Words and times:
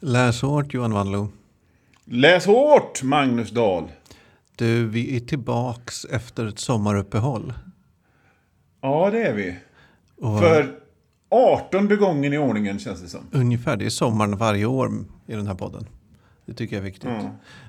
Läs 0.00 0.42
hårt 0.42 0.74
Johan 0.74 0.92
Wanlo. 0.92 1.28
Läs 2.04 2.46
hårt, 2.46 3.02
Magnus 3.02 3.50
Dahl. 3.50 3.84
Du, 4.56 4.86
vi 4.88 5.16
är 5.16 5.20
tillbaks 5.20 6.04
efter 6.04 6.46
ett 6.46 6.58
sommaruppehåll. 6.58 7.52
Ja, 8.80 9.10
det 9.10 9.22
är 9.22 9.34
vi. 9.34 9.56
Och 10.16 10.38
För 10.38 10.78
18 11.28 11.88
gången 11.96 12.32
i 12.32 12.38
ordningen 12.38 12.78
känns 12.78 13.02
det 13.02 13.08
som. 13.08 13.20
Ungefär, 13.32 13.76
det 13.76 13.86
är 13.86 13.90
sommaren 13.90 14.36
varje 14.36 14.66
år 14.66 14.90
i 15.26 15.32
den 15.34 15.46
här 15.46 15.54
podden. 15.54 15.86
Det 16.46 16.54
tycker 16.54 16.76
jag 16.76 16.80
är 16.80 16.84
viktigt. 16.84 17.10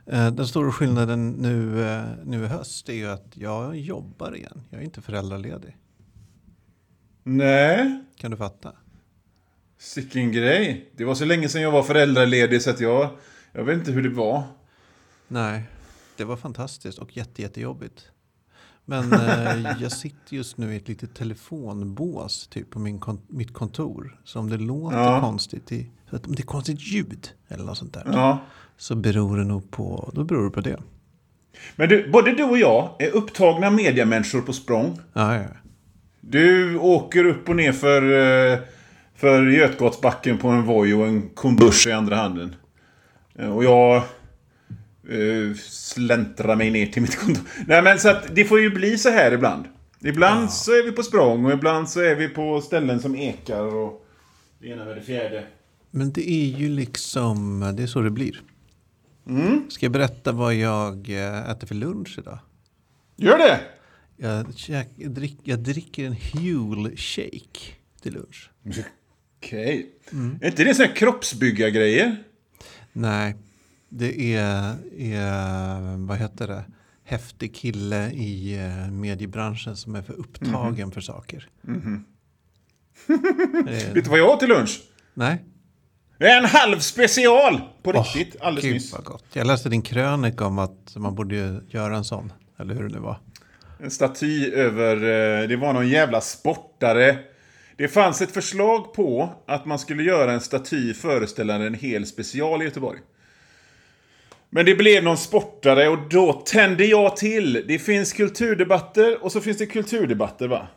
Eh, 0.05 0.31
Den 0.31 0.47
stora 0.47 0.71
skillnaden 0.71 1.31
nu, 1.31 1.87
eh, 1.89 2.03
nu 2.25 2.43
i 2.43 2.47
höst 2.47 2.89
är 2.89 2.93
ju 2.93 3.07
att 3.09 3.27
jag 3.33 3.77
jobbar 3.77 4.35
igen. 4.35 4.61
Jag 4.69 4.81
är 4.81 4.85
inte 4.85 5.01
föräldraledig. 5.01 5.77
Nej, 7.23 8.03
Kan 8.15 8.31
du 8.31 8.37
fatta? 8.37 8.71
Sicken 9.79 10.31
grej. 10.31 10.89
Det 10.95 11.05
var 11.05 11.15
så 11.15 11.25
länge 11.25 11.49
sedan 11.49 11.61
jag 11.61 11.71
var 11.71 11.83
föräldraledig 11.83 12.61
så 12.61 12.69
att 12.69 12.79
jag, 12.79 13.09
jag 13.51 13.63
vet 13.63 13.77
inte 13.77 13.91
hur 13.91 14.03
det 14.03 14.09
var. 14.15 14.43
Nej, 15.27 15.63
det 16.17 16.23
var 16.23 16.35
fantastiskt 16.37 16.97
och 16.99 17.17
jätte, 17.17 17.41
jättejobbigt. 17.41 18.05
Men 18.85 19.13
eh, 19.13 19.73
jag 19.81 19.91
sitter 19.91 20.35
just 20.35 20.57
nu 20.57 20.73
i 20.73 20.77
ett 20.77 20.87
litet 20.87 21.15
telefonbås 21.15 22.47
typ 22.47 22.69
på 22.69 22.79
min 22.79 22.99
kon- 22.99 23.21
mitt 23.27 23.53
kontor. 23.53 24.19
Så 24.23 24.39
om 24.39 24.49
det 24.49 24.57
låter 24.57 24.97
Ja. 24.97 25.21
konstigt, 25.21 25.71
i, 25.71 25.89
så 26.09 26.15
att 26.15 26.27
om 26.27 26.35
det 26.35 26.41
är 26.41 26.45
konstigt 26.45 26.79
ljud 26.81 27.29
eller 27.47 27.63
något 27.63 27.77
sånt 27.77 27.93
där. 27.93 28.03
Ja. 28.05 28.39
Så 28.77 28.95
beror 28.95 29.37
det 29.37 29.43
nog 29.43 29.71
på, 29.71 30.11
då 30.15 30.23
beror 30.23 30.43
det 30.43 30.49
på 30.51 30.61
det. 30.61 30.77
Men 31.75 31.89
du, 31.89 32.09
både 32.09 32.31
du 32.35 32.43
och 32.43 32.57
jag 32.57 32.95
är 32.99 33.09
upptagna 33.09 33.69
mediamänniskor 33.69 34.41
på 34.41 34.53
språng. 34.53 34.99
Ja, 35.13 35.35
ja. 35.35 35.47
Du 36.21 36.77
åker 36.77 37.25
upp 37.25 37.49
och 37.49 37.55
ner 37.55 37.71
för, 37.71 38.01
eh, 38.53 38.59
för 39.17 39.45
Götgatsbacken 39.45 40.37
på 40.37 40.47
en 40.47 40.63
Voi 40.63 40.93
och 40.93 41.07
en 41.07 41.29
komburs 41.29 41.87
i 41.87 41.91
andra 41.91 42.15
handen. 42.15 42.55
Eh, 43.35 43.55
Och 43.55 43.63
jag 43.63 43.95
eh, 45.09 45.53
släntrar 45.69 46.55
mig 46.55 46.69
ner 46.71 46.85
till 46.85 47.01
mitt 47.01 47.19
kontor. 47.19 47.43
Nej 47.67 47.81
men 47.81 47.99
så 47.99 48.09
att 48.09 48.35
det 48.35 48.45
får 48.45 48.59
ju 48.59 48.69
bli 48.69 48.97
så 48.97 49.09
här 49.09 49.31
ibland. 49.31 49.65
Ibland 50.03 50.51
så 50.51 50.71
är 50.71 50.83
vi 50.83 50.91
på 50.91 51.03
språng 51.03 51.45
och 51.45 51.51
ibland 51.51 51.89
så 51.89 51.99
är 52.01 52.15
vi 52.15 52.27
på 52.29 52.61
ställen 52.61 52.99
som 52.99 53.15
ekar 53.15 53.75
och 53.75 54.05
det 54.59 54.67
ena 54.67 54.85
med 54.85 54.95
det 54.95 55.01
fjärde. 55.01 55.43
Men 55.91 56.11
det 56.11 56.29
är 56.31 56.57
ju 56.57 56.69
liksom, 56.69 57.59
det 57.77 57.83
är 57.83 57.87
så 57.87 58.01
det 58.01 58.09
blir. 58.09 58.41
Mm. 59.27 59.69
Ska 59.69 59.85
jag 59.85 59.93
berätta 59.93 60.31
vad 60.31 60.55
jag 60.55 61.09
eh, 61.09 61.49
äter 61.49 61.67
för 61.67 61.75
lunch 61.75 62.15
idag? 62.19 62.39
Gör 63.15 63.37
det! 63.37 63.59
Jag, 64.17 64.45
käk, 64.55 64.89
jag, 64.95 65.11
drick, 65.11 65.37
jag 65.43 65.59
dricker 65.59 66.05
en 66.05 66.13
Huel 66.33 66.97
shake 66.97 67.59
till 68.01 68.13
lunch. 68.13 68.49
Okej. 69.47 69.89
Är 70.41 70.47
inte 70.47 70.63
det 70.63 70.75
sådana 70.75 70.87
här 70.93 70.95
kroppsbyggargrejer? 70.99 72.15
Nej, 72.93 73.35
det 73.89 74.33
är, 74.35 74.75
är, 74.97 76.07
vad 76.07 76.17
heter 76.17 76.47
det, 76.47 76.63
häftig 77.03 77.55
kille 77.55 78.09
i 78.11 78.57
eh, 78.57 78.91
mediebranschen 78.91 79.75
som 79.75 79.95
är 79.95 80.01
för 80.01 80.13
upptagen 80.13 80.91
för 80.91 81.01
saker. 81.01 81.47
Eh, 83.09 83.93
Vet 83.93 83.93
du 83.93 84.01
vad 84.01 84.19
jag 84.19 84.29
åt 84.29 84.39
till 84.39 84.49
lunch? 84.49 84.81
nej, 85.13 85.43
En 86.19 86.45
halv 86.45 86.79
special! 86.79 87.61
På 87.83 87.89
Åh, 87.95 88.03
riktigt, 88.15 88.41
alldeles 88.41 88.63
gud 88.65 88.73
nyss. 88.73 88.93
vad 88.93 89.03
gott. 89.03 89.23
Jag 89.33 89.47
läste 89.47 89.69
din 89.69 89.81
krönika 89.81 90.45
om 90.45 90.59
att 90.59 90.93
man 90.95 91.15
borde 91.15 91.61
göra 91.69 91.97
en 91.97 92.03
sån, 92.03 92.31
eller 92.59 92.75
hur 92.75 92.83
det 92.89 92.95
nu 92.95 92.99
var. 92.99 93.19
En 93.79 93.91
staty 93.91 94.51
över... 94.51 94.95
eh, 95.41 95.47
Det 95.47 95.55
var 95.55 95.73
någon 95.73 95.89
jävla 95.89 96.21
sportare. 96.21 97.17
Det 97.77 97.87
fanns 97.87 98.21
ett 98.21 98.31
förslag 98.31 98.93
på 98.93 99.29
att 99.45 99.65
man 99.65 99.79
skulle 99.79 100.03
göra 100.03 100.31
en 100.31 100.41
staty 100.41 100.93
föreställande 100.93 101.67
en 101.67 101.73
hel 101.73 102.05
special 102.05 102.61
i 102.61 102.65
Göteborg. 102.65 102.99
Men 104.49 104.65
det 104.65 104.75
blev 104.75 105.03
någon 105.03 105.17
sportare 105.17 105.87
och 105.87 105.97
då 106.09 106.33
tände 106.33 106.85
jag 106.85 107.17
till. 107.17 107.63
Det 107.67 107.79
finns 107.79 108.13
kulturdebatter 108.13 109.23
och 109.23 109.31
så 109.31 109.41
finns 109.41 109.57
det 109.57 109.65
kulturdebatter 109.65 110.47
va? 110.47 110.67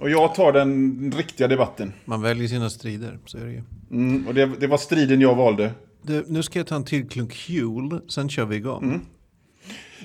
Och 0.00 0.10
jag 0.10 0.34
tar 0.34 0.52
den 0.52 1.12
riktiga 1.16 1.48
debatten. 1.48 1.92
Man 2.04 2.22
väljer 2.22 2.48
sina 2.48 2.70
strider, 2.70 3.18
så 3.24 3.38
är 3.38 3.44
det 3.44 3.52
ju. 3.52 3.62
Mm, 3.90 4.26
och 4.26 4.34
det, 4.34 4.46
det 4.46 4.66
var 4.66 4.78
striden 4.78 5.20
jag 5.20 5.34
valde. 5.34 5.70
Du, 6.02 6.24
nu 6.28 6.42
ska 6.42 6.58
jag 6.58 6.66
ta 6.66 6.76
en 6.76 6.84
till 6.84 7.08
klunk 7.08 7.48
Huel, 7.48 8.00
sen 8.08 8.28
kör 8.28 8.44
vi 8.44 8.56
igång. 8.56 9.00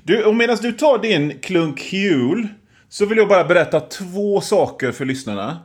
Du, 0.04 0.24
och 0.24 0.36
medan 0.36 0.58
du 0.62 0.72
tar 0.72 1.02
din 1.02 1.40
klunk 1.40 1.92
Huel 1.92 2.48
så 2.92 3.06
vill 3.06 3.18
jag 3.18 3.28
bara 3.28 3.44
berätta 3.44 3.80
två 3.80 4.42
saker 4.42 4.92
för 4.92 5.06
lyssnarna. 5.06 5.60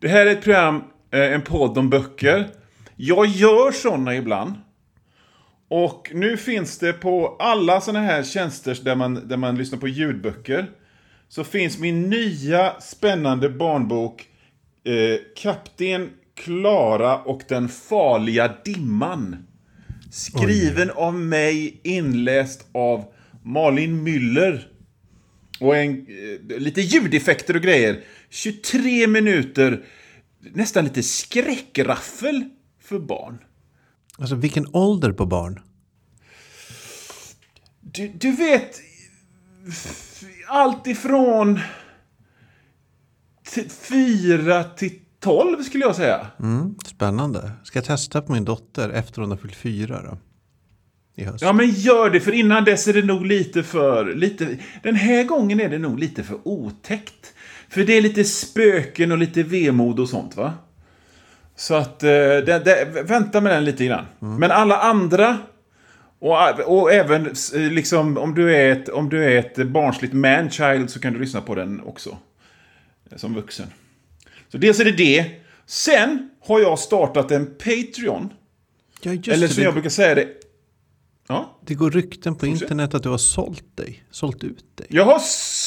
Det 0.00 0.08
här 0.08 0.26
är 0.26 0.30
ett 0.30 0.42
program, 0.42 0.84
eh, 1.10 1.32
en 1.32 1.42
podd 1.42 1.78
om 1.78 1.90
böcker. 1.90 2.48
Jag 2.96 3.26
gör 3.26 3.72
såna 3.72 4.16
ibland. 4.16 4.54
Och 5.68 6.10
nu 6.14 6.36
finns 6.36 6.78
det 6.78 6.92
på 6.92 7.36
alla 7.38 7.80
såna 7.80 8.00
här 8.00 8.22
tjänster 8.22 8.78
där 8.82 8.94
man, 8.94 9.28
där 9.28 9.36
man 9.36 9.56
lyssnar 9.56 9.78
på 9.78 9.88
ljudböcker. 9.88 10.70
Så 11.28 11.44
finns 11.44 11.78
min 11.78 12.10
nya 12.10 12.80
spännande 12.80 13.48
barnbok 13.48 14.28
eh, 14.84 15.18
Kapten 15.36 16.10
Klara 16.34 17.18
och 17.18 17.42
den 17.48 17.68
farliga 17.68 18.54
dimman. 18.64 19.46
Skriven 20.10 20.90
av 20.90 21.14
mig, 21.14 21.80
inläst 21.82 22.66
av 22.72 23.04
Malin 23.42 24.08
Müller. 24.08 24.73
Och 25.60 25.76
en, 25.76 25.90
eh, 25.90 26.58
lite 26.58 26.80
ljudeffekter 26.80 27.56
och 27.56 27.62
grejer. 27.62 28.04
23 28.30 29.06
minuter, 29.06 29.84
nästan 30.40 30.84
lite 30.84 31.02
skräckraffel 31.02 32.44
för 32.80 32.98
barn. 32.98 33.38
Alltså 34.18 34.34
vilken 34.34 34.66
ålder 34.72 35.12
på 35.12 35.26
barn? 35.26 35.60
Du, 37.80 38.08
du 38.08 38.32
vet, 38.32 38.80
allt 40.48 40.86
ifrån 40.86 41.60
4 43.68 44.64
till 44.64 45.00
12 45.20 45.62
skulle 45.62 45.84
jag 45.84 45.96
säga. 45.96 46.26
Mm, 46.40 46.74
spännande. 46.86 47.52
Ska 47.64 47.78
jag 47.78 47.86
testa 47.86 48.22
på 48.22 48.32
min 48.32 48.44
dotter 48.44 48.88
efter 48.88 49.20
hon 49.20 49.30
har 49.30 49.38
fyllt 49.38 49.56
fyra 49.56 50.02
då? 50.02 50.18
I 51.16 51.24
höst. 51.24 51.42
Ja, 51.42 51.52
men 51.52 51.70
gör 51.70 52.10
det, 52.10 52.20
för 52.20 52.32
innan 52.32 52.64
dess 52.64 52.88
är 52.88 52.92
det 52.92 53.02
nog 53.02 53.26
lite 53.26 53.62
för... 53.62 54.14
Lite, 54.14 54.56
den 54.82 54.94
här 54.94 55.24
gången 55.24 55.60
är 55.60 55.68
det 55.68 55.78
nog 55.78 55.98
lite 55.98 56.22
för 56.22 56.38
otäckt. 56.44 57.34
För 57.68 57.84
det 57.84 57.92
är 57.92 58.00
lite 58.02 58.24
spöken 58.24 59.12
och 59.12 59.18
lite 59.18 59.42
vemod 59.42 60.00
och 60.00 60.08
sånt, 60.08 60.36
va? 60.36 60.52
Så 61.56 61.74
att, 61.74 62.02
eh, 62.02 62.08
det, 62.08 62.62
det, 62.64 63.02
vänta 63.04 63.40
med 63.40 63.52
den 63.52 63.64
lite 63.64 63.84
grann. 63.84 64.04
Men 64.18 64.50
alla 64.50 64.76
andra, 64.78 65.38
och, 66.18 66.60
och 66.60 66.92
även 66.92 67.26
eh, 67.26 67.60
liksom 67.60 68.18
om 68.18 68.34
du, 68.34 68.56
är 68.56 68.72
ett, 68.72 68.88
om 68.88 69.08
du 69.08 69.24
är 69.24 69.38
ett 69.38 69.66
barnsligt 69.66 70.12
manchild 70.14 70.90
så 70.90 71.00
kan 71.00 71.12
du 71.12 71.18
lyssna 71.20 71.40
på 71.40 71.54
den 71.54 71.80
också. 71.80 72.18
eh, 73.10 73.16
Som 73.16 73.34
vuxen. 73.34 73.66
Så 74.48 74.58
dels 74.58 74.80
är 74.80 74.84
det 74.84 74.92
det. 74.92 75.26
Sen 75.66 76.30
har 76.40 76.60
jag 76.60 76.78
startat 76.78 77.30
en 77.30 77.46
Patreon. 77.46 78.32
ja, 79.00 79.10
eller 79.12 79.36
det, 79.36 79.48
som 79.48 79.62
jag 79.62 79.70
det, 79.70 79.74
brukar 79.74 79.90
säga 79.90 80.14
det. 80.14 80.28
Ja? 81.28 81.58
det 81.66 81.74
går 81.74 81.90
rykten 81.90 82.34
på 82.34 82.46
internet 82.46 82.94
att 82.94 83.02
du 83.02 83.08
har 83.08 83.18
sålt 83.18 83.76
dig. 83.76 84.04
Sålt 84.10 84.44
ut 84.44 84.64
dig. 84.74 84.86
Jag 84.90 85.04
har 85.04 85.18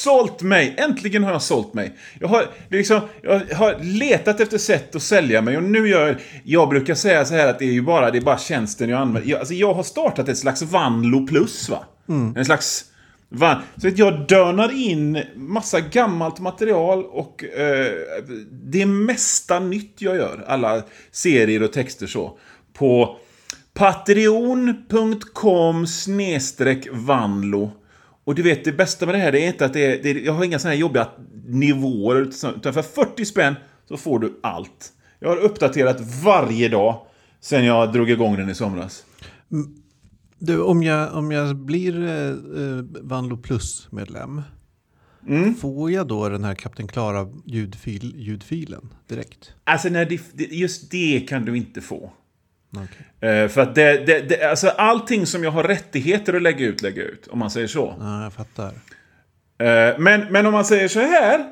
sålt 0.04 0.42
mig! 0.42 0.76
Äntligen 0.78 1.24
har 1.24 1.32
jag 1.32 1.42
sålt 1.42 1.74
mig. 1.74 1.96
Jag 2.20 2.28
har, 2.28 2.46
liksom, 2.70 3.02
jag 3.22 3.40
har 3.56 3.84
letat 3.84 4.40
efter 4.40 4.58
sätt 4.58 4.96
att 4.96 5.02
sälja 5.02 5.42
mig 5.42 5.58
och 5.58 5.64
nu 5.64 5.90
gör 5.90 6.08
jag... 6.08 6.16
Jag 6.44 6.70
brukar 6.70 6.96
säga 6.96 7.26
så 7.26 7.34
här 7.34 7.48
att 7.48 7.60
det 7.60 7.66
är 7.66 7.72
ju 7.72 7.82
bara, 7.82 8.12
det 8.12 8.18
är 8.18 8.22
bara 8.22 8.38
tjänsten 8.38 8.90
jag 8.90 9.00
använder. 9.00 9.30
Jag, 9.30 9.40
alltså 9.40 9.54
jag 9.54 9.74
har 9.74 9.84
startat 9.84 10.30
ett 10.30 10.38
slags 10.38 10.62
Vanlo 10.62 11.28
plus 11.28 11.70
va? 11.70 11.86
En 12.36 12.46
slags... 12.46 12.86
Van, 13.30 13.62
så 13.78 13.88
att 13.88 13.98
jag 13.98 14.28
dönar 14.28 14.88
in 14.88 15.24
massa 15.36 15.80
gammalt 15.80 16.40
material 16.40 17.06
och 17.06 17.44
eh, 17.44 17.94
det 18.52 18.86
mesta 18.86 19.60
nytt 19.60 19.96
jag 19.98 20.16
gör, 20.16 20.46
alla 20.48 20.84
serier 21.12 21.64
och 21.64 21.74
texter 21.74 22.08
så, 22.08 22.38
på 22.74 23.18
patreon.com 23.78 25.36
vanlo. 26.92 27.72
Och 28.24 28.36
du 28.36 28.42
vet, 28.42 28.66
det 28.66 28.72
bästa 28.72 29.06
med 29.06 29.16
det 29.16 29.20
här 29.20 29.32
det 29.32 29.44
är 29.44 29.48
inte 29.48 29.66
att 29.66 29.74
det 29.74 29.86
är, 29.86 30.04
det 30.04 30.10
är 30.10 30.16
jag 30.16 30.34
har 30.34 30.44
inga 30.44 30.60
sådana 30.60 30.74
här 30.74 30.82
jobbiga 30.82 31.08
nivåer, 31.46 32.22
utan 32.58 32.74
för 32.74 32.82
40 32.82 33.26
spänn 33.26 33.56
så 33.88 33.98
får 33.98 34.20
du 34.20 34.40
allt. 34.44 34.94
Jag 35.20 35.30
har 35.30 35.38
uppdaterat 35.38 35.98
varje 36.24 36.70
dag 36.70 37.02
sen 37.40 37.66
jag 37.66 37.94
drog 37.94 38.10
igång 38.10 38.36
den 38.36 38.50
i 38.50 38.56
somras. 38.56 39.06
Du, 40.40 40.62
om 40.62 40.84
jag, 40.84 41.14
om 41.14 41.32
jag 41.32 41.56
blir 41.56 42.04
eh, 42.04 42.30
eh, 42.30 42.84
Vanlo 43.02 43.38
Plus-medlem. 43.38 44.42
Mm. 45.28 45.56
Får 45.56 45.92
jag 45.92 46.08
då 46.08 46.30
den 46.30 46.44
här 46.44 46.56
Kapten 46.56 46.88
Klara 46.88 47.28
ljudfil, 47.46 48.14
ljudfilen 48.16 48.94
direkt? 49.08 49.54
Alltså, 49.64 49.90
nej, 49.90 50.22
det, 50.34 50.44
just 50.44 50.92
det 50.92 51.20
kan 51.30 51.46
du 51.46 51.58
inte 51.58 51.82
få. 51.82 52.12
Okej. 52.72 53.30
Eh, 53.30 53.48
för 53.48 53.62
att 53.62 53.76
det, 53.76 54.06
det, 54.06 54.22
det, 54.30 54.50
alltså 54.50 54.68
allting 54.70 55.26
som 55.26 55.44
jag 55.44 55.52
har 55.52 55.64
rättigheter 55.64 56.34
att 56.34 56.42
lägga 56.42 56.66
ut, 56.66 56.82
lägga 56.82 57.04
ut. 57.04 57.28
Om 57.28 57.40
man 57.40 57.52
säger 57.52 57.68
så. 57.68 57.96
Ja, 58.00 58.24
jag 58.24 58.34
fattar. 58.34 58.74
Eh, 59.58 60.00
men, 60.00 60.22
men 60.30 60.46
om 60.46 60.54
man 60.54 60.66
säger 60.66 60.88
så 60.88 61.00
här. 61.00 61.46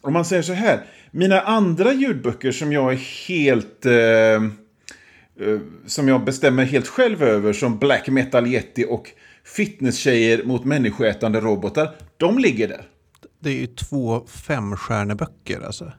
Om 0.00 0.12
man 0.12 0.24
säger 0.24 0.42
så 0.42 0.52
här. 0.52 0.80
Mina 1.10 1.40
andra 1.40 1.92
ljudböcker 1.92 2.52
som 2.52 2.72
jag 2.72 2.92
är 2.92 3.28
helt... 3.28 3.86
Eh, 3.86 3.94
eh, 3.94 5.60
som 5.86 6.08
jag 6.08 6.24
bestämmer 6.24 6.64
helt 6.64 6.88
själv 6.88 7.22
över 7.22 7.52
som 7.52 7.78
Black 7.78 8.08
Metal 8.08 8.46
Yeti 8.46 8.86
och 8.88 9.10
Fitnesstjejer 9.44 10.44
mot 10.44 10.64
människoätande 10.64 11.40
robotar. 11.40 11.94
De 12.16 12.38
ligger 12.38 12.68
där. 12.68 12.82
Det 13.38 13.50
är 13.50 13.54
ju 13.54 13.66
två 13.66 14.26
femstjärneböcker 14.26 15.60
alltså. 15.60 15.92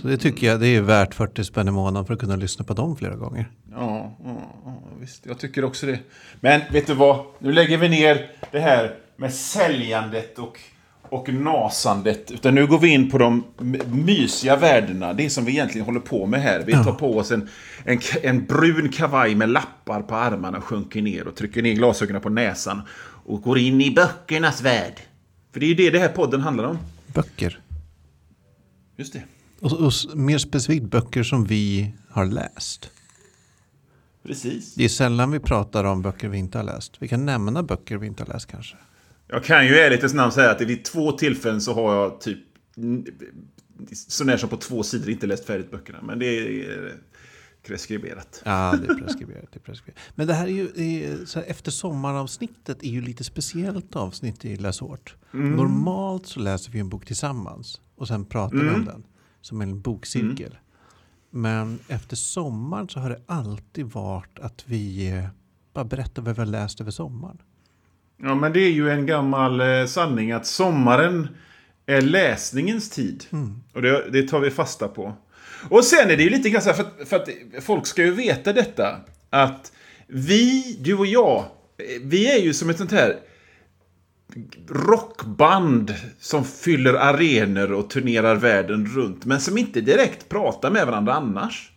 Så 0.00 0.08
det 0.08 0.16
tycker 0.16 0.46
jag 0.46 0.60
det 0.60 0.68
är 0.68 0.80
värt 0.80 1.14
40 1.14 1.44
spänn 1.44 1.68
i 1.68 1.70
månaden 1.70 2.06
för 2.06 2.14
att 2.14 2.20
kunna 2.20 2.36
lyssna 2.36 2.64
på 2.64 2.74
dem 2.74 2.96
flera 2.96 3.16
gånger. 3.16 3.50
Ja, 3.72 4.16
ja, 4.24 4.54
ja, 4.64 4.82
visst. 5.00 5.26
Jag 5.26 5.38
tycker 5.38 5.64
också 5.64 5.86
det. 5.86 5.98
Men 6.40 6.60
vet 6.70 6.86
du 6.86 6.94
vad? 6.94 7.24
Nu 7.38 7.52
lägger 7.52 7.78
vi 7.78 7.88
ner 7.88 8.30
det 8.50 8.60
här 8.60 8.94
med 9.16 9.34
säljandet 9.34 10.38
och, 10.38 10.58
och 11.02 11.34
nasandet. 11.34 12.30
Utan 12.30 12.54
nu 12.54 12.66
går 12.66 12.78
vi 12.78 12.88
in 12.88 13.10
på 13.10 13.18
de 13.18 13.44
mysiga 13.86 14.56
värdena. 14.56 15.12
Det 15.12 15.30
som 15.30 15.44
vi 15.44 15.52
egentligen 15.52 15.84
håller 15.84 16.00
på 16.00 16.26
med 16.26 16.42
här. 16.42 16.62
Vi 16.66 16.72
tar 16.72 16.92
på 16.92 17.18
oss 17.18 17.30
en, 17.30 17.48
en, 17.84 18.00
en 18.22 18.44
brun 18.46 18.88
kavaj 18.88 19.34
med 19.34 19.48
lappar 19.48 20.02
på 20.02 20.14
armarna, 20.14 20.60
sjunker 20.60 21.02
ner 21.02 21.28
och 21.28 21.36
trycker 21.36 21.62
ner 21.62 21.74
glasögonen 21.74 22.22
på 22.22 22.28
näsan. 22.28 22.82
Och 23.24 23.42
går 23.42 23.58
in 23.58 23.80
i 23.80 23.90
böckernas 23.90 24.62
värld. 24.62 25.00
För 25.52 25.60
det 25.60 25.66
är 25.66 25.68
ju 25.68 25.74
det 25.74 25.90
det 25.90 25.98
här 25.98 26.08
podden 26.08 26.40
handlar 26.40 26.64
om. 26.64 26.78
Böcker. 27.06 27.61
Just 29.02 29.12
det. 29.12 29.22
Och, 29.60 29.72
och 29.72 29.92
mer 30.14 30.38
specifikt 30.38 30.84
böcker 30.84 31.22
som 31.22 31.44
vi 31.44 31.94
har 32.08 32.26
läst. 32.26 32.90
Precis. 34.22 34.74
Det 34.74 34.84
är 34.84 34.88
sällan 34.88 35.30
vi 35.30 35.40
pratar 35.40 35.84
om 35.84 36.02
böcker 36.02 36.28
vi 36.28 36.38
inte 36.38 36.58
har 36.58 36.64
läst. 36.64 36.96
Vi 36.98 37.08
kan 37.08 37.26
nämna 37.26 37.62
böcker 37.62 37.96
vi 37.96 38.06
inte 38.06 38.22
har 38.22 38.32
läst 38.32 38.46
kanske. 38.46 38.76
Jag 39.28 39.44
kan 39.44 39.66
ju 39.66 39.76
i 39.76 39.80
ärlighetens 39.80 40.14
namn 40.14 40.32
säga 40.32 40.50
att 40.50 40.60
vid 40.60 40.84
två 40.84 41.12
tillfällen 41.12 41.60
så 41.60 41.74
har 41.74 41.94
jag 41.94 42.20
typ 42.20 42.38
så 43.92 44.24
när 44.24 44.36
som 44.36 44.48
på 44.48 44.56
två 44.56 44.82
sidor 44.82 45.10
inte 45.10 45.26
läst 45.26 45.46
färdigt 45.46 45.70
böckerna. 45.70 46.02
Men 46.02 46.18
det 46.18 46.26
är 46.26 46.92
preskriberat. 47.62 48.42
Ja, 48.44 48.74
det 48.82 48.92
är 48.92 48.94
preskriberat. 48.94 49.48
Det 49.52 49.58
är 49.58 49.60
preskriberat. 49.60 50.00
Men 50.14 50.26
det 50.26 50.34
här 50.34 50.46
är 50.46 50.50
ju, 50.50 50.64
är, 50.64 51.34
här, 51.36 51.44
efter 51.46 51.70
sommaravsnittet 51.70 52.82
är 52.82 52.88
ju 52.88 53.00
lite 53.00 53.24
speciellt 53.24 53.96
avsnitt 53.96 54.44
i 54.44 54.56
Läshårt. 54.56 55.16
Normalt 55.30 56.26
så 56.26 56.40
läser 56.40 56.72
vi 56.72 56.78
en 56.78 56.88
bok 56.88 57.06
tillsammans 57.06 57.80
och 57.96 58.08
sen 58.08 58.24
pratar 58.24 58.56
vi 58.56 58.70
om 58.70 58.84
den 58.84 59.04
som 59.40 59.60
en 59.60 59.80
bokcirkel. 59.80 60.56
Men 61.30 61.78
efter 61.88 62.16
sommaren 62.16 62.88
så 62.88 63.00
har 63.00 63.10
det 63.10 63.20
alltid 63.26 63.86
varit 63.86 64.38
att 64.38 64.64
vi 64.66 65.08
eh, 65.08 65.24
bara 65.74 65.84
berättar 65.84 66.22
vad 66.22 66.34
vi 66.34 66.40
har 66.40 66.46
läst 66.46 66.80
över 66.80 66.90
sommaren. 66.90 67.38
Ja, 68.22 68.34
men 68.34 68.52
det 68.52 68.60
är 68.60 68.70
ju 68.70 68.90
en 68.90 69.06
gammal 69.06 69.60
eh, 69.60 69.86
sanning 69.86 70.32
att 70.32 70.46
sommaren 70.46 71.28
är 71.86 72.00
läsningens 72.00 72.90
tid. 72.90 73.24
Och 73.74 73.82
det, 73.82 74.10
det 74.10 74.28
tar 74.28 74.40
vi 74.40 74.50
fasta 74.50 74.88
på. 74.88 75.14
Och 75.68 75.84
sen 75.84 76.10
är 76.10 76.16
det 76.16 76.22
ju 76.22 76.30
lite 76.30 76.50
grann 76.50 76.62
så 76.62 76.70
här, 76.70 76.76
för 76.76 76.84
att, 76.84 77.08
för 77.08 77.16
att 77.16 77.28
folk 77.64 77.86
ska 77.86 78.02
ju 78.02 78.10
veta 78.10 78.52
detta. 78.52 78.96
Att 79.30 79.72
vi, 80.06 80.76
du 80.80 80.94
och 80.94 81.06
jag, 81.06 81.44
vi 82.02 82.32
är 82.32 82.38
ju 82.38 82.54
som 82.54 82.70
ett 82.70 82.78
sånt 82.78 82.92
här 82.92 83.16
rockband 84.68 85.94
som 86.20 86.44
fyller 86.44 86.94
arenor 86.94 87.72
och 87.72 87.90
turnerar 87.90 88.36
världen 88.36 88.86
runt. 88.86 89.24
Men 89.24 89.40
som 89.40 89.58
inte 89.58 89.80
direkt 89.80 90.28
pratar 90.28 90.70
med 90.70 90.86
varandra 90.86 91.14
annars. 91.14 91.72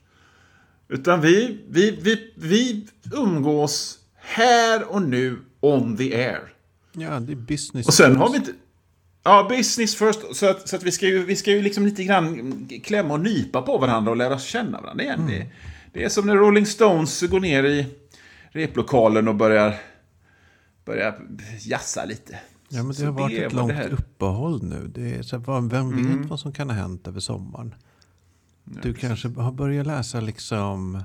Utan 0.89 1.21
vi, 1.21 1.59
vi, 1.69 1.99
vi, 2.01 2.33
vi 2.35 2.87
umgås 3.13 3.99
här 4.15 4.91
och 4.93 5.01
nu 5.01 5.37
on 5.59 5.97
the 5.97 6.15
air. 6.15 6.53
Ja, 6.93 7.19
det 7.19 7.31
är 7.31 7.35
business. 7.35 7.87
Och 7.87 7.93
sen 7.93 8.15
har 8.15 8.29
vi 8.29 8.37
inte... 8.37 8.51
Ja, 9.25 9.47
business 9.49 9.95
first. 9.95 10.35
Så 10.35 10.49
att, 10.49 10.69
så 10.69 10.75
att 10.75 10.83
vi, 10.83 10.91
ska 10.91 11.07
ju, 11.07 11.25
vi 11.25 11.35
ska 11.35 11.51
ju 11.51 11.61
liksom 11.61 11.85
lite 11.85 12.03
grann 12.03 12.69
klämma 12.83 13.13
och 13.13 13.19
nypa 13.19 13.61
på 13.61 13.77
varandra 13.77 14.11
och 14.11 14.17
lära 14.17 14.35
oss 14.35 14.43
känna 14.43 14.81
varandra 14.81 15.03
igen. 15.03 15.27
Det, 15.27 15.47
det 15.93 16.03
är 16.03 16.09
som 16.09 16.27
när 16.27 16.35
Rolling 16.35 16.65
Stones 16.65 17.21
går 17.21 17.39
ner 17.39 17.63
i 17.63 17.85
replokalen 18.49 19.27
och 19.27 19.35
börjar, 19.35 19.75
börjar 20.85 21.15
jassa 21.59 22.05
lite. 22.05 22.39
Ja, 22.69 22.77
men 22.77 22.87
det 22.87 22.93
Så 22.93 23.05
har 23.05 23.11
varit 23.11 23.39
är 23.39 23.47
ett 23.47 23.53
långt 23.53 23.73
det 23.73 23.89
uppehåll 23.89 24.63
nu. 24.63 24.91
Det 24.95 25.15
är 25.15 25.21
så, 25.23 25.37
här, 25.37 25.69
vem 25.69 26.19
vet 26.19 26.29
vad 26.29 26.39
som 26.39 26.53
kan 26.53 26.69
ha 26.69 26.77
hänt 26.77 27.07
över 27.07 27.19
sommaren? 27.19 27.75
Du 28.63 28.93
kanske 28.93 29.27
har 29.27 29.51
börjat 29.51 29.87
läsa 29.87 30.21
liksom, 30.21 31.03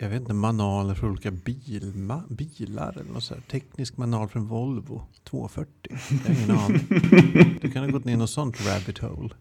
jag 0.00 0.08
vet 0.10 0.20
inte, 0.20 0.32
manualer 0.34 0.94
för 0.94 1.06
olika 1.10 1.30
bilma, 1.30 2.22
bilar 2.28 2.92
eller 3.00 3.12
något 3.12 3.24
så 3.24 3.34
här. 3.34 3.42
Teknisk 3.50 3.96
manual 3.96 4.28
från 4.28 4.46
Volvo 4.46 5.02
240. 5.24 5.70
Jag 6.10 6.34
har 6.34 6.42
ingen 6.42 6.58
aning. 6.58 7.58
Du 7.60 7.70
kan 7.70 7.84
ha 7.84 7.90
gått 7.90 8.04
ner 8.04 8.12
i 8.12 8.16
något 8.16 8.30
sånt 8.30 8.66
rabbit 8.66 8.98
hole. 8.98 9.34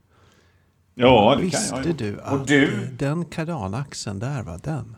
Ja, 0.96 1.36
det 1.38 1.44
Visste 1.44 1.70
kan 1.76 1.84
jag. 1.86 1.96
du 1.98 2.16
Och 2.18 2.32
att 2.42 2.48
du? 2.48 2.88
den 2.98 3.26
kardanaxeln 3.26 4.20
där 4.20 4.44
var 4.44 4.60
den? 4.64 4.96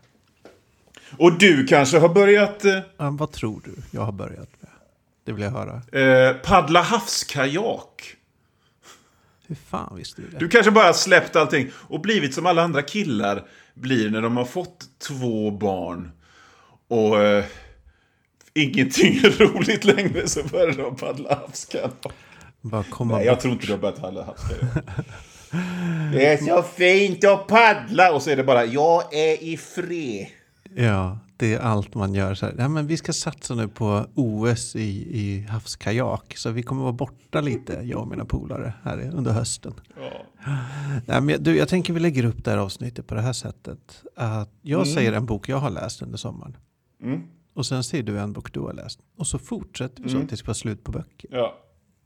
Och 1.18 1.38
du 1.38 1.68
kanske 1.68 2.00
har 2.00 2.10
börjat 2.10 2.66
eh, 2.66 2.80
Ja, 2.98 3.10
vad 3.10 3.32
tror 3.32 3.62
du 3.66 3.76
jag 3.92 4.02
har 4.02 4.12
börjat 4.12 4.50
med? 4.60 4.70
Det 5.24 5.32
vill 5.34 5.44
jag 5.44 5.52
höra. 5.52 5.82
eh, 6.02 6.36
paddla 6.38 6.82
havskajak. 6.82 8.16
Hur 9.52 9.56
fan 9.70 9.98
visste 9.98 10.22
du 10.22 10.28
det? 10.28 10.38
Du 10.38 10.48
kanske 10.50 10.72
bara 10.72 10.94
släppt 10.94 11.36
allting 11.36 11.72
och 11.76 12.02
blivit 12.02 12.34
som 12.34 12.46
alla 12.46 12.62
andra 12.64 12.82
killar 12.82 13.44
blir 13.74 14.10
när 14.10 14.22
de 14.22 14.38
har 14.38 14.46
fått 14.46 14.86
två 15.08 15.52
barn. 15.52 16.12
Och 16.88 17.24
eh, 17.24 17.46
ingenting 18.54 19.16
är 19.18 19.30
roligt 19.54 19.86
längre 19.86 20.28
så 20.28 20.44
börjar 20.44 20.72
de 20.74 20.96
paddla 20.96 21.36
havskajak. 21.36 21.92
Bara 22.62 22.84
komma 22.84 23.18
Nej, 23.18 23.26
jag 23.26 23.36
bort. 23.36 23.42
tror 23.42 23.54
inte 23.54 23.66
du 23.66 23.72
har 23.72 23.80
börjat 23.80 24.02
paddla 24.02 24.24
havskajak. 24.24 24.86
Det 26.14 26.26
är 26.26 26.38
så 26.38 26.64
fint 26.64 27.24
att 27.26 27.48
paddla! 27.48 28.12
Och 28.14 28.22
så 28.22 28.30
är 28.30 28.36
det 28.36 28.44
bara, 28.44 28.66
jag 28.66 29.14
är 29.14 29.44
i 29.44 29.58
fred. 29.58 30.28
Ja, 30.76 31.20
det 31.42 31.54
är 31.54 31.60
allt 31.60 31.96
man 31.96 32.14
gör. 32.14 32.34
Så 32.36 32.46
här. 32.46 32.56
Ja, 32.58 32.68
men 32.68 32.88
vi 32.88 32.98
ska 32.98 33.14
satsa 33.14 33.56
nu 33.56 33.68
på 33.68 34.06
OS 34.16 34.76
i, 34.76 35.20
i 35.20 35.42
havskajak. 35.42 36.34
Så 36.38 36.52
vi 36.52 36.64
kommer 36.64 36.82
vara 36.82 36.94
borta 36.94 37.42
lite, 37.42 37.74
jag 37.84 38.02
och 38.02 38.08
mina 38.08 38.26
polare, 38.26 38.74
här 38.84 39.12
under 39.14 39.32
hösten. 39.32 39.74
Nej, 41.06 41.22
men 41.22 41.44
du, 41.44 41.58
jag 41.58 41.68
tänker 41.70 41.94
vi 41.94 42.00
lägger 42.00 42.26
upp 42.26 42.44
det 42.44 42.52
här 42.52 42.58
avsnittet 42.58 43.08
på 43.08 43.16
det 43.16 43.22
här 43.22 43.34
sättet. 43.34 44.04
Att 44.16 44.50
jag 44.62 44.88
säger 44.88 45.14
en 45.14 45.26
bok 45.26 45.50
jag 45.50 45.58
har 45.58 45.70
läst 45.70 46.02
under 46.02 46.18
sommaren. 46.18 46.58
Mm. 47.04 47.22
Och 47.54 47.66
sen 47.66 47.84
säger 47.84 48.04
du 48.04 48.20
en 48.20 48.34
bok 48.34 48.54
du 48.54 48.60
har 48.60 48.74
läst. 48.74 49.00
Och 49.18 49.28
så 49.28 49.40
fortsätter 49.40 50.04
vi 50.04 50.10
så 50.10 50.22
tills 50.28 50.44
vi 50.44 50.48
har 50.48 50.54
slut 50.54 50.84
på 50.84 50.92
böcker. 50.92 51.30
Ja, 51.32 51.58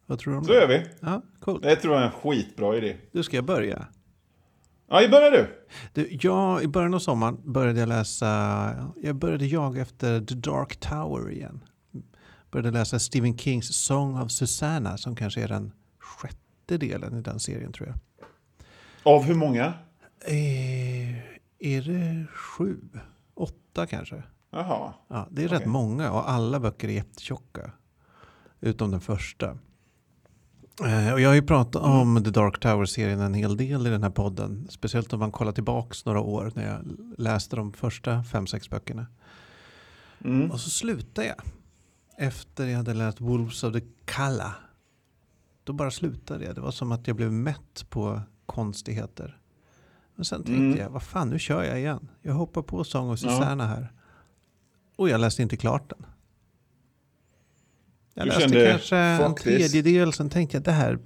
Vad 0.06 0.20
tror 0.20 0.34
du 0.34 0.40
om 0.40 0.46
så 0.46 0.52
det? 0.52 0.60
gör 0.60 0.68
vi. 0.68 0.82
Ja, 1.00 1.22
coolt. 1.40 1.64
Det 1.64 1.76
tror 1.76 1.94
jag 1.94 2.02
är 2.04 2.06
en 2.08 2.12
skitbra 2.12 2.78
idé. 2.78 2.96
Du 3.12 3.24
ska 3.24 3.36
jag 3.36 3.46
börja. 3.46 3.86
Ja, 4.88 5.08
börjar 5.10 5.32
du. 5.32 5.66
Du, 5.94 6.18
jag, 6.22 6.64
I 6.64 6.68
början 6.68 6.94
av 6.94 7.00
sommaren 7.00 7.38
började 7.44 7.80
jag 7.80 7.90
läsa, 7.90 8.92
jag 9.02 9.16
började 9.16 9.46
jaga 9.46 9.82
efter 9.82 10.22
The 10.22 10.36
Dark 10.36 10.76
Tower 10.80 11.32
igen. 11.32 11.64
Började 12.52 12.72
läsa 12.72 13.00
Stephen 13.00 13.38
Kings 13.38 13.86
Song 13.86 14.22
of 14.22 14.32
Susanna 14.32 14.98
som 14.98 15.16
kanske 15.16 15.42
är 15.44 15.48
den 15.48 15.72
sjätte 16.00 16.78
delen 16.78 17.20
i 17.20 17.22
den 17.22 17.40
serien 17.40 17.72
tror 17.72 17.88
jag. 17.88 17.98
Av 19.16 19.24
hur 19.24 19.36
många? 19.36 19.74
Eh, 20.22 21.18
är 21.60 21.82
det 21.82 22.28
sju? 22.32 22.78
Åtta 23.34 23.86
kanske? 23.88 24.24
Jaha. 24.52 24.94
Ja, 25.08 25.28
det 25.32 25.44
är 25.44 25.48
rätt 25.48 25.58
Okej. 25.60 25.68
många 25.72 26.12
och 26.12 26.30
alla 26.30 26.60
böcker 26.60 26.88
är 26.88 26.94
jättetjocka. 26.94 27.72
Utom 28.62 28.92
den 28.92 29.02
första. 29.02 29.58
Eh, 30.84 31.14
Och 31.14 31.22
jag 31.22 31.30
har 31.30 31.36
ju 31.36 31.42
pratat 31.42 31.82
om 31.82 32.24
The 32.24 32.30
Dark 32.30 32.60
Tower-serien 32.60 33.20
en 33.20 33.34
hel 33.34 33.58
del 33.58 33.88
i 33.88 33.90
den 33.90 34.04
här 34.04 34.10
podden. 34.10 34.68
Speciellt 34.70 35.14
om 35.14 35.20
man 35.20 35.32
kollar 35.32 35.52
tillbaks 35.52 36.06
några 36.06 36.20
år 36.20 36.52
när 36.56 36.68
jag 36.68 36.98
läste 37.18 37.56
de 37.56 37.74
första 37.74 38.24
fem, 38.24 38.48
sex 38.48 38.70
böckerna. 38.70 39.06
Mm. 40.24 40.52
Och 40.52 40.60
så 40.60 40.70
slutade 40.70 41.28
jag. 41.28 41.38
Efter 42.18 42.66
jag 42.68 42.78
hade 42.78 42.94
läst 42.94 43.22
Wolves 43.22 43.64
of 43.64 43.74
the 43.74 43.82
Kalla. 44.06 44.56
Då 45.64 45.74
bara 45.74 45.92
slutade 45.92 46.46
jag. 46.46 46.56
Det 46.56 46.62
var 46.62 46.72
som 46.72 46.92
att 46.92 47.08
jag 47.08 47.16
blev 47.16 47.32
mätt 47.32 47.86
på 47.90 48.22
konstigheter. 48.46 49.38
Men 50.16 50.26
sen 50.26 50.44
tänkte 50.44 50.64
Mm. 50.64 50.78
jag, 50.78 50.90
vad 50.90 51.04
fan 51.04 51.30
nu 51.30 51.40
kör 51.40 51.64
jag 51.64 51.80
igen. 51.80 52.08
Jag 52.22 52.34
hoppar 52.34 52.62
på 52.62 52.84
Song 52.84 53.10
of 53.10 53.20
Ja. 53.24 53.30
Susanna 53.30 53.68
här. 53.68 53.92
Och 54.96 55.10
jag 55.10 55.22
läste 55.22 55.42
inte 55.42 55.58
klart 55.58 55.90
den. 55.90 56.06
Jag 58.18 58.28
läste 58.28 58.42
kände, 58.42 58.70
kanske 58.72 58.98
en 58.98 59.36
tredjedel, 59.36 60.14
sen 60.14 60.30
tänkte 60.30 60.58
jag 60.58 60.64
det 60.64 60.72
här. 60.72 61.00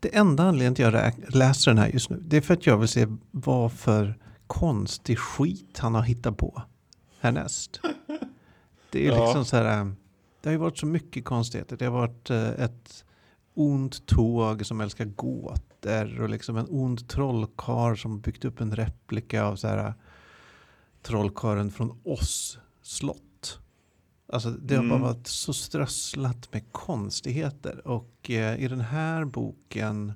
Det 0.00 0.16
enda 0.16 0.42
anledningen 0.42 0.74
till 0.74 0.86
att 0.86 0.94
jag 0.94 1.34
läser 1.34 1.70
den 1.70 1.78
här 1.78 1.88
just 1.88 2.10
nu, 2.10 2.20
det 2.26 2.36
är 2.36 2.40
för 2.40 2.54
att 2.54 2.66
jag 2.66 2.78
vill 2.78 2.88
se 2.88 3.06
vad 3.30 3.72
för 3.72 4.18
konstig 4.46 5.18
skit 5.18 5.78
han 5.78 5.94
har 5.94 6.02
hittat 6.02 6.36
på 6.36 6.62
härnäst. 7.20 7.80
Det 8.90 9.06
är 9.06 9.10
Ja. 9.12 9.24
liksom 9.24 9.44
så 9.44 9.56
här, 9.56 9.80
äh, 9.80 9.86
det 10.40 10.48
har 10.48 10.52
ju 10.52 10.58
varit 10.58 10.78
så 10.78 10.86
mycket 10.86 11.24
konstigheter. 11.24 11.76
Det 11.76 11.84
har 11.84 11.92
varit 11.92 12.30
eh, 12.30 12.48
ett 12.48 13.04
ont 13.54 14.06
tåg 14.06 14.66
som 14.66 14.80
älskar 14.80 15.04
gåtor 15.04 16.20
och 16.20 16.28
liksom 16.28 16.56
en 16.56 16.66
ond 16.70 17.08
trollkarl 17.08 17.96
som 17.96 18.20
byggt 18.20 18.44
upp 18.44 18.60
en 18.60 18.76
replika 18.76 19.44
av 19.44 19.56
så 19.56 19.68
här 19.68 19.86
äh, 19.86 19.92
trollkarlen 21.02 21.70
från 21.70 21.98
oss 22.04 22.58
slott. 22.82 23.20
Alltså 24.34 24.50
det 24.50 24.74
har 24.76 24.82
bara 24.82 24.94
Mm. 24.94 25.02
varit 25.02 25.26
så 25.26 25.52
strösslat 25.52 26.52
med 26.52 26.72
konstigheter. 26.72 27.86
Och 27.88 28.30
eh, 28.30 28.60
i 28.64 28.68
den 28.68 28.80
här 28.80 29.24
boken 29.24 30.12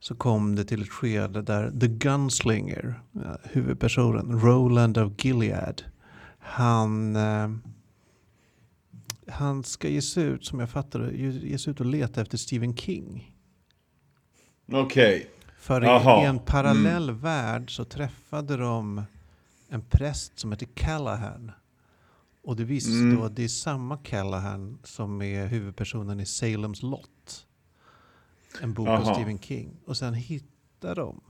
så 0.00 0.14
kom 0.14 0.54
det 0.54 0.64
till 0.64 0.82
ett 0.82 0.88
skede 0.88 1.42
där 1.42 1.70
The 1.80 1.88
Gunslinger, 1.88 3.00
ja, 3.12 3.36
huvudpersonen, 3.42 4.40
Roland 4.40 4.98
of 4.98 5.12
Gilead, 5.24 5.82
han, 6.38 7.16
eh, 7.16 7.50
han 9.28 9.64
ska 9.64 9.88
ge 9.88 10.02
sig 10.02 10.24
ut, 10.24 10.44
som 10.44 10.60
jag 10.60 10.70
fattar 10.70 11.00
det, 11.00 11.12
ge 11.16 11.58
sig 11.58 11.70
ut 11.70 11.80
och 11.80 11.86
leta 11.86 12.20
efter 12.22 12.38
Stephen 12.38 12.76
King. 12.76 13.34
Okej. 14.72 15.30
För 15.58 15.82
i, 15.84 15.86
Jaha. 15.86 16.22
i 16.22 16.26
en 16.26 16.38
parallell 16.38 17.10
värld 17.10 17.76
så 17.76 17.84
träffade 17.84 18.56
de 18.56 19.02
en 19.68 19.82
präst 19.82 20.38
som 20.38 20.52
heter 20.52 20.66
Callahan. 20.74 21.52
Och 22.44 22.56
det 22.56 22.64
sig 22.80 22.92
Mm. 22.94 23.16
då 23.16 23.24
att 23.24 23.36
det 23.36 23.44
är 23.44 23.48
samma 23.48 23.96
Callahan 23.96 24.78
som 24.84 25.22
är 25.22 25.46
huvudpersonen 25.46 26.20
i 26.20 26.26
Salems 26.26 26.82
Lot. 26.82 27.46
En 28.60 28.74
bok 28.74 28.88
av 28.88 29.02
Jaha. 29.04 29.14
Stephen 29.14 29.38
King. 29.38 29.76
Och 29.86 29.96
sen 29.96 30.14
hittar 30.14 30.94
de 30.94 31.20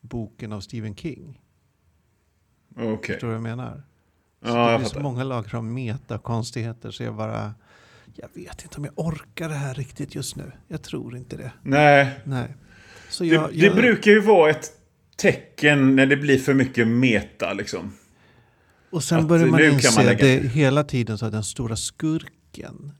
boken 0.00 0.52
av 0.52 0.60
Stephen 0.60 0.96
King. 0.96 1.40
Okej. 2.76 3.14
Förstår 3.14 3.28
du 3.28 3.34
vad 3.38 3.50
jag 3.50 3.56
menar? 3.56 3.82
Så 4.42 4.48
Ja, 4.48 4.54
det 4.54 4.70
jag 4.70 4.80
blir 4.80 4.88
så 4.88 4.90
fattar. 4.94 5.02
många 5.02 5.24
lager 5.24 5.54
av 5.54 5.64
metakonstigheter 5.64 6.90
så 6.90 7.02
jag 7.02 7.14
bara... 7.16 7.54
Jag 8.16 8.28
vet 8.34 8.62
inte 8.62 8.76
om 8.76 8.84
jag 8.84 8.92
orkar 8.98 9.48
det 9.48 9.54
här 9.54 9.74
riktigt 9.74 10.14
just 10.14 10.36
nu. 10.36 10.52
Jag 10.68 10.82
tror 10.82 11.16
inte 11.16 11.36
det. 11.36 11.52
Nej. 11.62 12.20
Nej. 12.24 12.54
Så 13.10 13.24
Det, 13.24 13.30
jag, 13.30 13.50
det 13.50 13.56
jag, 13.56 13.76
brukar 13.76 14.10
ju 14.10 14.20
vara 14.20 14.50
ett 14.50 14.72
tecken 15.16 15.96
när 15.96 16.06
det 16.06 16.16
blir 16.16 16.38
för 16.38 16.54
mycket 16.54 16.88
meta 16.88 17.52
liksom. 17.52 17.92
Och 18.94 19.04
sen 19.04 19.26
börjar 19.26 19.46
man 19.46 19.64
inse 19.64 19.90
man 19.90 19.98
att 19.98 20.04
lägga 20.20 20.26
det 20.42 20.48
hela 20.48 20.84
tiden 20.84 21.18
så 21.18 21.26
att 21.26 21.32
den 21.32 21.44
stora 21.44 21.76
skurken 21.76 22.92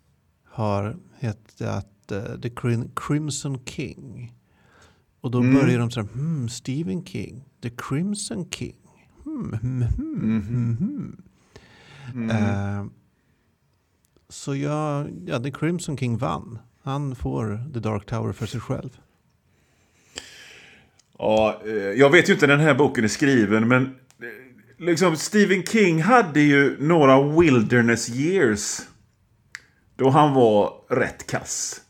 har 0.44 0.96
hetat 1.18 1.86
uh, 2.12 2.40
The 2.40 2.48
Crim- 2.48 2.90
Crimson 2.96 3.64
King. 3.64 4.32
Och 5.20 5.30
då 5.30 5.38
Mm. 5.40 5.54
börjar 5.54 5.78
de 5.78 5.90
säga, 5.90 6.06
hmm, 6.12 6.48
Stephen 6.48 7.04
King, 7.04 7.44
The 7.62 7.70
Crimson 7.70 8.50
King. 8.50 8.76
Hmm, 9.24 9.52
hmm, 9.62 9.82
hmm, 9.82 10.42
hmm, 10.42 10.76
hmm. 10.76 11.22
Mm. 12.14 12.30
Eh, 12.30 12.86
så 14.28 14.56
jag, 14.56 15.10
ja, 15.26 15.38
The 15.42 15.50
Crimson 15.50 15.96
King 15.96 16.18
vann. 16.18 16.58
Han 16.82 17.16
får 17.16 17.70
The 17.74 17.80
Dark 17.80 18.06
Tower 18.06 18.32
för 18.32 18.46
sig 18.46 18.60
själv. 18.60 18.98
Ja, 21.18 21.60
eh, 21.66 21.72
jag 21.72 22.10
vet 22.10 22.28
ju 22.28 22.32
inte 22.32 22.46
när 22.46 22.56
den 22.56 22.66
här 22.66 22.74
boken 22.74 23.04
är 23.04 23.08
skriven, 23.08 23.68
men 23.68 23.94
liksom 24.84 25.16
Stephen 25.16 25.64
King 25.64 26.02
hade 26.02 26.40
ju 26.40 26.76
några 26.80 27.40
wilderness 27.40 28.08
years. 28.08 28.80
Då 29.96 30.10
han 30.10 30.34
var 30.34 30.72
rätt 30.90 31.26
kass. 31.26 31.80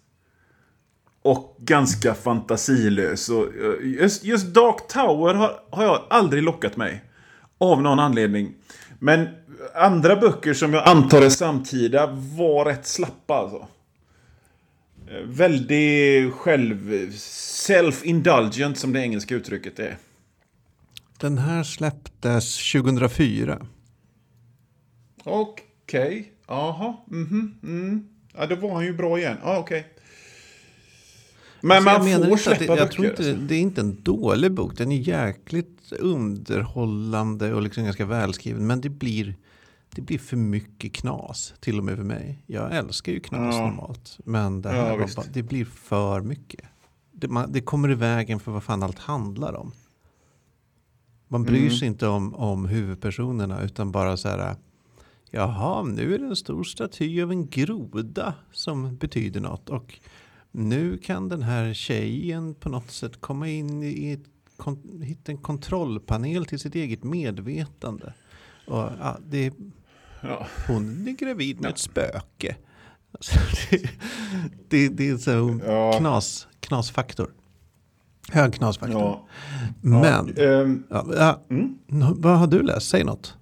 Och 1.22 1.56
ganska 1.58 2.14
fantasilös. 2.14 3.28
Och 3.28 3.44
eh, 3.44 4.00
just, 4.00 4.24
just 4.24 4.46
Dark 4.46 4.88
Tower 4.88 5.34
har, 5.34 5.60
har 5.70 5.84
jag 5.84 6.02
aldrig 6.10 6.42
lockat 6.42 6.76
mig. 6.76 7.04
Av 7.58 7.82
någon 7.82 7.98
anledning. 7.98 8.54
Men 8.98 9.28
andra 9.74 10.16
böcker 10.16 10.54
som 10.54 10.74
jag 10.74 10.88
antar 10.88 11.22
är 11.22 11.28
samtida 11.28 12.06
var 12.36 12.64
rätt 12.64 12.86
slappa 12.86 13.34
alltså. 13.34 13.66
Eh, 15.10 15.26
väldigt 15.26 16.34
själv... 16.34 17.10
Self-indulgent 17.64 18.74
som 18.74 18.92
det 18.92 19.00
engelska 19.00 19.34
uttrycket 19.34 19.78
är. 19.78 19.96
Den 21.20 21.38
här 21.38 21.62
släpptes 21.62 22.72
2004. 22.72 23.66
Okej. 25.24 26.32
Jaha. 26.48 26.96
Mhm. 27.06 27.54
Mm. 27.62 28.08
Ja, 28.34 28.46
då 28.46 28.56
var 28.56 28.74
han 28.74 28.84
ju 28.84 28.92
bra 28.96 29.18
igen. 29.18 29.36
Ja, 29.42 29.58
okej. 29.58 29.86
Men 31.60 31.76
Alltså, 31.76 31.90
jag 31.90 31.98
man 32.00 32.04
menar 32.10 32.28
får 32.28 32.36
släppa 32.36 32.58
det, 32.58 32.64
jag 32.66 32.78
böcker. 32.78 32.92
tror 32.92 33.06
inte, 33.06 33.22
alltså. 33.30 33.46
det 33.46 33.54
är 33.54 33.60
inte 33.60 33.80
en 33.80 34.02
dålig 34.02 34.52
bok. 34.52 34.76
Den 34.76 34.92
är 34.92 34.96
jäkligt 34.96 35.92
underhållande 35.92 37.54
och 37.54 37.62
liksom 37.62 37.84
ganska 37.84 38.06
välskriven. 38.06 38.66
Men 38.66 38.80
det 38.80 38.88
blir, 38.88 39.34
det 39.94 40.02
blir 40.02 40.18
för 40.18 40.36
mycket 40.36 40.92
knas, 40.92 41.54
till 41.60 41.78
och 41.78 41.84
med 41.84 41.96
för 41.96 42.04
mig. 42.04 42.42
Jag 42.46 42.76
älskar 42.76 43.12
ju 43.12 43.20
knas 43.20 43.54
Ja. 43.54 43.66
normalt. 43.66 44.18
Men 44.24 44.62
det, 44.62 44.68
här 44.68 44.98
Ja, 44.98 45.06
bara, 45.16 45.26
det 45.32 45.42
blir 45.42 45.64
för 45.64 46.20
mycket. 46.20 46.60
Det, 47.12 47.28
man, 47.28 47.52
det 47.52 47.60
kommer 47.60 47.90
i 47.90 47.94
vägen 47.94 48.40
för 48.40 48.52
vad 48.52 48.62
fan 48.64 48.82
allt 48.82 48.98
handlar 48.98 49.52
om. 49.54 49.72
Man 51.34 51.42
bryr 51.42 51.60
Mm. 51.60 51.70
sig 51.70 51.88
inte 51.88 52.06
om, 52.06 52.34
om 52.34 52.66
huvudpersonerna 52.66 53.62
utan 53.62 53.92
bara 53.92 54.16
så 54.16 54.28
här. 54.28 54.56
Jaha, 55.30 55.82
nu 55.82 56.14
är 56.14 56.18
det 56.18 56.24
en 56.26 56.36
stor 56.36 56.64
staty 56.64 57.22
av 57.22 57.30
en 57.30 57.46
groda 57.48 58.34
som 58.52 58.96
betyder 58.96 59.40
något. 59.40 59.70
Och 59.70 59.98
nu 60.52 60.98
kan 60.98 61.28
den 61.28 61.42
här 61.42 61.74
tjejen 61.74 62.54
på 62.54 62.68
något 62.68 62.90
sätt 62.90 63.20
komma 63.20 63.48
in 63.48 63.82
i 63.82 64.12
ett, 64.12 64.66
hitta 65.02 65.32
en 65.32 65.38
kontrollpanel 65.38 66.46
till 66.46 66.58
sitt 66.58 66.74
eget 66.74 67.04
medvetande. 67.04 68.12
Och, 68.66 68.76
ja, 69.00 69.18
det, 69.26 69.52
Ja. 70.22 70.46
hon 70.68 71.08
är 71.08 71.12
gravid 71.12 71.60
med 71.60 71.70
ett 71.70 71.78
spöke. 71.78 72.56
Alltså, 73.12 73.38
det, 73.70 73.90
det, 74.68 74.88
det 74.88 75.08
är 75.08 75.16
så 75.16 75.60
Ja. 75.66 75.92
knas, 75.98 76.48
knasfaktor. 76.60 77.30
Hög 78.32 78.54
knasfaktor. 78.54 79.00
Ja. 79.00 79.26
Men, 79.80 80.34
Ja, 80.36 80.42
ehm, 80.42 80.82
ja, 80.90 81.40
Mm. 81.50 81.74
vad 82.16 82.38
har 82.38 82.46
du 82.46 82.62
läst? 82.62 82.88
Säg 82.88 83.04
något. 83.04 83.34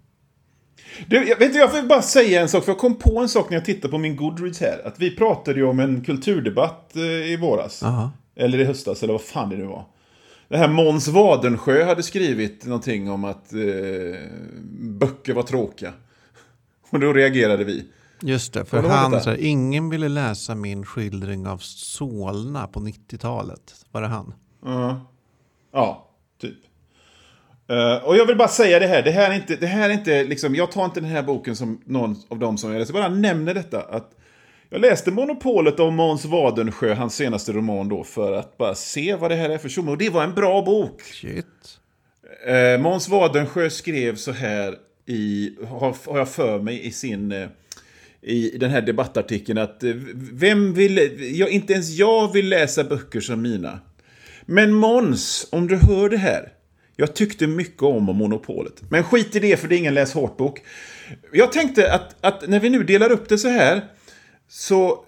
Du, 1.06 1.28
jag, 1.28 1.38
vet, 1.38 1.52
du, 1.52 1.58
jag 1.58 1.72
vill 1.72 1.88
bara 1.88 2.02
säga 2.02 2.40
en 2.42 2.48
sak, 2.48 2.64
för 2.64 2.72
jag 2.72 2.78
kom 2.78 2.94
på 2.98 3.18
en 3.20 3.28
sak 3.28 3.50
när 3.50 3.56
jag 3.56 3.64
tittade 3.64 3.88
på 3.92 3.98
min 3.98 4.16
Goodreads 4.16 4.60
här. 4.60 4.86
Att 4.86 4.94
vi 4.98 5.16
pratade 5.16 5.58
ju 5.58 5.66
om 5.66 5.80
en 5.80 6.04
kulturdebatt 6.04 6.96
eh, 6.96 7.02
i 7.02 7.36
våras. 7.36 7.78
Jaha. 7.82 8.10
Eller 8.36 8.58
i 8.58 8.64
höstas, 8.64 9.02
eller 9.02 9.12
vad 9.12 9.22
fan 9.22 9.50
det 9.50 9.56
nu 9.56 9.64
var. 9.64 9.84
Det 10.48 10.56
här 10.58 10.68
Måns 10.68 11.08
Wadensjö 11.08 11.84
hade 11.84 12.02
skrivit 12.02 12.64
någonting 12.66 13.10
om 13.10 13.24
att 13.24 13.52
eh, 13.52 13.60
böcker 14.80 15.32
var 15.34 15.42
tråkiga. 15.42 15.92
Och 16.90 17.00
då 17.00 17.12
reagerade 17.12 17.64
vi. 17.64 17.84
Just 18.20 18.52
det, 18.52 18.64
för 18.64 18.82
han, 18.82 19.12
här, 19.14 19.36
ingen 19.40 19.90
ville 19.90 20.08
läsa 20.08 20.54
min 20.54 20.84
skildring 20.86 21.46
av 21.46 21.58
Solna 21.58 22.66
på 22.66 22.80
90-talet. 22.80 23.74
Var 23.92 24.00
det 24.02 24.06
han? 24.08 24.34
Ja. 24.64 25.06
Ja, 25.72 26.10
typ. 26.40 26.56
Eh, 27.68 28.04
och 28.04 28.16
jag 28.16 28.26
vill 28.26 28.36
bara 28.36 28.48
säga 28.48 28.78
det 28.78 28.86
här. 28.86 29.02
Det 29.02 29.10
här 29.10 29.30
är 29.30 29.34
inte, 29.34 29.56
det 29.56 29.66
här 29.66 29.90
är 29.90 29.92
inte 29.92 30.24
liksom, 30.24 30.54
jag 30.54 30.72
tar 30.72 30.84
inte 30.84 31.00
den 31.00 31.10
här 31.10 31.22
boken 31.22 31.56
som 31.56 31.82
någon 31.84 32.16
av 32.28 32.38
dem 32.38 32.58
som 32.58 32.72
jag 32.72 32.78
läser. 32.78 32.94
Jag 32.94 33.02
bara 33.02 33.14
nämner 33.14 33.54
detta. 33.54 33.82
Att 33.82 34.10
jag 34.70 34.80
läste 34.80 35.10
Monopolet 35.10 35.80
av 35.80 35.92
Måns 35.92 36.24
Wadensjö, 36.24 36.94
hans 36.94 37.14
senaste 37.14 37.52
roman 37.52 37.88
då, 37.88 38.04
för 38.04 38.32
att 38.32 38.58
bara 38.58 38.74
se 38.74 39.14
vad 39.14 39.30
det 39.30 39.34
här 39.34 39.50
är 39.50 39.58
för 39.58 39.68
tjomme. 39.68 39.90
Och 39.90 39.98
det 39.98 40.10
var 40.10 40.24
en 40.24 40.34
bra 40.34 40.62
bok. 40.62 41.02
Shit. 41.02 41.46
Eh, 42.46 42.80
Måns 42.80 43.08
Wadensjö 43.08 43.70
skrev 43.70 44.16
så 44.16 44.32
här 44.32 44.76
i, 45.06 45.54
har, 45.68 46.10
har 46.10 46.18
jag 46.18 46.28
för 46.28 46.58
mig 46.58 46.86
i 46.86 46.90
sin, 46.90 47.32
eh, 47.32 47.48
i 48.20 48.58
den 48.58 48.70
här 48.70 48.80
debattartikeln 48.80 49.58
att 49.58 49.82
vem 50.32 50.74
vill, 50.74 50.96
jag, 51.38 51.50
inte 51.50 51.72
ens 51.72 51.90
jag 51.90 52.32
vill 52.32 52.48
läsa 52.48 52.84
böcker 52.84 53.20
som 53.20 53.42
mina. 53.42 53.80
Men 54.46 54.72
Måns, 54.74 55.48
om 55.52 55.68
du 55.68 55.76
hör 55.76 56.08
det 56.08 56.16
här. 56.16 56.52
Jag 56.96 57.14
tyckte 57.14 57.46
mycket 57.46 57.82
om 57.82 58.04
Monopolet. 58.04 58.82
Men 58.90 59.04
skit 59.04 59.36
i 59.36 59.38
det 59.38 59.56
för 59.56 59.68
det 59.68 59.76
är 59.76 59.78
ingen 59.78 59.94
läs 59.94 60.14
hårt-bok. 60.14 60.62
Jag 61.32 61.52
tänkte 61.52 61.92
att, 61.92 62.16
att 62.20 62.48
när 62.48 62.60
vi 62.60 62.70
nu 62.70 62.84
delar 62.84 63.12
upp 63.12 63.28
det 63.28 63.38
så 63.38 63.48
här. 63.48 63.84
Så 64.48 65.04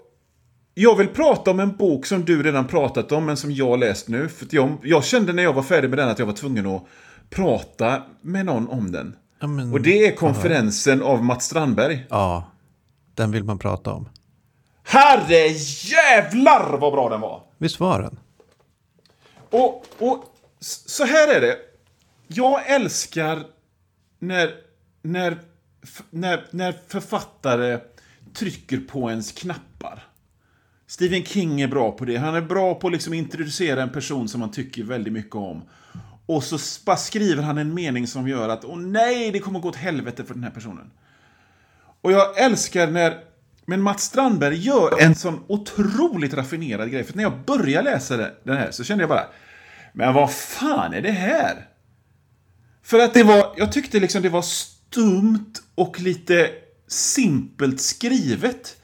jag 0.73 0.95
vill 0.95 1.07
prata 1.07 1.51
om 1.51 1.59
en 1.59 1.75
bok 1.75 2.05
som 2.05 2.25
du 2.25 2.43
redan 2.43 2.67
pratat 2.67 3.11
om, 3.11 3.25
men 3.25 3.37
som 3.37 3.51
jag 3.51 3.79
läst 3.79 4.07
nu. 4.07 4.29
För 4.29 4.47
jag, 4.51 4.77
jag 4.83 5.05
kände 5.05 5.33
när 5.33 5.43
jag 5.43 5.53
var 5.53 5.63
färdig 5.63 5.89
med 5.89 5.99
den 5.99 6.09
att 6.09 6.19
jag 6.19 6.25
var 6.25 6.33
tvungen 6.33 6.65
att 6.67 6.85
prata 7.29 8.03
med 8.21 8.45
någon 8.45 8.67
om 8.67 8.91
den. 8.91 9.15
Ja, 9.39 9.47
men, 9.47 9.73
Och 9.73 9.81
det 9.81 10.07
är 10.07 10.15
konferensen 10.15 11.01
av 11.01 11.23
Mats 11.23 11.45
Strandberg. 11.45 12.05
Ja, 12.09 12.51
den 13.13 13.31
vill 13.31 13.43
man 13.43 13.59
prata 13.59 13.93
om. 13.93 14.09
Herre 14.83 15.47
jävlar 15.47 16.77
vad 16.77 16.93
bra 16.93 17.09
den 17.09 17.21
var! 17.21 17.43
Visst 17.57 17.79
var 17.79 18.01
den? 18.01 18.19
Och, 19.55 19.85
och 19.97 20.35
så 20.59 21.05
här 21.05 21.35
är 21.35 21.41
det. 21.41 21.57
Jag 22.27 22.69
älskar 22.69 23.43
när, 24.19 24.53
när, 25.01 25.37
när, 26.09 26.47
när 26.51 26.75
författare 26.87 27.79
trycker 28.33 28.77
på 28.77 29.09
ens 29.09 29.31
knappar. 29.31 30.07
Stephen 30.87 31.25
King 31.25 31.61
är 31.61 31.67
bra 31.67 31.91
på 31.91 32.05
det. 32.05 32.17
Han 32.17 32.35
är 32.35 32.41
bra 32.41 32.75
på 32.75 32.89
liksom 32.89 32.89
att 32.89 32.91
liksom 32.91 33.13
introducera 33.13 33.81
en 33.81 33.89
person 33.89 34.27
som 34.27 34.39
man 34.39 34.51
tycker 34.51 34.83
väldigt 34.83 35.13
mycket 35.13 35.35
om. 35.35 35.61
Och 36.25 36.43
så 36.43 36.57
bara 36.85 36.97
skriver 36.97 37.43
han 37.43 37.57
en 37.57 37.73
mening 37.73 38.07
som 38.07 38.27
gör 38.27 38.49
att 38.49 38.65
åh 38.65 38.77
nej, 38.77 39.31
det 39.31 39.39
kommer 39.39 39.59
gå 39.59 39.69
åt 39.69 39.75
helvete 39.75 40.23
för 40.23 40.33
den 40.33 40.43
här 40.43 40.51
personen. 40.51 40.91
Och 42.01 42.11
jag 42.11 42.37
älskar 42.37 42.87
när... 42.87 43.23
Men 43.65 43.81
Mats 43.81 44.03
Strandberg 44.03 44.55
gör 44.55 45.01
en 45.01 45.15
sån 45.15 45.43
otroligt 45.47 46.33
raffinerad 46.33 46.91
grej. 46.91 47.03
För 47.03 47.15
när 47.15 47.23
jag 47.23 47.45
började 47.45 47.91
läsa 47.91 48.17
den 48.17 48.57
här 48.57 48.71
så 48.71 48.83
kände 48.83 49.01
jag 49.01 49.09
bara... 49.09 49.27
Men 49.93 50.13
vad 50.13 50.33
fan 50.33 50.93
är 50.93 51.01
det 51.01 51.11
här? 51.11 51.67
För 52.83 52.99
att 52.99 53.13
det 53.13 53.23
var... 53.23 53.53
Jag 53.57 53.71
tyckte 53.71 53.99
liksom 53.99 54.21
det 54.21 54.29
var 54.29 54.41
stumt 54.41 55.53
och 55.75 55.99
lite 55.99 56.49
simpelt 56.87 57.81
skrivet. 57.81 58.77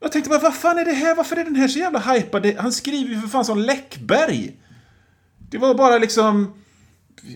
Jag 0.00 0.12
tänkte 0.12 0.30
bara, 0.30 0.40
vad 0.40 0.54
fan 0.54 0.78
är 0.78 0.84
det 0.84 0.92
här? 0.92 1.14
Varför 1.14 1.36
är 1.36 1.44
den 1.44 1.56
här 1.56 1.68
så 1.68 1.78
jävla 1.78 1.98
hypad? 1.98 2.46
Han 2.58 2.72
skriver 2.72 3.14
ju 3.14 3.20
för 3.20 3.28
fan 3.28 3.44
som 3.44 3.58
Läckberg. 3.58 4.56
Det 5.50 5.58
var 5.58 5.74
bara 5.74 5.98
liksom... 5.98 6.62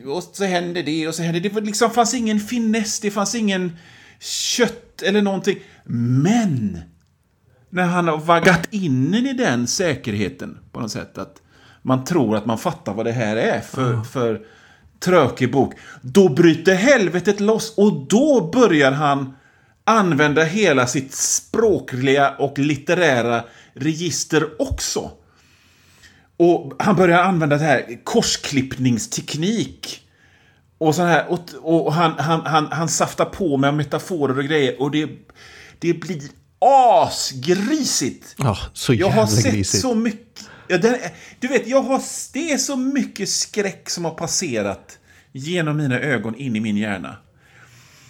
Och 0.06 0.22
så 0.22 0.44
hände 0.44 0.82
det 0.82 1.08
och 1.08 1.14
så 1.14 1.22
hände 1.22 1.40
det. 1.40 1.48
Det 1.48 1.60
liksom, 1.60 1.90
fanns 1.90 2.14
ingen 2.14 2.40
finess, 2.40 3.00
det 3.00 3.10
fanns 3.10 3.34
ingen 3.34 3.76
kött 4.20 5.02
eller 5.02 5.22
någonting. 5.22 5.58
Men! 6.22 6.80
När 7.70 7.84
han 7.84 8.08
har 8.08 8.18
vaggat 8.18 8.68
in 8.70 9.14
i 9.14 9.32
den 9.32 9.66
säkerheten 9.66 10.58
på 10.72 10.80
något 10.80 10.90
sätt. 10.90 11.18
Att 11.18 11.42
man 11.82 12.04
tror 12.04 12.36
att 12.36 12.46
man 12.46 12.58
fattar 12.58 12.94
vad 12.94 13.06
det 13.06 13.12
här 13.12 13.36
är 13.36 13.60
för, 13.60 14.02
för 14.02 14.40
trökig 15.00 15.52
bok. 15.52 15.74
Då 16.02 16.28
bryter 16.28 16.74
helvetet 16.74 17.40
loss 17.40 17.74
och 17.76 18.06
då 18.08 18.50
börjar 18.52 18.92
han 18.92 19.36
använda 19.84 20.44
hela 20.44 20.86
sitt 20.86 21.14
språkliga 21.14 22.30
och 22.30 22.58
litterära 22.58 23.44
register 23.74 24.62
också. 24.62 25.10
Och 26.36 26.72
han 26.78 26.96
börjar 26.96 27.22
använda 27.22 27.56
det 27.56 27.64
här 27.64 28.04
korsklippningsteknik. 28.04 30.09
Och 30.80 30.94
så 30.94 31.02
här, 31.02 31.30
och, 31.30 31.40
och 31.62 31.92
han, 31.94 32.12
han, 32.18 32.46
han, 32.46 32.66
han 32.72 32.88
saftar 32.88 33.24
på 33.24 33.56
med 33.56 33.74
metaforer 33.74 34.38
och 34.38 34.44
grejer 34.44 34.80
och 34.82 34.90
det, 34.90 35.08
det 35.78 35.94
blir 35.94 36.22
asgrisigt. 36.58 38.34
Ja, 38.38 38.58
så 38.72 38.94
Jag 38.94 39.08
jävla 39.08 39.22
har 39.22 39.26
sett 39.26 39.52
grisigt. 39.52 39.82
så 39.82 39.94
mycket... 39.94 40.48
Ja, 40.68 40.78
den, 40.78 40.96
du 41.40 41.48
vet, 41.48 41.66
jag 41.66 41.82
har, 41.82 42.02
det 42.32 42.52
är 42.52 42.58
så 42.58 42.76
mycket 42.76 43.28
skräck 43.28 43.90
som 43.90 44.04
har 44.04 44.12
passerat 44.14 44.98
genom 45.32 45.76
mina 45.76 46.00
ögon 46.00 46.34
in 46.34 46.56
i 46.56 46.60
min 46.60 46.76
hjärna. 46.76 47.16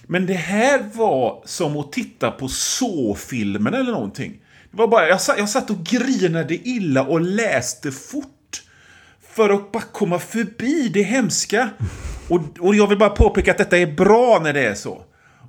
Men 0.07 0.27
det 0.27 0.35
här 0.35 0.91
var 0.95 1.43
som 1.47 1.77
att 1.77 1.93
titta 1.93 2.31
på 2.31 2.49
så-filmen 2.49 3.75
eller 3.75 3.93
någonting. 3.93 4.33
Det 4.71 4.77
var 4.77 4.89
bara, 4.89 5.09
jag, 5.09 5.21
satt, 5.21 5.39
jag 5.39 5.49
satt 5.49 5.71
och 5.71 5.85
grinade 5.85 6.55
illa 6.69 7.03
och 7.03 7.21
läste 7.21 7.93
fort. 7.93 8.63
För 9.35 9.51
att 9.51 9.73
bara 9.73 9.83
komma 9.83 10.19
förbi 10.19 10.89
det 10.89 11.03
hemska. 11.03 11.69
Och, 12.31 12.41
och 12.61 12.75
jag 12.75 12.87
vill 12.87 12.99
bara 12.99 13.11
påpeka 13.11 13.51
att 13.51 13.59
detta 13.59 13.79
är 13.79 13.87
bra 13.87 14.41
när 14.43 14.53
det 14.53 14.67
är 14.67 14.75
så. 14.75 15.03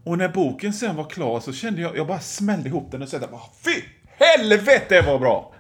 Och 0.03 0.17
när 0.17 0.29
boken 0.29 0.73
sen 0.73 0.95
var 0.95 1.09
klar 1.09 1.39
så 1.39 1.53
kände 1.53 1.81
jag, 1.81 1.97
jag 1.97 2.07
bara 2.07 2.19
smällde 2.19 2.69
ihop 2.69 2.91
den 2.91 3.01
och 3.01 3.09
sa 3.09 3.19
bara, 3.19 3.41
Fy 3.65 3.81
helvete 4.19 5.01
var 5.07 5.19
bra! 5.19 5.53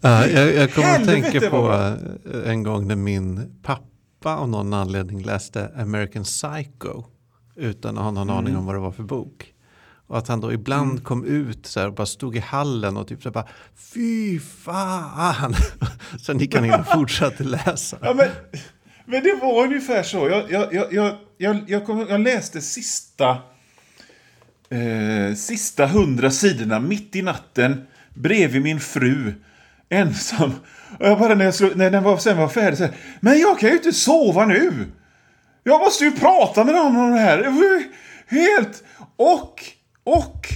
Ja, 0.00 0.26
jag, 0.26 0.54
jag 0.54 0.74
kommer 0.74 0.96
att 1.00 1.04
tänka 1.04 1.50
på 1.50 1.60
vad 1.60 1.86
eh, 1.86 2.50
en 2.50 2.62
gång 2.62 2.86
när 2.88 2.96
min 2.96 3.58
pappa 3.62 4.36
av 4.36 4.48
någon 4.48 4.72
anledning 4.74 5.22
läste 5.22 5.70
American 5.76 6.24
Psycho 6.24 7.04
utan 7.56 7.98
att 7.98 8.04
ha 8.04 8.10
någon 8.10 8.28
Mm. 8.30 8.38
aning 8.38 8.56
om 8.56 8.66
vad 8.66 8.74
det 8.74 8.78
var 8.78 8.92
för 8.92 9.02
bok. 9.02 9.54
Och 10.06 10.18
att 10.18 10.28
han 10.28 10.40
då 10.40 10.52
ibland 10.52 11.04
kom 11.04 11.24
ut 11.24 11.66
så 11.66 11.80
här 11.80 11.86
och 11.86 11.94
bara 11.94 12.06
stod 12.06 12.36
i 12.36 12.38
hallen 12.38 12.96
och 12.96 13.08
typ 13.08 13.22
så 13.22 13.28
här 13.28 13.34
bara 13.34 13.48
fy 13.94 14.40
fan. 14.40 15.54
Sen 16.26 16.38
gick 16.38 16.54
han 16.54 16.64
in 16.64 16.72
och 16.74 16.86
fortsatte 16.86 17.44
läsa. 17.44 17.96
Ja, 18.00 18.14
men, 18.14 18.28
men 19.10 19.22
det 19.22 19.34
var 19.34 19.64
ungefär 19.64 20.02
så. 20.02 20.28
Jag, 20.28 20.50
jag, 20.50 20.74
jag, 20.74 20.92
jag, 20.92 21.16
jag, 21.38 21.64
jag, 21.66 21.86
kom, 21.86 22.06
jag 22.08 22.20
läste 22.20 22.60
sista, 22.60 23.38
eh, 24.70 25.34
sista 25.36 25.86
hundra 25.86 26.30
sidorna 26.30 26.80
mitt 26.80 27.16
i 27.16 27.22
natten 27.22 27.86
bredvid 28.14 28.62
min 28.62 28.80
fru. 28.80 29.34
Ensam. 29.88 30.52
Och 30.98 31.06
jag 31.06 31.18
bara 31.18 31.34
när, 31.34 31.44
jag 31.44 31.54
slog, 31.54 31.76
när 31.76 31.90
den 31.90 32.02
var, 32.02 32.18
sen 32.18 32.36
var 32.38 32.48
färdig 32.48 32.78
så 32.78 32.84
här, 32.84 32.94
Men 33.20 33.38
jag 33.38 33.58
kan 33.58 33.68
ju 33.68 33.76
inte 33.76 33.92
sova 33.92 34.46
nu! 34.46 34.86
Jag 35.64 35.80
måste 35.80 36.04
ju 36.04 36.10
prata 36.10 36.64
med 36.64 36.74
någon 36.74 36.96
om 36.96 37.12
det 37.12 37.18
här. 37.18 37.42
Helt... 38.26 38.84
Och, 39.16 39.64
och... 40.04 40.48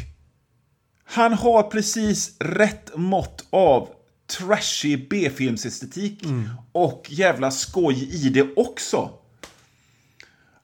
Han 1.06 1.32
har 1.32 1.62
precis 1.62 2.36
rätt 2.40 2.90
mått 2.96 3.46
av 3.50 3.88
trashig 4.38 5.08
B-filmsestetik 5.08 6.24
och 6.72 7.06
jävla 7.10 7.50
skoj 7.50 8.08
i 8.26 8.28
det 8.30 8.52
också. 8.56 9.10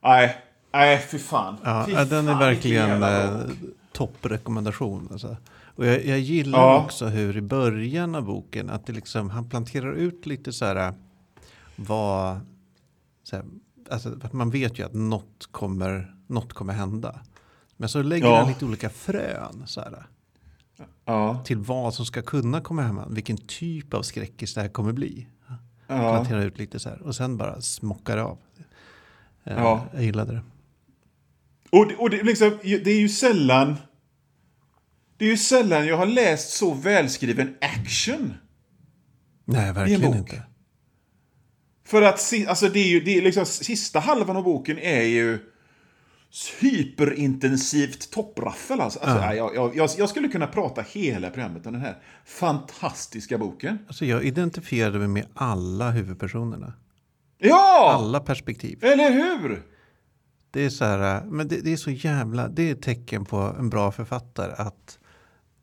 Nej, 0.02 0.36
nej 0.72 0.98
fy 1.10 1.18
fan. 1.18 1.56
Ja, 1.64 1.84
Fy 1.86 1.92
den 1.92 2.02
är 2.02 2.08
fan, 2.32 2.38
verkligen 2.38 2.50
vilken 2.50 2.88
jävla 2.88 3.25
eh, 3.25 3.50
topprekommendation. 3.92 5.08
Alltså. 5.12 5.36
Och 5.76 5.86
jag, 5.86 6.04
jag 6.06 6.18
gillar 6.21 6.58
Ja. 6.58 6.84
också 6.84 7.06
hur 7.06 7.36
i 7.36 7.40
början 7.40 8.14
av 8.14 8.23
boken 8.25 8.71
att 8.71 8.86
det 8.86 8.92
liksom, 8.92 9.30
han 9.30 9.49
planterar 9.49 9.92
ut 9.92 10.26
lite 10.26 10.52
så 10.52 10.64
här 10.64 10.76
eh, 10.88 10.95
vad, 11.76 12.40
så 13.25 13.36
här, 13.36 13.45
alltså, 13.90 14.18
man 14.32 14.50
vet 14.50 14.78
ju 14.78 14.82
att 14.86 14.95
något 14.95 15.49
kommer, 15.50 16.14
något 16.26 16.52
kommer 16.52 16.73
hända. 16.73 17.21
Men 17.76 17.88
så 17.88 18.02
lägger 18.02 18.26
Ja. 18.26 18.38
han 18.38 18.49
lite 18.49 18.64
olika 18.64 18.90
frön 18.90 19.62
så 19.66 19.80
här, 19.80 20.06
Ja, 21.04 21.43
till 21.45 21.58
vad 21.58 21.95
som 21.95 22.06
ska 22.06 22.23
kunna 22.23 22.60
komma 22.60 22.82
hemma. 22.82 23.06
Vilken 23.10 23.36
typ 23.36 23.95
av 23.95 24.02
skräckis 24.02 24.54
det 24.54 24.60
här 24.60 24.69
kommer 24.69 24.93
bli. 24.93 25.26
ja. 25.86 25.97
Planterar 25.99 26.40
ut 26.40 26.58
lite 26.58 26.78
så 26.78 26.88
här 26.88 27.02
och 27.02 27.14
sen 27.16 27.36
bara 27.36 27.60
smockar 27.60 28.19
av. 28.19 28.38
Eh, 29.45 29.56
Ja. 29.56 29.86
Jag 29.95 30.02
gillade 30.02 30.32
det. 30.32 30.43
Och, 31.71 31.88
det- 31.88 31.97
och 31.97 32.10
det, 32.10 32.23
liksom, 32.23 32.58
det 32.62 32.90
är 32.90 33.00
ju 33.00 33.08
sällan... 33.08 33.76
Det 35.16 35.25
är 35.25 35.28
ju 35.28 35.36
sällan 35.36 35.86
jag 35.86 35.97
har 35.97 36.06
läst 36.06 36.50
så 36.50 36.75
välskriven 36.75 37.54
action. 37.60 38.34
Nej, 39.45 39.73
verkligen 39.73 40.14
inte. 40.14 40.43
För 41.84 42.02
att 42.02 42.32
alltså 42.49 42.69
det 42.69 42.78
är 42.80 42.88
ju, 42.88 43.00
det 43.00 43.19
är 43.19 43.23
liksom, 43.23 43.47
sista 43.47 44.00
halvan 44.00 44.36
av 44.36 44.45
boken 44.45 44.78
är 44.78 45.02
ju 45.02 45.38
hyperintensivt 46.60 48.10
toppraffel. 48.10 48.80
Alltså. 48.80 48.99
Alltså, 48.99 49.16
Ja. 49.16 49.34
jag, 49.34 49.76
jag, 49.76 49.90
jag, 49.99 50.08
skulle 50.08 50.28
kunna 50.28 50.47
prata 50.47 50.82
hela 50.82 51.30
programmet 51.30 51.66
om 51.66 51.73
den 51.73 51.82
här 51.82 52.02
fantastiska 52.25 53.38
boken. 53.38 53.78
Alltså 53.86 54.04
jag 54.04 54.25
identifierade 54.25 54.99
mig 54.99 55.08
med 55.08 55.26
alla 55.34 55.90
huvudpersonerna. 55.90 56.73
Ja! 57.38 57.93
Alla 57.95 58.21
perspektiv. 58.21 58.84
Eller 58.84 59.10
hur? 59.12 59.62
Det 60.50 60.64
är 60.64 60.71
så 60.71 60.84
här, 60.84 61.25
men 61.25 61.49
det, 61.49 61.60
det 61.60 61.73
är 61.73 61.76
så 61.76 61.90
jävla, 61.90 62.49
det 62.49 62.62
är 62.69 62.73
ett 62.73 62.82
tecken 62.82 63.25
på 63.25 63.36
en 63.36 63.71
bra 63.71 63.93
författare 63.93 64.52
att 64.58 64.99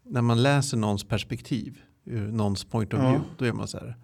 när 0.03 0.21
man 0.21 0.43
läser 0.43 0.77
någons 0.77 1.03
perspektiv, 1.03 1.81
ur 2.05 2.31
någons 2.31 2.65
point 2.65 2.93
of 2.93 2.99
Ja. 2.99 3.09
view, 3.09 3.25
då 3.37 3.45
är 3.45 3.53
man 3.53 3.67
så 3.67 3.77
här, 3.77 3.95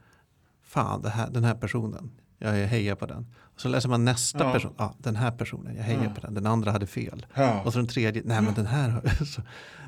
fan 0.64 1.06
här, 1.06 1.30
den 1.30 1.44
här 1.44 1.56
personen, 1.56 2.12
jag 2.38 2.54
hejar 2.68 2.96
på 2.96 3.06
den. 3.06 3.26
Och 3.56 3.62
så 3.62 3.68
läser 3.70 3.90
man 3.90 4.06
nästa 4.06 4.44
Ja. 4.44 4.54
person, 4.54 4.74
ja 4.78 4.96
den 4.98 5.16
här 5.16 5.32
personen, 5.32 5.76
jag 5.76 5.84
hejar 5.84 6.10
på 6.16 6.22
den, 6.22 6.34
den 6.34 6.46
andra 6.46 6.72
hade 6.72 6.88
fel. 6.88 7.26
Ja. 7.34 7.62
Och 7.62 7.74
så 7.74 7.80
den 7.80 7.88
tredje, 7.88 8.22
nej 8.26 8.42
men 8.42 8.54
den 8.54 8.66
här, 8.66 9.02
så, 9.26 9.42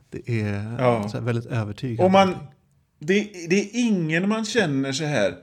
det 0.09 0.29
är 0.41 0.75
Ja. 0.79 1.09
så 1.09 1.19
väldigt 1.19 1.45
övertygande. 1.45 2.03
Och 2.03 2.11
man, 2.11 2.35
det, 2.99 3.29
det 3.49 3.59
är 3.59 3.69
ingen 3.73 4.29
man 4.29 4.45
känner 4.45 4.91
så 4.91 5.03
här, 5.05 5.35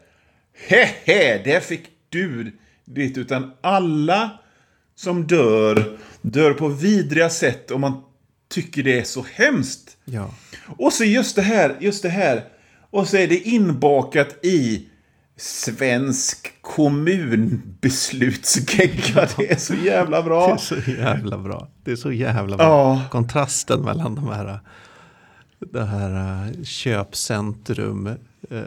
hehe, 0.68 1.42
där 1.44 1.60
fick 1.60 1.82
du 2.08 2.58
det, 2.84 3.16
utan 3.18 3.52
alla 3.60 4.30
som 4.94 5.26
dör, 5.26 5.98
dör 6.22 6.52
på 6.54 6.68
vidriga 6.68 7.30
sätt 7.30 7.70
och 7.70 7.80
man 7.80 8.02
tycker 8.50 8.82
det 8.82 8.98
är 9.00 9.04
så 9.04 9.24
hemskt. 9.34 9.96
Ja. 10.04 10.30
Och 10.78 10.92
så 10.92 11.04
just 11.04 11.36
det 11.36 11.42
här, 11.42 11.76
just 11.80 12.02
det 12.02 12.08
här. 12.08 12.44
Och 12.90 13.08
så 13.08 13.16
är 13.16 13.28
det 13.28 13.38
inbakat 13.48 14.44
i 14.44 14.88
svensk 15.36 16.52
kommunbeslutsgegga. 16.60 19.28
Det 19.36 19.52
är 19.52 19.56
så 19.56 19.74
jävla 19.74 20.16
Det 20.16 20.22
bra. 20.22 20.52
är 20.52 20.56
så 20.56 20.74
jävla 20.90 21.38
bra. 21.38 21.68
Det 21.84 21.92
är 21.92 21.96
så 21.96 22.12
jävla 22.12 22.56
bra. 22.56 22.66
Ja. 22.66 23.02
Kontrasten 23.10 23.80
mellan 23.80 24.14
de 24.14 24.28
här, 24.28 24.60
det 25.58 25.84
här 25.84 26.46
eh, 26.46 26.52
köpcentrum 26.62 28.06
eh, 28.50 28.62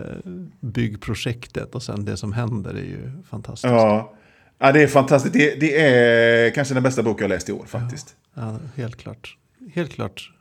byggprojektet 0.59 1.75
och 1.75 1.83
sen 1.83 2.05
det 2.05 2.17
som 2.17 2.33
händer 2.33 2.73
är 2.73 2.83
ju 2.83 3.11
fantastiskt. 3.29 3.71
Ja. 3.71 4.13
ja, 4.59 4.71
det 4.71 4.83
är 4.83 4.87
fantastiskt. 4.87 5.33
Det, 5.33 5.59
det 5.59 5.81
är 5.81 6.49
kanske 6.51 6.73
den 6.73 6.83
bästa 6.83 7.03
bok 7.03 7.21
jag 7.21 7.29
läst 7.29 7.49
i 7.49 7.51
år 7.51 7.65
faktiskt. 7.65 8.15
Ja, 8.33 8.57
helt 8.75 8.95
klart. 8.97 9.37
Helt 9.73 9.91
klart. 9.93 10.31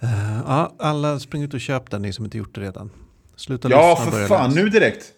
Eh, 0.00 0.38
ja, 0.46 0.74
alla 0.78 1.18
spring 1.18 1.42
ut 1.42 1.54
och 1.54 1.60
köp 1.60 1.90
den, 1.90 2.02
ni 2.02 2.12
som 2.12 2.24
inte 2.24 2.38
gjort 2.38 2.54
det 2.54 2.60
redan. 2.60 2.90
Sluta 3.36 3.70
Ja, 3.70 3.96
lyssna 3.98 4.12
för 4.12 4.26
fan. 4.26 4.50
läsa. 4.50 4.62
Nu 4.64 4.68
direkt. 4.68 5.12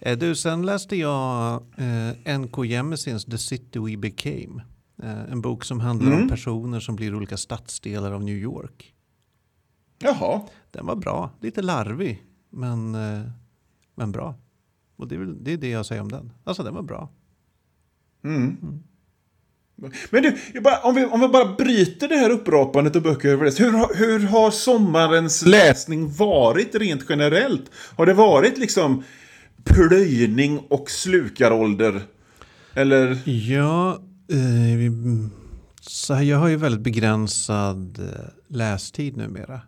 Eh, 0.00 0.18
Du, 0.18 0.34
sen 0.34 0.66
läste 0.66 0.96
jag 0.96 1.62
eh, 2.24 2.38
NK 2.38 2.64
Jemesins 2.66 3.24
The 3.24 3.38
City 3.38 3.78
We 3.78 3.96
Became. 3.96 4.62
Eh, 5.02 5.32
en 5.32 5.40
bok 5.40 5.64
som 5.64 5.80
handlar 5.80 6.08
Mm. 6.12 6.22
om 6.22 6.28
personer 6.28 6.80
som 6.80 6.96
blir 6.96 7.14
olika 7.14 7.36
stadsdelar 7.36 8.12
av 8.12 8.24
New 8.24 8.36
York. 8.36 8.92
Jaha. 9.98 10.42
Den 10.70 10.86
var 10.86 10.96
bra, 10.96 11.30
lite 11.40 11.62
larvig, 11.62 12.22
men, 12.50 12.94
eh, 12.94 13.22
men 13.94 14.12
bra. 14.12 14.34
Och 14.96 15.08
det 15.08 15.14
är, 15.14 15.18
väl, 15.18 15.44
det 15.44 15.52
är 15.52 15.56
det 15.56 15.68
jag 15.68 15.86
säger 15.86 16.02
om 16.02 16.08
den. 16.12 16.32
Alltså 16.44 16.62
den 16.62 16.74
var 16.74 16.82
bra. 16.82 17.08
Mm. 18.24 18.82
Men 20.10 20.22
du, 20.52 20.60
bara, 20.60 20.78
om, 20.78 20.94
vi, 20.94 21.04
om 21.04 21.20
vi 21.20 21.28
bara 21.28 21.54
bryter 21.54 22.08
det 22.08 22.16
här 22.16 22.30
upprapandet 22.30 22.96
och 22.96 23.02
böcker 23.02 23.28
överläst. 23.28 23.60
Hur, 23.60 23.70
har- 23.72 23.94
hur 23.94 24.18
har 24.26 24.50
sommarens 24.50 25.46
läsning 25.46 26.12
varit 26.12 26.74
rent 26.74 27.04
generellt? 27.08 27.70
Har 27.96 28.06
det 28.06 28.14
varit 28.14 28.58
liksom 28.58 29.02
plöjning 29.64 30.58
och 30.58 30.90
slukarålder? 30.90 32.02
Eller? 32.74 33.18
Ja, 33.30 33.92
eh, 34.30 34.92
så 35.80 36.14
här, 36.14 36.22
jag 36.22 36.38
har 36.38 36.48
ju 36.48 36.56
väldigt 36.56 36.80
begränsad 36.80 37.98
eh, 37.98 38.28
lästid 38.48 39.16
numera. 39.16 39.60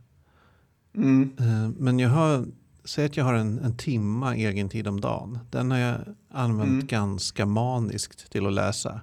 Mm. 0.96 1.30
Eh, 1.40 1.70
men 1.78 1.98
jag 1.98 2.08
har 2.10 2.44
säg 2.84 3.06
att 3.06 3.16
jag 3.16 3.24
har 3.24 3.34
en, 3.34 3.58
en 3.58 3.76
timma 3.76 4.36
egen 4.36 4.68
tid 4.68 4.88
om 4.88 5.00
dagen. 5.00 5.38
Den 5.50 5.70
har 5.70 5.78
jag 5.78 5.96
använt 6.32 6.68
Mm. 6.70 6.86
ganska 6.86 7.46
maniskt 7.46 8.32
till 8.32 8.46
att 8.46 8.52
läsa. 8.52 9.00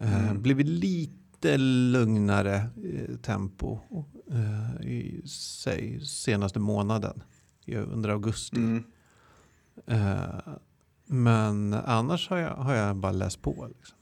Eh, 0.00 0.34
blivit 0.34 0.66
lite 0.66 1.56
lugnare 1.58 2.54
eh, 2.56 3.16
tempo 3.16 3.78
eh, 4.30 4.86
i 4.86 5.22
säg, 5.28 6.00
senaste 6.06 6.58
månaden. 6.58 7.22
Under 7.66 8.08
augusti. 8.10 8.56
Mm. 8.56 8.84
Men 11.06 11.74
annars 11.74 12.28
har 12.28 12.36
jag, 12.38 12.54
har 12.54 12.74
jag 12.74 12.96
bara 12.96 13.12
läst 13.12 13.42
på. 13.42 13.68
Liksom. 13.76 13.96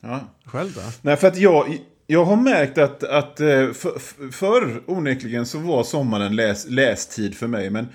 Ja. 0.00 0.20
Själv 0.44 0.72
då? 0.74 0.80
Nej, 1.02 1.16
för 1.16 1.28
att 1.28 1.36
jag, 1.36 1.78
jag 2.06 2.24
har 2.24 2.36
märkt 2.36 2.78
att, 2.78 3.04
att 3.04 3.36
för- 3.76 4.30
förr 4.30 4.82
onekligen 4.86 5.46
så 5.46 5.58
var 5.58 5.84
sommaren 5.84 6.36
läs, 6.36 6.66
lästid 6.68 7.34
för 7.34 7.46
mig. 7.46 7.70
Men 7.70 7.86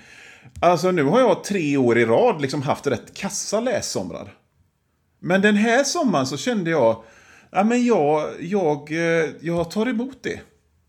alltså 0.60 0.90
nu 0.90 1.04
har 1.04 1.20
jag 1.20 1.44
tre 1.44 1.76
år 1.76 1.98
i 1.98 2.04
rad 2.04 2.40
liksom 2.42 2.62
haft 2.62 2.86
rätt 2.86 3.14
kassa 3.14 3.60
lässomrar. 3.60 4.32
Men 5.20 5.42
den 5.42 5.56
här 5.56 5.84
sommaren 5.84 6.26
så 6.26 6.36
kände 6.36 6.70
jag, 6.70 7.04
ja 7.50 7.64
men 7.64 7.86
jag, 7.86 8.30
jag, 8.40 8.92
eh, 8.92 9.30
jag 9.40 9.70
tar 9.70 9.86
emot 9.86 10.22
det. 10.22 10.40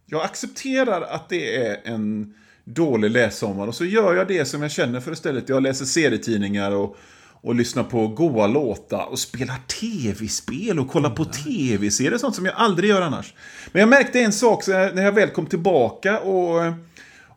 Jag 0.05 0.21
accepterar 0.21 1.01
att 1.01 1.29
det 1.29 1.55
är 1.55 1.81
en 1.83 2.33
dålig 2.63 3.11
lässommar 3.11 3.67
och 3.67 3.75
så 3.75 3.85
gör 3.85 4.15
jag 4.15 4.27
det 4.27 4.45
som 4.45 4.61
jag 4.61 4.71
känner 4.71 4.99
för 4.99 5.11
istället. 5.11 5.49
Jag 5.49 5.63
läser 5.63 5.85
serietidningar 5.85 6.71
och, 6.71 6.97
och 7.41 7.55
lyssnar 7.55 7.83
på 7.83 8.07
goa 8.07 8.47
låtar 8.47 9.05
och 9.05 9.19
spelar 9.19 9.55
tv-spel 9.81 10.79
och 10.79 10.89
kollar 10.89 11.09
på 11.09 11.25
tv-serier. 11.25 12.17
Sånt 12.17 12.35
som 12.35 12.45
jag 12.45 12.55
aldrig 12.55 12.89
gör 12.89 13.01
annars. 13.01 13.33
Men 13.71 13.79
jag 13.79 13.89
märkte 13.89 14.19
en 14.19 14.33
sak 14.33 14.67
när 14.67 15.03
jag 15.03 15.11
väl 15.11 15.29
kom 15.29 15.45
tillbaka 15.45 16.19
och, 16.19 16.73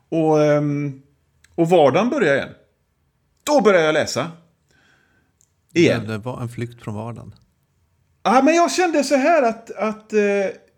och, 0.09 0.43
ehm, 0.43 1.01
och 1.55 1.69
vardagen 1.69 2.09
började 2.09 2.37
igen. 2.37 2.53
Då 3.43 3.61
började 3.61 3.85
jag 3.85 3.93
läsa. 3.93 4.31
Igen. 5.75 6.07
Det, 6.07 6.17
var 6.17 6.41
en 6.41 6.49
flykt 6.49 6.83
från 6.83 6.95
vardagen. 6.95 7.35
Ja, 8.23 8.41
men 8.43 8.55
jag 8.55 8.71
kände 8.71 9.03
så 9.03 9.15
här 9.15 9.43
att, 9.43 9.71
att 9.71 10.13
eh, 10.13 10.19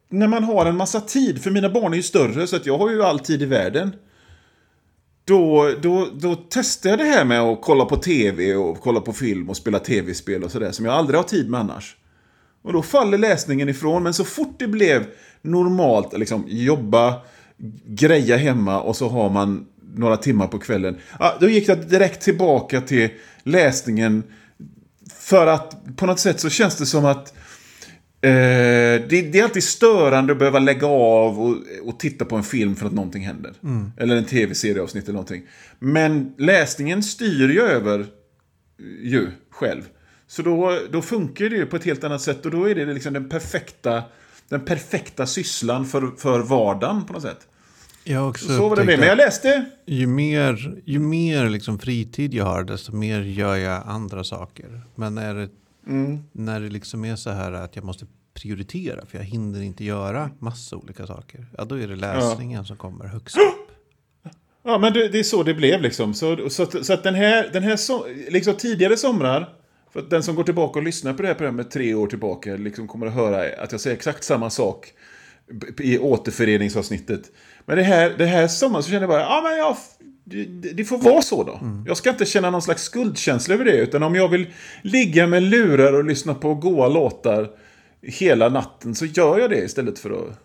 när 0.10 0.28
man 0.28 0.44
har 0.44 0.66
en 0.66 0.78
massa 0.78 1.02
tid, 1.02 1.44
för 1.44 1.52
mina 1.52 1.70
barn 1.70 1.94
är 1.94 1.98
ju 1.98 2.04
större 2.04 2.48
så 2.48 2.56
att 2.56 2.66
jag 2.66 2.78
har 2.78 2.92
ju 2.92 3.04
all 3.04 3.20
tid 3.20 3.42
i 3.42 3.46
världen. 3.46 3.96
Då, 5.26 5.74
då, 5.82 6.08
då 6.14 6.36
testade 6.36 6.90
jag 6.90 7.00
det 7.00 7.16
här 7.16 7.26
med 7.26 7.42
att 7.42 7.62
kolla 7.62 7.86
på 7.86 7.96
tv 7.96 8.56
och 8.56 8.82
kolla 8.82 9.02
på 9.02 9.14
film 9.14 9.50
och 9.50 9.58
spela 9.58 9.80
tv-spel 9.80 10.44
och 10.44 10.52
sådär 10.52 10.72
som 10.72 10.86
jag 10.86 10.94
aldrig 10.94 11.20
har 11.20 11.24
tid 11.24 11.50
med 11.50 11.60
annars. 11.60 11.96
Och 12.62 12.74
då 12.74 12.82
faller 12.82 13.18
läsningen 13.18 13.70
ifrån, 13.70 14.04
men 14.04 14.14
så 14.14 14.24
fort 14.24 14.56
det 14.60 14.68
blev 14.68 15.06
normalt, 15.42 16.18
liksom 16.18 16.44
jobba, 16.48 17.14
greja 17.86 18.38
hemma 18.38 18.82
och 18.82 18.96
så 18.96 19.10
har 19.10 19.30
man 19.30 19.68
några 19.96 20.18
timmar 20.18 20.48
på 20.48 20.60
kvällen. 20.60 20.98
Ja, 21.20 21.38
då 21.40 21.50
gick 21.50 21.70
jag 21.70 21.88
direkt 21.88 22.22
tillbaka 22.22 22.82
till 22.82 23.10
läsningen. 23.44 24.24
För 25.28 25.48
att 25.48 25.96
på 25.96 26.06
något 26.06 26.20
sätt 26.20 26.40
så 26.40 26.50
känns 26.50 26.78
det 26.78 26.86
som 26.86 27.06
att 27.06 27.34
eh, 28.22 28.32
det, 29.10 29.32
det 29.32 29.40
är 29.40 29.44
alltid 29.44 29.64
störande 29.64 30.34
att 30.34 30.40
behöva 30.40 30.60
lägga 30.60 30.88
av 30.88 31.42
och, 31.42 31.58
och 31.84 32.00
titta 32.00 32.26
på 32.26 32.36
en 32.36 32.44
film 32.44 32.76
för 32.76 32.86
att 32.86 32.94
någonting 32.94 33.26
händer. 33.26 33.54
Eller 33.98 34.16
en 34.16 34.26
tv-serieavsnitt 34.26 35.04
eller 35.04 35.14
någonting. 35.14 35.44
Men 35.80 36.34
läsningen 36.38 37.04
styr 37.04 37.50
ju 37.50 37.62
över 37.62 38.06
ju 39.02 39.32
själv. 39.50 39.82
Så 40.28 40.42
då, 40.42 40.80
då 40.92 41.02
funkar 41.02 41.50
det 41.50 41.56
ju 41.56 41.66
på 41.66 41.76
ett 41.76 41.86
helt 41.86 42.04
annat 42.04 42.22
sätt 42.22 42.46
och 42.46 42.52
då 42.52 42.70
är 42.70 42.76
det 42.76 42.86
liksom 42.86 43.14
den 43.14 43.30
perfekta, 43.30 44.04
den 44.50 44.66
perfekta 44.66 45.26
sysslan 45.26 45.86
för, 45.86 46.12
för 46.18 46.40
vardagen 46.40 47.06
på 47.06 47.14
något 47.14 47.22
sätt. 47.22 47.48
Jag 48.10 48.30
också 48.30 48.48
Så 48.48 48.70
var 48.70 48.76
det 48.76 48.84
med. 48.84 49.00
Men 49.00 49.08
jag 49.08 49.18
läste... 49.18 49.66
Ju 49.86 50.08
mer, 50.08 50.82
ju 50.86 51.00
mer 51.00 51.50
liksom 51.50 51.80
fritid 51.80 52.34
jag 52.34 52.46
har, 52.46 52.64
desto 52.64 52.96
mer 52.96 53.22
gör 53.22 53.56
jag 53.56 53.84
andra 53.86 54.24
saker. 54.24 54.82
Men 54.96 55.16
när 55.16 55.36
det, 55.36 55.50
Mm. 55.88 56.20
när 56.32 56.60
det 56.60 56.70
liksom 56.70 57.06
är 57.06 57.16
så 57.16 57.30
här 57.30 57.52
att 57.52 57.76
jag 57.76 57.86
måste 57.86 58.06
prioritera, 58.34 59.06
för 59.06 59.18
jag 59.18 59.26
hinner 59.26 59.62
inte 59.62 59.84
göra 59.84 60.30
massa 60.40 60.76
olika 60.76 61.08
saker. 61.08 61.46
Ja, 61.58 61.66
då 61.66 61.76
är 61.76 61.88
det 61.88 61.96
läsningen 61.96 62.66
som 62.66 62.78
kommer 62.78 63.06
högst 63.06 63.38
upp. 63.38 63.72
Ja, 64.64 64.78
men 64.78 64.94
det, 64.94 65.08
det 65.08 65.20
är 65.20 65.24
så 65.24 65.44
det 65.44 65.54
blev 65.54 65.82
liksom. 65.82 66.14
Så, 66.14 66.50
så, 66.50 66.64
att, 66.64 66.86
så 66.86 66.94
att 66.94 67.04
den 67.04 67.16
här, 67.16 67.50
den 67.54 67.64
här 67.64 67.76
so, 67.76 68.06
liksom 68.30 68.54
tidigare 68.56 68.98
somrar, 68.98 69.50
för 69.94 70.02
den 70.10 70.24
som 70.24 70.36
går 70.36 70.44
tillbaka 70.44 70.80
och 70.80 70.86
lyssnar 70.86 71.14
på 71.14 71.22
det 71.22 71.28
här 71.28 71.36
programmet 71.36 71.72
tre 71.72 71.94
år 71.94 72.08
tillbaka, 72.08 72.56
liksom 72.56 72.88
kommer 72.88 73.08
att 73.08 73.14
höra 73.14 73.64
att 73.64 73.72
jag 73.72 73.82
säger 73.82 73.96
exakt 73.96 74.24
samma 74.24 74.50
sak 74.50 74.94
i 75.80 75.98
återföreningsavsnittet. 75.98 77.22
Men 77.68 77.78
det 77.78 77.84
här, 77.84 78.16
det 78.18 78.26
här 78.26 78.48
sommaren 78.48 78.84
så 78.84 78.90
kände 78.90 79.04
jag 79.04 79.10
bara, 79.10 79.22
ja 79.22 79.42
men 79.44 79.58
jag, 79.58 79.78
det, 80.24 80.74
det 80.74 80.86
får 80.86 80.98
vara 80.98 81.22
så 81.22 81.44
då. 81.44 81.60
Jag 81.88 81.98
ska 81.98 82.10
inte 82.10 82.26
känna 82.26 82.50
någon 82.50 82.62
slags 82.62 82.84
skuldkänsla 82.84 83.54
över 83.54 83.66
det, 83.66 83.78
utan 83.78 84.04
om 84.04 84.16
jag 84.16 84.28
vill 84.28 84.48
ligga 84.82 85.28
med 85.28 85.44
lurar 85.44 85.94
och 85.94 86.06
lyssna 86.06 86.34
på 86.34 86.54
goa 86.56 86.88
låtar 86.88 87.50
hela 88.02 88.50
natten 88.50 88.96
så 88.96 89.06
gör 89.06 89.40
jag 89.40 89.50
det 89.50 89.58
istället 89.58 90.00
för 90.00 90.10
att 90.10 90.40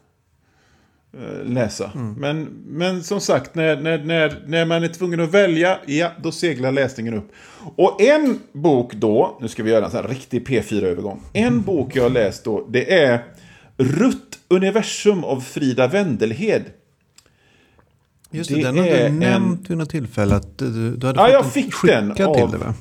eh, 1.21 1.45
läsa. 1.45 1.91
Men, 2.19 2.43
men 2.67 3.03
som 3.03 3.21
sagt, 3.21 3.55
när, 3.55 3.77
när, 3.77 3.99
när, 3.99 4.43
när 4.47 4.65
man 4.65 4.83
är 4.85 4.89
tvungen 4.89 5.21
att 5.21 5.31
välja, 5.31 5.79
ja, 5.87 6.11
då 6.23 6.33
seglar 6.33 6.73
läsningen 6.73 7.15
upp. 7.15 7.33
Och 7.77 8.01
en 8.01 8.41
bok 8.53 8.95
då, 8.95 9.39
nu 9.41 9.49
ska 9.49 9.63
vi 9.63 9.71
göra 9.71 9.85
en 9.85 9.91
sån 9.91 10.01
här 10.01 10.09
riktig 10.09 10.49
P4-övergång. 10.49 11.23
En 11.33 11.63
bok 11.63 11.97
jag 11.97 12.03
har 12.03 12.11
läst 12.11 12.45
då, 12.45 12.67
det 12.71 12.95
är 12.95 13.25
Rutt 13.77 14.39
Universum 14.49 15.25
av 15.25 15.41
Frida 15.41 15.87
Wendelhed. 15.87 16.63
Just 18.33 18.51
det, 18.51 18.57
Det 18.57 18.63
den 18.63 18.79
har 18.79 18.85
du 18.85 18.91
en- 18.91 19.19
nämnt 19.19 19.71
vid 19.71 19.79
något 19.79 19.91
tillfälle 19.91 20.35
att 20.35 20.59
du, 20.59 20.97
du 20.97 21.07
hade 21.07 21.21
Ja, 21.21 21.25
fått 21.27 21.33
jag 21.33 21.53
fick 21.53 21.75
den 21.85 22.15
till 22.15 22.25
av- 22.25 22.51
dig 22.51 22.61
va? 22.61 22.75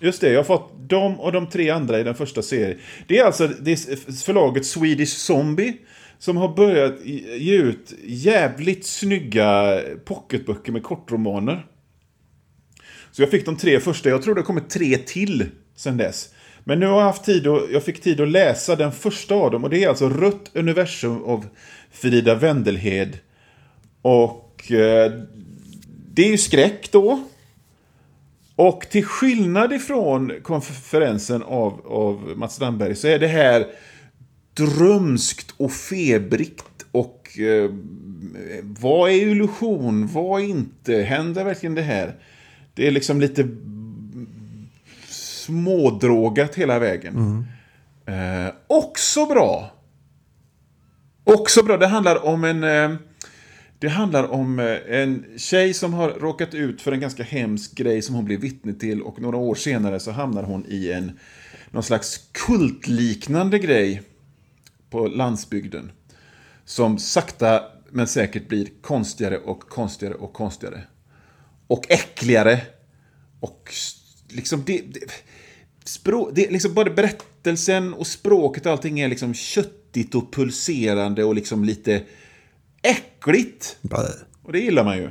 Just 0.00 0.20
det, 0.20 0.28
jag 0.30 0.38
har 0.38 0.44
fått 0.44 0.72
dem 0.88 1.20
och 1.20 1.32
de 1.32 1.46
tre 1.46 1.70
andra 1.70 2.00
i 2.00 2.02
den 2.02 2.14
första 2.14 2.42
serien. 2.42 2.78
Det 3.06 3.18
är 3.18 3.24
alltså 3.24 3.48
det 3.60 3.72
är 3.72 4.22
förlaget 4.24 4.66
Swedish 4.66 5.08
Zombie 5.16 5.76
som 6.18 6.36
har 6.36 6.54
börjat 6.56 6.94
ge 7.38 7.54
ut 7.56 7.92
jävligt 8.06 8.86
snygga 8.86 9.80
pocketböcker 10.04 10.72
med 10.72 10.82
kortromaner. 10.82 11.66
Så 13.10 13.22
jag 13.22 13.30
fick 13.30 13.46
de 13.46 13.56
tre 13.56 13.80
första, 13.80 14.08
jag 14.08 14.22
tror 14.22 14.34
det 14.34 14.40
har 14.40 14.46
kommit 14.46 14.70
tre 14.70 14.98
till 14.98 15.46
sen 15.76 15.96
dess. 15.96 16.28
Men 16.64 16.80
nu 16.80 16.86
har 16.86 16.96
jag 16.98 17.04
haft 17.06 17.24
tid 17.24 17.46
och 17.46 17.60
jag 17.72 17.82
fick 17.84 18.00
tid 18.00 18.20
att 18.20 18.28
läsa 18.28 18.76
den 18.76 18.92
första 18.92 19.34
av 19.34 19.50
dem 19.50 19.64
och 19.64 19.70
det 19.70 19.84
är 19.84 19.88
alltså 19.88 20.08
Rött 20.08 20.50
universum 20.54 21.22
av 21.24 21.46
Frida 21.92 22.34
Wendelhed. 22.34 23.18
Och 24.02 24.72
eh, 24.72 25.12
det 26.14 26.22
är 26.22 26.30
ju 26.30 26.38
skräck 26.38 26.92
då. 26.92 27.24
Och 28.56 28.86
till 28.90 29.04
skillnad 29.04 29.72
ifrån 29.72 30.32
konferensen 30.42 31.42
av, 31.42 31.86
av 31.86 32.32
Mats 32.36 32.54
Strandberg 32.54 32.94
så 32.94 33.08
är 33.08 33.18
det 33.18 33.26
här 33.26 33.66
drömskt 34.54 35.54
och 35.56 35.72
febrigt 35.72 36.86
och 36.92 37.38
eh, 37.38 37.70
vad 38.62 39.10
är 39.10 39.14
illusion, 39.14 40.06
vad 40.06 40.40
är 40.40 40.44
inte, 40.44 41.02
händer 41.02 41.44
verkligen 41.44 41.74
det 41.74 41.82
här? 41.82 42.14
Det 42.74 42.86
är 42.86 42.90
liksom 42.90 43.20
lite 43.20 43.48
smådrogat 45.08 46.54
hela 46.54 46.78
vägen. 46.78 47.46
Eh, 48.06 48.54
också 48.66 49.26
bra. 49.26 49.70
Också 51.24 51.62
bra, 51.62 51.76
det 51.76 51.86
handlar 51.86 52.24
om 52.24 52.44
en... 52.44 52.64
Eh, 52.64 52.96
det 53.82 53.88
handlar 53.88 54.30
om 54.30 54.58
eh, 54.58 54.78
en 54.88 55.24
tjej 55.36 55.74
som 55.74 55.94
har 55.94 56.10
råkat 56.10 56.54
ut 56.54 56.82
för 56.82 56.92
en 56.92 57.00
ganska 57.00 57.22
hemsk 57.22 57.74
grej 57.74 58.02
som 58.02 58.14
hon 58.14 58.24
blir 58.24 58.38
vittne 58.38 58.72
till 58.72 59.02
och 59.02 59.20
några 59.20 59.36
år 59.36 59.54
senare 59.54 60.00
så 60.00 60.10
hamnar 60.10 60.42
hon 60.42 60.66
i 60.68 60.92
en 60.92 61.18
någon 61.70 61.82
slags 61.82 62.28
kultliknande 62.32 63.58
grej 63.58 64.02
på 64.90 65.06
landsbygden. 65.06 65.92
Som 66.64 66.98
sakta 66.98 67.62
men 67.90 68.06
säkert 68.06 68.48
blir 68.48 68.68
konstigare 68.82 69.38
och 69.38 69.60
konstigare 69.60 70.14
och 70.14 70.32
konstigare. 70.32 70.82
Och 71.66 71.90
äckligare. 71.90 72.60
Och 73.40 73.72
liksom 74.28 74.62
det... 74.66 74.82
det 74.86 75.00
Språk, 75.84 76.30
det 76.32 76.50
liksom 76.50 76.74
både 76.74 76.90
berättelsen 76.90 77.94
och 77.94 78.06
språket 78.06 78.66
och 78.66 78.72
allting 78.72 79.00
är 79.00 79.08
liksom 79.08 79.34
köttigt 79.34 80.14
och 80.14 80.32
pulserande 80.32 81.24
och 81.24 81.34
liksom 81.34 81.64
lite 81.64 82.02
äckligt. 82.82 83.76
Och 84.42 84.52
det 84.52 84.60
gillar 84.60 84.84
man 84.84 84.96
ju. 84.96 85.10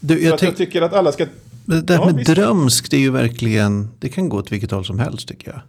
Du, 0.00 0.22
jag 0.22 0.42
jag 0.42 0.56
tycker 0.56 0.82
att 0.82 0.92
alla 0.92 1.12
ska... 1.12 1.26
det 1.64 1.80
där 1.80 1.94
Ja, 1.94 2.06
med 2.06 2.14
visst. 2.14 2.30
drömskt 2.30 2.92
är 2.92 2.98
ju 2.98 3.10
verkligen, 3.10 3.90
det 3.98 4.08
kan 4.08 4.28
gå 4.28 4.38
åt 4.38 4.52
vilket 4.52 4.70
håll 4.70 4.84
som 4.84 4.98
helst 4.98 5.28
tycker 5.28 5.50
jag. 5.50 5.60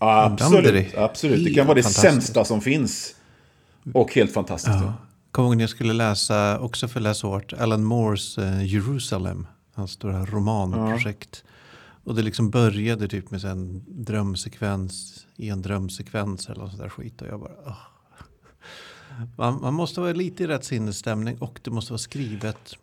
Är 0.00 0.24
Absolut, 0.26 0.92
det 0.92 0.98
absolut. 0.98 1.44
Det 1.44 1.54
kan 1.54 1.66
vara 1.66 1.74
det 1.74 1.82
sämsta 1.82 2.44
som 2.44 2.60
finns. 2.60 3.14
Och 3.94 4.14
helt 4.14 4.32
fantastiskt. 4.32 4.76
Ja. 4.76 4.94
Kommer 5.30 5.48
ihåg 5.48 5.56
när 5.56 5.62
jag 5.62 5.70
skulle 5.70 5.92
läsa, 5.92 6.58
också 6.58 6.88
för 6.88 7.00
läsåret, 7.00 7.52
Alan 7.52 7.84
Moores 7.84 8.38
eh, 8.38 8.64
Jerusalem. 8.66 9.46
Hans 9.74 9.90
stora 9.90 10.24
romanprojekt. 10.26 11.44
Och 12.04 12.14
det 12.14 12.22
liksom 12.22 12.50
började 12.50 13.08
typ 13.08 13.30
med 13.30 13.44
en 13.44 13.84
drömsekvens 13.88 15.26
i 15.36 15.48
en 15.48 15.62
drömsekvens 15.62 16.48
eller 16.48 16.60
något 16.60 16.70
sånt 16.70 16.82
där 16.82 16.88
skit. 16.88 17.22
Och 17.22 17.28
jag 17.28 17.40
bara, 17.40 17.52
åh. 17.66 17.76
Man, 19.36 19.60
man 19.60 19.74
måste 19.74 20.00
vara 20.00 20.12
lite 20.12 20.44
i 20.44 20.46
rätt 20.46 20.64
sinnesstämning 20.64 21.38
och 21.38 21.60
det 21.62 21.70
måste 21.70 21.92
vara 21.92 21.98
skrivet 21.98 22.76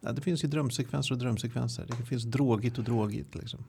Ja, 0.00 0.12
det 0.12 0.20
finns 0.20 0.44
ju 0.44 0.48
drömsekvenser 0.48 1.14
och 1.14 1.18
drömsekvenser. 1.18 1.86
Det 1.98 2.06
finns 2.06 2.24
drogigt 2.24 2.78
och 2.78 2.84
drogigt. 2.84 3.34
Liksom. 3.34 3.64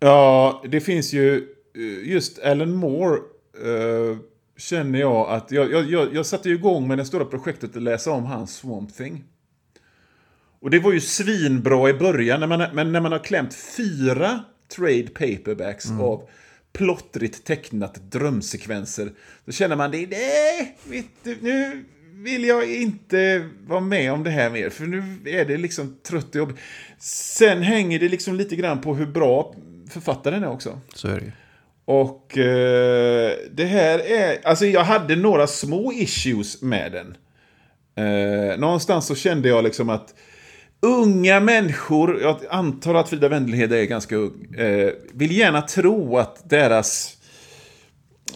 Ja, 0.00 0.62
det 0.68 0.80
finns 0.80 1.12
ju 1.12 1.48
eh, 1.74 2.08
just 2.08 2.38
Alan 2.38 2.74
Moore. 2.74 3.20
Uh, 3.64 4.16
känner 4.56 4.98
jag 4.98 5.30
att 5.30 5.50
jag, 5.50 5.72
jag, 5.72 5.90
jag, 5.90 6.14
jag 6.14 6.26
satte 6.26 6.50
igång 6.50 6.88
med 6.88 6.98
det 6.98 7.04
stora 7.04 7.24
projektet 7.24 7.76
att 7.76 7.82
läsa 7.82 8.10
om 8.10 8.24
hans 8.24 8.56
Swamp 8.56 8.96
Thing. 8.96 9.24
Och 10.60 10.70
det 10.70 10.78
var 10.78 10.92
ju 10.92 11.00
svinbra 11.00 11.90
i 11.90 11.94
början, 11.94 12.40
när 12.40 12.46
man, 12.46 12.64
men 12.72 12.92
när 12.92 13.00
man 13.00 13.12
har 13.12 13.18
klämt 13.18 13.54
fyra 13.54 14.40
trade 14.76 15.06
paperbacks 15.06 15.86
mm. 15.86 16.00
av 16.00 16.28
plottrigt 16.76 17.44
tecknat 17.44 17.94
drömsekvenser. 17.94 19.12
Då 19.44 19.52
känner 19.52 19.76
man 19.76 19.90
det, 19.90 20.06
nej, 20.06 20.76
du, 21.22 21.36
nu 21.40 21.84
vill 22.12 22.44
jag 22.44 22.72
inte 22.72 23.48
vara 23.66 23.80
med 23.80 24.12
om 24.12 24.24
det 24.24 24.30
här 24.30 24.50
mer. 24.50 24.70
För 24.70 24.86
nu 24.86 25.02
är 25.24 25.44
det 25.44 25.56
liksom 25.56 25.96
trött 26.02 26.28
och 26.28 26.36
jobbigt. 26.36 26.56
Sen 26.98 27.62
hänger 27.62 27.98
det 27.98 28.08
liksom 28.08 28.34
lite 28.34 28.56
grann 28.56 28.80
på 28.80 28.94
hur 28.94 29.06
bra 29.06 29.54
författaren 29.90 30.42
är 30.42 30.48
också. 30.48 30.80
Så 30.94 31.08
är 31.08 31.20
det 31.20 31.32
Och 31.84 32.38
eh, 32.38 33.32
det 33.52 33.64
här 33.64 33.98
är, 33.98 34.38
alltså 34.44 34.66
jag 34.66 34.84
hade 34.84 35.16
några 35.16 35.46
små 35.46 35.92
issues 35.92 36.62
med 36.62 36.92
den. 36.92 37.16
Eh, 38.06 38.58
någonstans 38.58 39.06
så 39.06 39.14
kände 39.14 39.48
jag 39.48 39.64
liksom 39.64 39.90
att 39.90 40.14
unga 40.80 41.40
människor, 41.40 42.20
jag 42.20 42.40
antar 42.50 42.94
att 42.94 43.08
Frida 43.08 43.28
Wendelhed 43.28 43.72
är 43.72 43.84
ganska 43.84 44.16
ung, 44.16 44.54
eh, 44.54 44.90
vill 45.12 45.36
gärna 45.38 45.62
tro 45.62 46.18
att 46.18 46.50
deras 46.50 47.16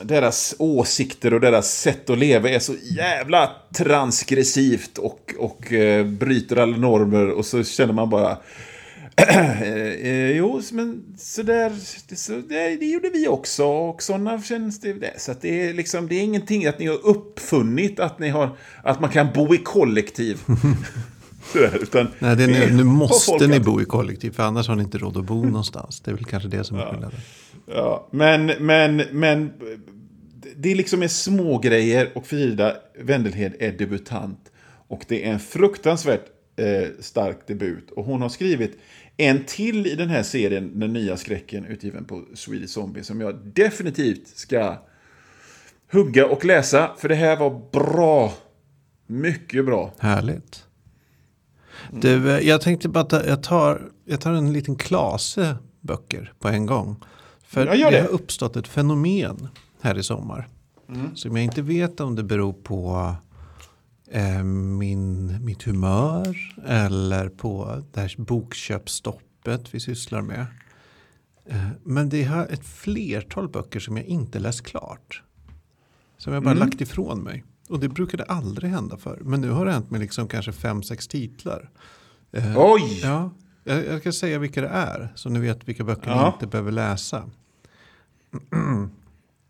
deras 0.02 0.54
åsikter 0.58 1.34
och 1.34 1.40
deras 1.40 1.78
sätt 1.80 2.10
att 2.10 2.18
leva 2.18 2.50
är 2.50 2.58
så 2.58 2.74
jävla 2.82 3.50
transgressivt 3.74 4.98
och, 4.98 5.34
och 5.38 5.72
eh, 5.72 6.06
bryter 6.06 6.56
alla 6.56 6.76
normer 6.76 7.30
och 7.30 7.46
så 7.46 7.64
känner 7.64 7.92
man 7.92 8.10
bara 8.10 8.38
eh, 9.16 9.50
eh, 9.92 10.30
jo, 10.30 10.62
men 10.72 11.04
sådär, 11.18 11.72
det, 12.08 12.16
så, 12.16 12.32
det, 12.32 12.76
det 12.76 12.86
gjorde 12.86 13.10
vi 13.10 13.28
också 13.28 13.64
och 13.64 14.02
sådana 14.02 14.42
känns 14.42 14.80
det. 14.80 14.92
det. 14.92 15.20
Så 15.20 15.34
det 15.40 15.68
är 15.68 15.74
liksom, 15.74 16.08
det 16.08 16.14
är 16.14 16.22
ingenting 16.22 16.66
att 16.66 16.78
ni 16.78 16.86
har 16.86 17.06
uppfunnit 17.06 18.00
att 18.00 18.18
ni 18.18 18.28
har, 18.28 18.56
att 18.82 19.00
man 19.00 19.10
kan 19.10 19.28
bo 19.34 19.54
i 19.54 19.58
kollektiv. 19.58 20.40
Sådär, 21.52 21.78
utan 21.82 22.08
Nej, 22.18 22.36
det 22.36 22.44
är, 22.44 22.48
nu, 22.48 22.76
nu 22.76 22.84
måste 22.84 23.46
ni 23.46 23.60
bo 23.60 23.80
i 23.80 23.84
kollektiv, 23.84 24.30
för 24.30 24.42
annars 24.42 24.68
har 24.68 24.76
ni 24.76 24.82
inte 24.82 24.98
råd 24.98 25.16
att 25.16 25.24
bo 25.24 25.44
någonstans. 25.44 26.00
Det 26.00 26.10
är 26.10 26.14
väl 26.14 26.24
kanske 26.24 26.48
det 26.48 26.64
som 26.64 26.76
är 26.76 26.80
ja. 26.80 26.90
skillnaden. 26.90 27.20
Ja, 27.66 28.08
men, 28.10 28.46
men, 28.46 28.96
men 28.96 29.52
det 30.56 30.74
liksom 30.74 31.02
är 31.02 31.08
små 31.08 31.58
grejer 31.58 32.10
och 32.14 32.26
Frida 32.26 32.76
Wendelhed 33.00 33.54
är 33.58 33.72
debutant. 33.72 34.52
Och 34.88 35.04
det 35.08 35.26
är 35.26 35.32
en 35.32 35.40
fruktansvärt 35.40 36.24
eh, 36.56 36.88
stark 37.00 37.46
debut. 37.46 37.90
Och 37.90 38.04
hon 38.04 38.22
har 38.22 38.28
skrivit 38.28 38.78
en 39.16 39.44
till 39.44 39.86
i 39.86 39.94
den 39.94 40.08
här 40.08 40.22
serien, 40.22 40.80
den 40.80 40.92
nya 40.92 41.16
skräcken 41.16 41.64
utgiven 41.64 42.04
på 42.04 42.24
Swedish 42.34 42.70
Zombie, 42.70 43.02
som 43.02 43.20
jag 43.20 43.34
definitivt 43.34 44.28
ska 44.28 44.76
hugga 45.92 46.26
och 46.26 46.44
läsa. 46.44 46.90
För 46.98 47.08
det 47.08 47.14
här 47.14 47.36
var 47.36 47.62
bra. 47.72 48.32
Mycket 49.06 49.64
bra. 49.64 49.94
Härligt. 49.98 50.64
Du, 51.92 52.30
eh, 52.30 52.48
jag 52.48 52.60
tänkte 52.60 52.88
bara 52.88 53.00
att 53.00 53.26
jag 53.26 53.42
tar, 53.42 53.90
jag 54.04 54.20
tar 54.20 54.32
en 54.32 54.52
liten 54.52 54.76
klase 54.76 55.56
böcker 55.80 56.32
på 56.38 56.48
en 56.48 56.66
gång. 56.66 56.96
För 57.42 57.66
det. 57.66 57.90
det 57.90 58.00
har 58.00 58.08
uppstått 58.08 58.56
ett 58.56 58.68
fenomen 58.68 59.48
här 59.80 59.98
i 59.98 60.02
sommar. 60.02 60.48
Mm. 60.88 61.16
Som 61.16 61.36
jag 61.36 61.44
inte 61.44 61.62
vet 61.62 62.00
om 62.00 62.16
det 62.16 62.22
beror 62.22 62.52
på 62.52 63.14
eh, 64.10 64.42
min, 64.42 65.44
mitt 65.44 65.62
humör 65.62 66.54
eller 66.66 67.28
på 67.28 67.82
det 67.92 68.00
här 68.00 68.14
bokköpstoppet 68.18 69.74
vi 69.74 69.80
sysslar 69.80 70.22
med. 70.22 70.46
Eh, 71.46 71.68
men 71.84 72.08
det 72.08 72.24
har 72.24 72.46
ett 72.46 72.66
flertal 72.66 73.48
böcker 73.48 73.80
som 73.80 73.96
jag 73.96 74.06
inte 74.06 74.38
läst 74.38 74.62
klart. 74.62 75.22
Som 76.18 76.32
jag 76.32 76.42
bara 76.42 76.50
mm. 76.50 76.64
lagt 76.64 76.80
ifrån 76.80 77.22
mig. 77.22 77.44
Och 77.70 77.80
det 77.80 77.88
brukade 77.88 78.24
aldrig 78.24 78.70
hända 78.70 78.96
för. 78.96 79.18
Men 79.24 79.40
nu 79.40 79.50
har 79.50 79.66
det 79.66 79.72
hänt 79.72 79.90
med 79.90 80.00
liksom 80.00 80.28
kanske 80.28 80.52
fem, 80.52 80.82
sex 80.82 81.08
titlar. 81.08 81.70
Eh, 82.32 82.54
Oj! 82.56 83.00
Ja, 83.02 83.30
jag, 83.64 83.86
jag 83.86 84.02
kan 84.02 84.12
säga 84.12 84.38
vilka 84.38 84.60
det 84.60 84.68
är. 84.68 85.12
Så 85.14 85.28
ni 85.28 85.40
vet 85.40 85.68
vilka 85.68 85.84
böcker 85.84 86.10
ja. 86.10 86.22
ni 86.22 86.32
inte 86.32 86.46
behöver 86.46 86.72
läsa. 86.72 87.30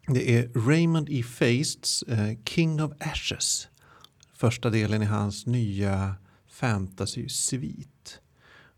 Det 0.06 0.36
är 0.38 0.68
Raymond 0.68 1.08
E. 1.10 1.22
Feists 1.22 2.04
uh, 2.08 2.32
King 2.44 2.82
of 2.82 2.92
Ashes. 3.00 3.68
Första 4.34 4.70
delen 4.70 5.02
i 5.02 5.06
hans 5.06 5.46
nya 5.46 6.14
fantasy-svit. 6.48 8.20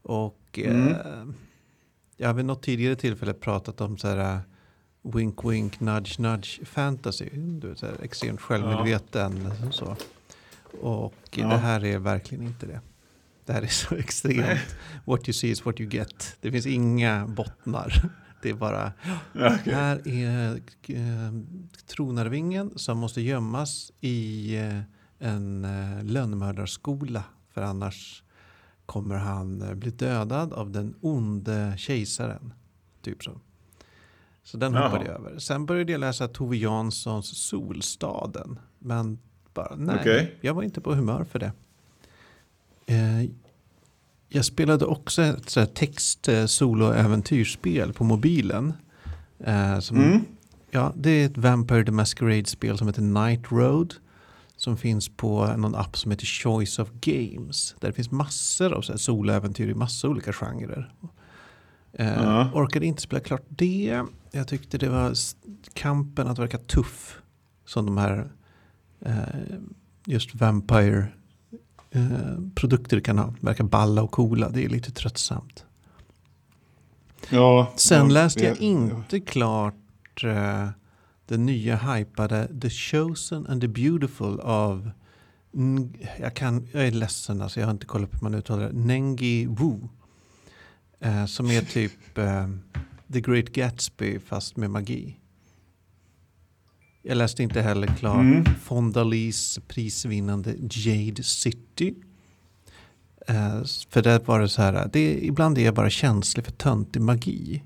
Och 0.02 0.58
mm. 0.58 0.88
uh, 0.88 1.34
jag 2.16 2.28
har 2.28 2.34
vid 2.34 2.44
något 2.44 2.62
tidigare 2.62 2.96
tillfälle 2.96 3.34
pratat 3.34 3.80
om 3.80 3.98
så 3.98 4.08
här 4.08 4.36
uh, 4.36 4.40
wink 5.02 5.44
wink 5.44 5.80
nudge 5.80 6.18
nudge 6.18 6.66
fantasy. 6.66 7.28
Du 7.34 7.68
vet, 7.68 7.78
så 7.78 7.86
här, 7.86 7.96
extremt 8.02 8.40
självmedveten. 8.40 9.52
Ja. 9.64 9.72
Så. 9.72 9.96
Och 10.80 11.14
ja. 11.30 11.46
det 11.48 11.56
här 11.56 11.84
är 11.84 11.98
verkligen 11.98 12.44
inte 12.46 12.66
det. 12.66 12.80
Det 13.44 13.52
här 13.52 13.62
är 13.62 13.66
så 13.66 13.94
extremt. 13.98 14.76
What 15.04 15.28
you 15.28 15.32
see 15.32 15.50
is 15.50 15.64
what 15.64 15.80
you 15.80 15.90
get. 15.90 16.36
Det 16.40 16.52
finns 16.52 16.66
inga 16.66 17.26
bottnar. 17.26 18.10
Det 18.42 18.50
är 18.50 18.54
bara, 18.54 18.92
okay. 19.34 19.74
här 19.74 20.08
är 20.08 20.60
eh, 20.88 21.32
tronarvingen 21.86 22.72
som 22.76 22.98
måste 22.98 23.20
gömmas 23.20 23.92
i 24.00 24.56
eh, 24.56 24.80
en 25.18 25.64
eh, 25.64 26.04
lönnmördarskola. 26.04 27.24
För 27.50 27.62
annars 27.62 28.22
kommer 28.86 29.14
han 29.14 29.62
eh, 29.62 29.74
bli 29.74 29.90
dödad 29.90 30.52
av 30.52 30.70
den 30.70 30.94
onde 31.00 31.74
kejsaren. 31.78 32.54
Typ 33.02 33.24
så. 33.24 33.40
Så 34.44 34.56
den 34.56 34.72
Jaha. 34.72 34.88
hoppade 34.88 35.04
jag 35.04 35.14
över. 35.14 35.38
Sen 35.38 35.66
började 35.66 35.92
jag 35.92 35.98
läsa 35.98 36.28
Tove 36.28 36.56
Janssons 36.56 37.46
Solstaden. 37.46 38.58
Men 38.78 39.18
bara, 39.54 39.74
nej, 39.76 40.00
okay. 40.00 40.26
jag 40.40 40.54
var 40.54 40.62
inte 40.62 40.80
på 40.80 40.94
humör 40.94 41.24
för 41.24 41.38
det. 41.38 41.52
Eh, 42.86 43.30
jag 44.28 44.44
spelade 44.44 44.84
också 44.84 45.22
ett 45.22 45.50
så 45.50 45.66
text 45.66 46.28
eh, 46.28 46.46
solo 46.46 46.92
äventyrsspel 46.92 47.92
på 47.92 48.04
mobilen. 48.04 48.72
Eh, 49.38 49.78
som, 49.78 49.96
mm. 49.96 50.24
ja, 50.70 50.92
det 50.96 51.10
är 51.10 51.26
ett 51.26 51.38
Vampire 51.38 51.84
the 51.84 51.92
Masquerade-spel 51.92 52.78
som 52.78 52.86
heter 52.86 53.02
Night 53.02 53.52
Road. 53.52 53.94
Som 54.56 54.76
finns 54.76 55.08
på 55.08 55.46
någon 55.56 55.74
app 55.74 55.96
som 55.96 56.10
heter 56.10 56.26
Choice 56.26 56.78
of 56.78 56.88
Games. 57.00 57.74
Där 57.80 57.88
det 57.88 57.94
finns 57.94 58.10
massor 58.10 58.72
av 58.72 58.82
soloäventyr 58.82 59.68
i 59.68 59.74
massa 59.74 60.08
olika 60.08 60.32
genrer. 60.32 60.92
Eh. 61.92 62.56
Orkade 62.56 62.86
inte 62.86 63.02
spela 63.02 63.20
klart 63.20 63.44
det. 63.48 64.02
Jag 64.30 64.48
tyckte 64.48 64.78
det 64.78 64.88
var 64.88 65.14
kampen 65.72 66.26
att 66.26 66.38
verka 66.38 66.58
tuff. 66.58 67.18
Som 67.64 67.86
de 67.86 67.98
här 67.98 68.30
eh, 69.00 69.12
just 70.06 70.34
Vampire 70.34 71.08
Eh, 71.94 73.00
kan 73.00 73.18
ha. 73.18 73.34
Verkar 73.40 73.64
balla 73.64 74.02
och 74.02 74.10
coola. 74.10 74.50
Det 74.50 74.64
är 74.64 74.68
lite 74.68 74.90
tröttsamt. 74.90 75.64
Ja, 77.30 77.72
Sen 77.76 78.06
ja, 78.06 78.12
läste 78.12 78.44
jag 78.44 78.56
ja, 78.56 78.60
inte 78.60 79.20
klart 79.20 80.24
uh, 80.24 80.68
den 81.26 81.46
nya 81.46 81.76
hypade 81.76 82.60
The 82.60 82.70
Chosen 82.70 83.46
and 83.46 83.60
the 83.60 83.68
Beautiful 83.68 84.40
av 84.40 84.90
jag, 86.18 86.34
kan, 86.34 86.68
jag 86.72 86.86
är 86.86 86.90
ledsen, 86.90 87.42
alltså 87.42 87.60
jag 87.60 87.66
har 87.66 87.72
inte 87.72 87.86
kollat 87.86 88.10
på 88.10 88.16
hur 88.16 88.22
man 88.22 88.34
uttalar 88.34 88.68
det. 88.68 88.78
Nengi 88.78 89.46
Wu. 89.46 89.78
Uh, 91.04 91.26
som 91.26 91.50
är 91.50 91.62
typ 91.62 92.18
uh, 92.18 92.48
The 93.12 93.20
Great 93.20 93.48
Gatsby 93.48 94.18
fast 94.18 94.56
med 94.56 94.70
magi. 94.70 95.16
Jag 97.02 97.16
läste 97.16 97.42
inte 97.42 97.62
heller 97.62 97.86
klart 97.86 98.20
mm. 98.20 98.44
Fondalis 98.62 99.58
prisvinnande 99.68 100.54
Jade 100.70 101.22
City. 101.22 101.94
Uh, 103.30 103.64
för 103.88 104.02
där 104.02 104.20
var 104.24 104.40
det 104.40 104.48
så 104.48 104.62
här, 104.62 104.90
det, 104.92 105.24
ibland 105.24 105.58
är 105.58 105.62
jag 105.62 105.74
bara 105.74 105.90
känslig 105.90 106.44
för 106.44 106.52
töntig 106.52 107.00
magi. 107.00 107.62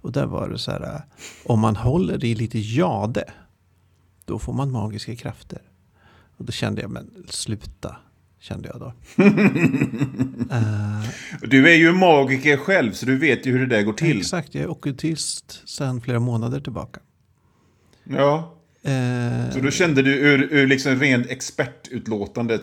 Och 0.00 0.12
där 0.12 0.26
var 0.26 0.48
det 0.48 0.58
så 0.58 0.70
här, 0.70 1.02
om 1.44 1.60
man 1.60 1.76
håller 1.76 2.24
i 2.24 2.34
lite 2.34 2.58
jade, 2.58 3.24
då 4.24 4.38
får 4.38 4.52
man 4.52 4.72
magiska 4.72 5.16
krafter. 5.16 5.62
Och 6.36 6.44
då 6.44 6.52
kände 6.52 6.82
jag, 6.82 6.90
men 6.90 7.24
sluta, 7.28 7.96
kände 8.40 8.68
jag 8.68 8.80
då. 8.80 8.92
uh, 10.54 11.02
du 11.48 11.70
är 11.70 11.74
ju 11.74 11.92
magiker 11.92 12.56
själv, 12.56 12.92
så 12.92 13.06
du 13.06 13.16
vet 13.16 13.46
ju 13.46 13.52
hur 13.52 13.66
det 13.66 13.76
där 13.76 13.82
går 13.82 13.92
till. 13.92 14.18
Exakt, 14.18 14.54
jag 14.54 14.64
är 14.64 14.70
okultist 14.70 15.68
sedan 15.68 16.00
flera 16.00 16.20
månader 16.20 16.60
tillbaka. 16.60 17.00
Ja. 18.04 18.54
Eh, 18.82 19.50
så 19.50 19.60
då 19.60 19.70
kände 19.70 20.02
du 20.02 20.14
ur, 20.14 20.52
ur 20.52 20.66
liksom 20.66 20.96
rent 20.96 21.26
expertutlåtandet. 21.26 22.62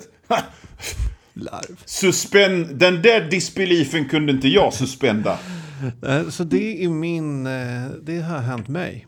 Larv. 1.34 1.82
Suspend, 1.86 2.76
den 2.76 3.02
där 3.02 3.30
disbeliefen 3.30 4.10
kunde 4.10 4.32
inte 4.32 4.48
jag 4.48 4.74
suspenda. 4.74 5.40
Eh, 6.08 6.30
så 6.30 6.44
det 6.44 6.84
är 6.84 6.90
min, 6.90 7.48
eh, 7.48 7.88
det 8.04 8.20
har 8.20 8.40
hänt 8.40 8.68
mig. 8.68 9.08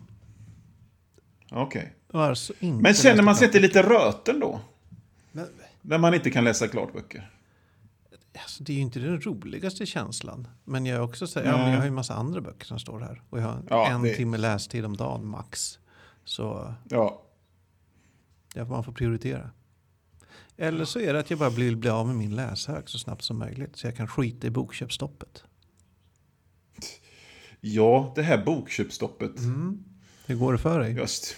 Okej. 1.51 1.93
Okay. 2.09 2.21
Alltså 2.21 2.53
Men 2.59 2.93
känner 2.93 3.23
man 3.23 3.35
sig 3.35 3.45
inte 3.45 3.59
lite 3.59 3.81
röten 3.81 4.39
då? 4.39 4.61
Men, 5.31 5.45
När 5.87 5.97
man 5.97 6.13
inte 6.13 6.29
kan 6.29 6.43
läsa 6.43 6.67
klart 6.67 6.93
böcker? 6.93 7.31
Alltså, 8.41 8.63
det 8.63 8.71
är 8.71 8.75
ju 8.75 8.81
inte 8.81 8.99
den 8.99 9.21
roligaste 9.21 9.85
känslan. 9.85 10.47
Men 10.63 10.85
jag, 10.85 10.97
är 10.97 11.01
också 11.01 11.27
så, 11.27 11.39
här, 11.39 11.45
ja, 11.47 11.57
men 11.57 11.69
jag 11.69 11.77
har 11.77 11.83
ju 11.83 11.87
en 11.87 11.93
massa 11.93 12.13
andra 12.13 12.41
böcker 12.41 12.65
som 12.65 12.79
står 12.79 12.99
här. 12.99 13.21
Och 13.29 13.39
jag 13.39 13.43
har 13.43 13.63
Ja, 13.69 13.89
en 13.91 14.01
det- 14.01 14.15
timme 14.15 14.37
lästid 14.37 14.85
om 14.85 14.97
dagen 14.97 15.27
max. 15.27 15.79
Så 16.23 16.73
Ja. 16.89 17.21
ja, 18.53 18.65
man 18.65 18.83
får 18.83 18.91
prioritera. 18.91 19.49
Eller 20.57 20.85
så 20.85 20.99
är 20.99 21.13
det 21.13 21.19
att 21.19 21.29
jag 21.29 21.39
bara 21.39 21.49
vill 21.49 21.77
bli 21.77 21.89
av 21.89 22.07
med 22.07 22.15
min 22.15 22.35
läshög 22.35 22.89
så 22.89 22.97
snabbt 22.99 23.21
som 23.23 23.39
möjligt. 23.39 23.75
Så 23.77 23.87
jag 23.87 23.95
kan 23.95 24.07
skita 24.07 24.47
i 24.47 24.49
bokköpstoppet. 24.49 25.43
ja, 27.61 28.11
det 28.15 28.21
här 28.23 28.45
bokköpstoppet. 28.45 29.31
Hur 30.25 30.35
går 30.35 30.51
det 30.51 30.59
för 30.59 30.79
dig? 30.79 30.93
Just. 30.93 31.35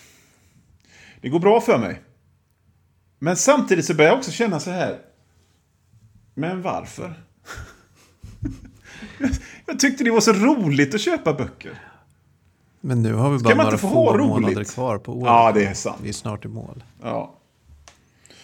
Det 1.21 1.29
går 1.29 1.39
bra 1.39 1.61
för 1.61 1.77
mig. 1.77 2.01
Men 3.19 3.35
samtidigt 3.37 3.85
så 3.85 3.93
börjar 3.93 4.11
jag 4.11 4.17
också 4.17 4.31
känna 4.31 4.59
så 4.59 4.71
här. 4.71 4.99
Men 6.33 6.61
varför? 6.61 7.23
jag 9.65 9.79
tyckte 9.79 10.03
det 10.03 10.11
var 10.11 10.21
så 10.21 10.33
roligt 10.33 10.95
att 10.95 11.01
köpa 11.01 11.33
böcker. 11.33 11.81
Men 12.81 13.01
nu 13.01 13.13
har 13.13 13.29
vi 13.31 13.39
bara 13.43 13.55
några 13.55 13.77
få 13.77 14.17
månader 14.17 14.63
kvar 14.63 14.97
på 14.97 15.13
året. 15.13 15.25
Ja, 15.25 15.51
det 15.51 15.65
är 15.65 15.73
sant. 15.73 15.99
Vi 16.03 16.09
är 16.09 16.13
snart 16.13 16.45
i 16.45 16.47
mål. 16.47 16.83
Ja. 17.01 17.35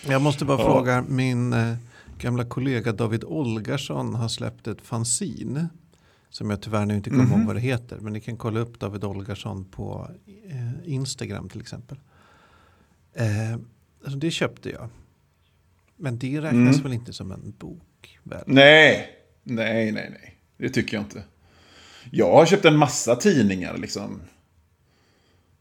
Jag 0.07 0.21
måste 0.21 0.45
bara 0.45 0.59
Ja. 0.61 0.65
fråga, 0.65 1.03
min 1.07 1.53
eh, 1.53 1.75
gamla 2.17 2.45
kollega 2.45 2.91
David 2.91 3.23
Olgarsson 3.23 4.15
har 4.15 4.27
släppt 4.27 4.67
ett 4.67 4.81
fanzine. 4.81 5.67
Som 6.29 6.49
jag 6.49 6.61
tyvärr 6.61 6.85
nu 6.85 6.95
inte 6.95 7.09
kommer 7.09 7.23
Mhm. 7.23 7.33
ihåg 7.33 7.47
vad 7.47 7.55
det 7.55 7.59
heter. 7.59 7.97
Men 8.01 8.13
ni 8.13 8.19
kan 8.21 8.37
kolla 8.37 8.59
upp 8.59 8.79
David 8.79 9.03
Olgarsson 9.03 9.65
på 9.65 10.09
eh, 10.49 10.93
Instagram 10.93 11.49
till 11.49 11.61
exempel. 11.61 11.97
Eh, 13.13 13.59
alltså 14.05 14.19
det 14.19 14.31
köpte 14.31 14.69
jag. 14.69 14.89
Men 15.95 16.17
det 16.19 16.41
räknas 16.41 16.51
Mm. 16.75 16.83
väl 16.83 16.93
inte 16.93 17.13
som 17.13 17.31
en 17.31 17.53
bok? 17.57 18.19
Väl? 18.23 18.43
Nej, 18.47 19.09
nej, 19.43 19.91
nej, 19.91 20.09
nej. 20.21 20.37
Det 20.57 20.69
tycker 20.69 20.97
jag 20.97 21.03
inte. 21.05 21.23
Jag 22.11 22.31
har 22.31 22.45
köpt 22.45 22.65
en 22.65 22.77
massa 22.77 23.15
tidningar 23.15 23.77
liksom. 23.77 24.21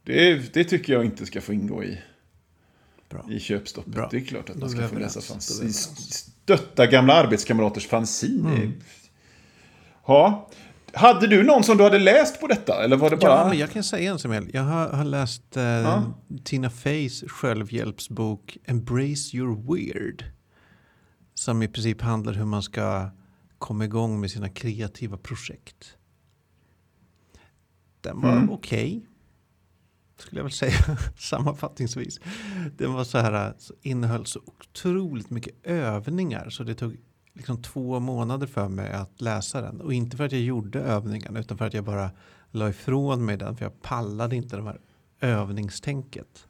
Det, 0.02 0.54
det 0.54 0.64
tycker 0.64 0.92
jag 0.92 1.04
inte 1.04 1.26
ska 1.26 1.40
få 1.40 1.52
ingå 1.52 1.85
i, 1.85 1.98
Bra. 3.09 3.26
i 3.30 3.40
köpstoppet. 3.40 3.92
Bra. 3.92 4.09
Det 4.11 4.16
är 4.16 4.24
klart 4.24 4.50
att 4.50 4.57
man 4.57 4.70
ska 4.70 4.88
få 4.88 4.98
läsa 4.98 5.20
fanzine. 5.20 5.72
Stötta 5.72 6.87
gamla 6.87 7.12
arbetskamraters 7.14 7.87
fanzine. 7.87 8.48
Mm. 8.54 8.72
Ja. 10.07 10.50
Hade 10.94 11.26
du 11.26 11.42
någon 11.42 11.64
som 11.64 11.76
du 11.76 11.85
hade 11.85 11.98
läst 11.98 12.40
på 12.40 12.46
detta? 12.46 12.85
Eller 12.85 12.96
var 12.96 13.11
det 13.11 13.16
bara... 13.16 13.30
Ja, 13.40 13.48
men 13.48 13.59
jag 13.59 13.70
kan 13.70 13.85
säga 13.85 14.12
en 14.12 14.18
som 14.18 14.33
jag, 14.33 14.50
jag 14.54 14.62
har, 14.62 14.88
har 14.88 15.04
läst 15.04 15.57
eh, 15.57 15.62
Ja. 15.62 16.04
Tina 16.44 16.70
Feys 16.70 17.24
självhjälpsbok 17.28 18.57
Embrace 18.64 19.37
your 19.37 19.74
weird. 19.76 20.24
Som 21.35 21.62
i 21.62 21.68
princip 21.68 22.00
handlar 22.02 22.33
hur 22.33 22.44
man 22.44 22.62
ska 22.62 23.11
komma 23.59 23.85
igång 23.85 24.20
med 24.20 24.30
sina 24.30 24.48
kreativa 24.48 25.16
projekt. 25.16 25.96
Den 28.00 28.20
var 28.20 28.33
Mm. 28.33 28.50
okej. 28.50 29.07
Skulle 30.18 30.38
jag 30.38 30.44
väl 30.44 30.52
säga 30.52 30.72
sammanfattningsvis. 31.18 32.20
Den 32.76 32.92
var 32.92 33.04
så 33.04 33.18
här, 33.18 33.54
så 33.59 33.74
innehöll 33.83 34.26
så 34.26 34.40
otroligt 34.46 35.30
mycket 35.30 35.54
övningar. 35.66 36.50
Så 36.50 36.62
det 36.64 36.74
tog 36.74 36.96
liksom 37.35 37.62
två 37.62 38.01
månader 38.01 38.47
för 38.47 38.68
mig 38.68 38.92
att 38.92 39.20
läsa 39.20 39.61
den. 39.61 39.81
Och 39.81 39.92
inte 39.94 40.16
för 40.16 40.25
att 40.25 40.33
jag 40.33 40.40
gjorde 40.40 40.81
övningarna 40.81 41.40
utan 41.40 41.59
för 41.59 41.66
att 41.66 41.75
jag 41.75 41.85
bara 41.85 42.11
la 42.51 42.68
ifrån 42.68 43.25
mig 43.25 43.37
den. 43.37 43.57
För 43.57 43.64
jag 43.64 43.83
pallade 43.83 44.37
inte 44.37 44.57
de 44.57 44.66
här 44.66 44.81
övningstänket. 45.20 46.47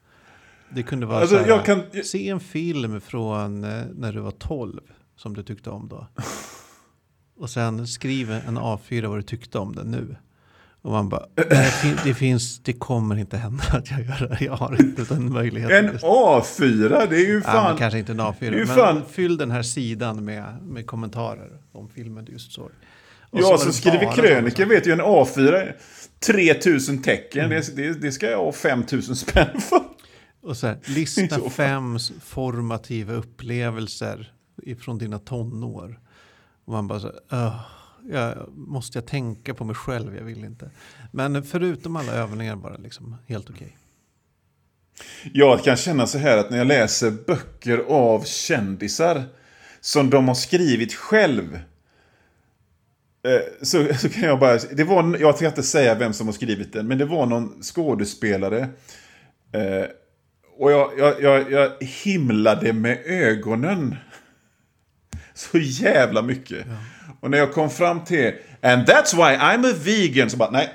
Det 0.69 0.83
kunde 0.83 1.05
vara 1.05 1.19
Alltså, 1.19 1.35
så 1.35 1.41
här, 1.41 1.47
jag 1.49 1.65
kan- 1.65 2.03
se 2.03 2.29
en 2.29 2.39
film 2.39 3.01
från 3.01 3.63
eh, 3.63 3.83
när 3.95 4.13
du 4.13 4.19
var 4.19 4.31
12 4.31 4.81
som 5.15 5.33
du 5.33 5.43
tyckte 5.43 5.69
om 5.69 5.87
då. 5.87 6.07
Och 7.37 7.49
sen 7.49 7.87
skriv 7.87 8.31
en 8.31 8.57
A4 8.57 9.07
vad 9.07 9.17
du 9.17 9.21
tyckte 9.23 9.59
om 9.59 9.75
den 9.75 9.91
nu. 9.91 10.15
Och 10.85 10.91
man 10.91 11.09
bara, 11.09 11.25
det, 11.35 11.71
fin- 11.81 11.97
det 12.03 12.13
finns, 12.13 12.59
det 12.59 12.73
kommer 12.73 13.15
inte 13.17 13.37
hända 13.37 13.63
att 13.71 13.91
jag 13.91 13.99
gör 14.05 14.27
det. 14.39 14.45
Jag 14.45 14.53
har 14.53 14.81
inte 14.81 15.03
den 15.03 15.33
möjligheten. 15.33 15.85
En 15.85 15.91
just- 15.93 16.03
A4, 16.03 17.07
det 17.09 17.15
är 17.15 17.27
ju 17.27 17.41
Ja, 17.45 17.51
fan... 17.51 17.77
kanske 17.77 17.99
inte 17.99 18.11
en 18.11 18.21
A4. 18.21 18.35
Det 18.39 18.45
är 18.47 18.51
ju 18.51 18.57
men 18.65 18.67
fan- 18.75 19.01
fyll 19.11 19.37
den 19.37 19.51
här 19.51 19.61
sidan 19.63 20.25
med, 20.25 20.43
med 20.61 20.87
kommentarer 20.87 21.49
om 21.71 21.89
filmen 21.89 22.25
du 22.25 22.31
just 22.31 22.51
såg. 22.51 22.69
Och 23.29 23.39
Jag 23.39 23.43
var 23.49 23.57
som 23.57 23.73
skriver 23.73 24.15
krönikor 24.15 24.65
vet 24.65 24.87
ju 24.87 24.91
en 24.91 25.01
A4 25.01 25.51
är 25.53 25.75
3000 26.25 27.01
tecken. 27.01 27.45
Mm. 27.45 27.61
Det, 27.75 27.75
det, 27.75 27.93
det 28.01 28.11
ska 28.11 28.29
jag 28.29 28.37
ha 28.37 28.51
5000 28.51 29.15
spänn 29.15 29.61
för. 29.61 29.81
Och 30.43 30.57
så 30.57 30.67
här, 30.67 30.77
lista 30.85 31.35
så 31.35 31.49
fem 31.49 31.97
formativa 32.23 33.13
upplevelser 33.13 34.31
ifrån 34.63 34.97
dina 34.97 35.19
tonår. 35.19 35.99
Och 36.65 36.73
man 36.73 36.87
bara 36.87 36.99
så 36.99 37.11
här, 37.31 37.45
"Ugh, 37.45 37.55
jag, 38.09 38.49
måste 38.53 38.97
jag 38.97 39.05
tänka 39.07 39.53
på 39.53 39.63
mig 39.65 39.75
själv? 39.75 40.15
Jag 40.15 40.23
vill 40.23 40.43
inte. 40.43 40.69
Men 41.11 41.43
förutom 41.43 41.95
alla 41.95 42.13
övningar 42.13 42.55
bara 42.55 42.77
liksom 42.77 43.15
helt 43.27 43.49
okej. 43.49 43.77
Jag 45.33 45.63
kan 45.63 45.77
känna 45.77 46.07
så 46.07 46.17
här 46.17 46.37
att 46.37 46.49
när 46.49 46.57
jag 46.57 46.67
läser 46.67 47.11
böcker 47.11 47.77
av 47.77 48.23
kändisar 48.23 49.23
som 49.81 50.09
de 50.09 50.27
har 50.27 50.35
skrivit 50.35 50.93
själv. 50.93 51.55
eh, 53.27 53.41
Så, 53.61 53.93
så 53.93 54.09
kan 54.09 54.23
jag 54.23 54.39
bara, 54.39 54.57
det 54.57 54.83
var, 54.83 55.17
jag 55.19 55.35
ska 55.35 55.47
inte 55.47 55.63
säga 55.63 55.95
vem 55.95 56.13
som 56.13 56.27
har 56.27 56.33
skrivit 56.33 56.73
den, 56.73 56.87
men 56.87 56.97
det 56.97 57.05
var 57.05 57.25
någon 57.25 57.61
skådespelare. 57.63 58.59
Eh, 59.51 59.85
och 60.57 60.71
jag, 60.71 60.91
jag, 60.99 61.21
jag, 61.21 61.51
jag 61.51 61.71
himlade 62.03 62.73
med 62.73 62.97
ögonen. 63.05 63.95
Så 65.33 65.57
jävla 65.57 66.21
mycket. 66.21 66.67
Och 67.25 67.31
när 67.31 67.37
jag 67.37 67.53
kom 67.53 67.69
fram 67.69 68.03
till 68.03 68.33
And 68.61 68.87
that's 68.89 69.15
why 69.15 69.37
I'm 69.37 69.71
a 69.71 69.75
vegan. 69.83 70.29
Så 70.29 70.37
bara, 70.37 70.51
nej, 70.51 70.69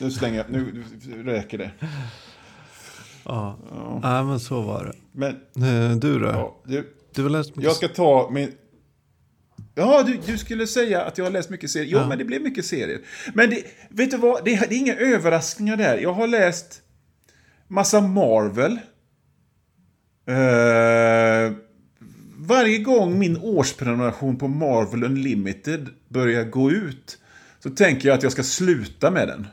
nu 0.00 0.10
slänger 0.10 0.36
jag, 0.36 0.50
nu, 0.50 0.84
nu 1.06 1.22
räcker 1.22 1.58
det. 1.58 1.70
Ja. 3.24 3.58
ja, 4.02 4.22
men 4.22 4.40
så 4.40 4.60
var 4.60 4.84
det. 4.84 4.92
Men, 5.12 5.30
Eh, 5.90 5.96
Du 5.96 6.18
då? 6.18 6.26
ja, 6.26 6.60
du, 6.64 6.94
Du 7.14 7.22
har 7.22 7.30
läst 7.30 7.50
mycket 7.50 7.64
Jag 7.64 7.76
ska 7.76 7.88
ta 7.88 8.30
min... 8.32 8.52
Ja, 9.74 10.02
du, 10.02 10.18
du 10.26 10.38
skulle 10.38 10.66
säga 10.66 11.02
att 11.02 11.18
jag 11.18 11.24
har 11.24 11.30
läst 11.32 11.50
mycket 11.50 11.70
serier. 11.70 11.88
Jo, 11.92 11.98
Ja. 11.98 12.06
men 12.08 12.18
det 12.18 12.24
blev 12.24 12.42
mycket 12.42 12.66
serier. 12.66 13.00
Men 13.34 13.50
det, 13.50 13.62
vet 13.90 14.10
du 14.10 14.16
vad? 14.16 14.44
Det, 14.44 14.50
det 14.68 14.74
är 14.74 14.78
inga 14.78 14.94
överraskningar 14.96 15.76
där. 15.76 15.98
Jag 15.98 16.12
har 16.12 16.26
läst 16.26 16.82
massa 17.68 18.00
Marvel. 18.00 18.72
Eh, 20.28 21.52
varje 22.46 22.78
gång 22.78 23.18
min 23.18 23.36
årsprenumeration 23.36 24.36
på 24.36 24.48
Marvel 24.48 25.04
Unlimited 25.04 25.88
börjar 26.08 26.44
gå 26.44 26.70
ut 26.70 27.18
så 27.58 27.70
tänker 27.70 28.08
jag 28.08 28.16
att 28.16 28.22
jag 28.22 28.32
ska 28.32 28.42
sluta 28.42 29.10
med 29.10 29.28
den. 29.28 29.46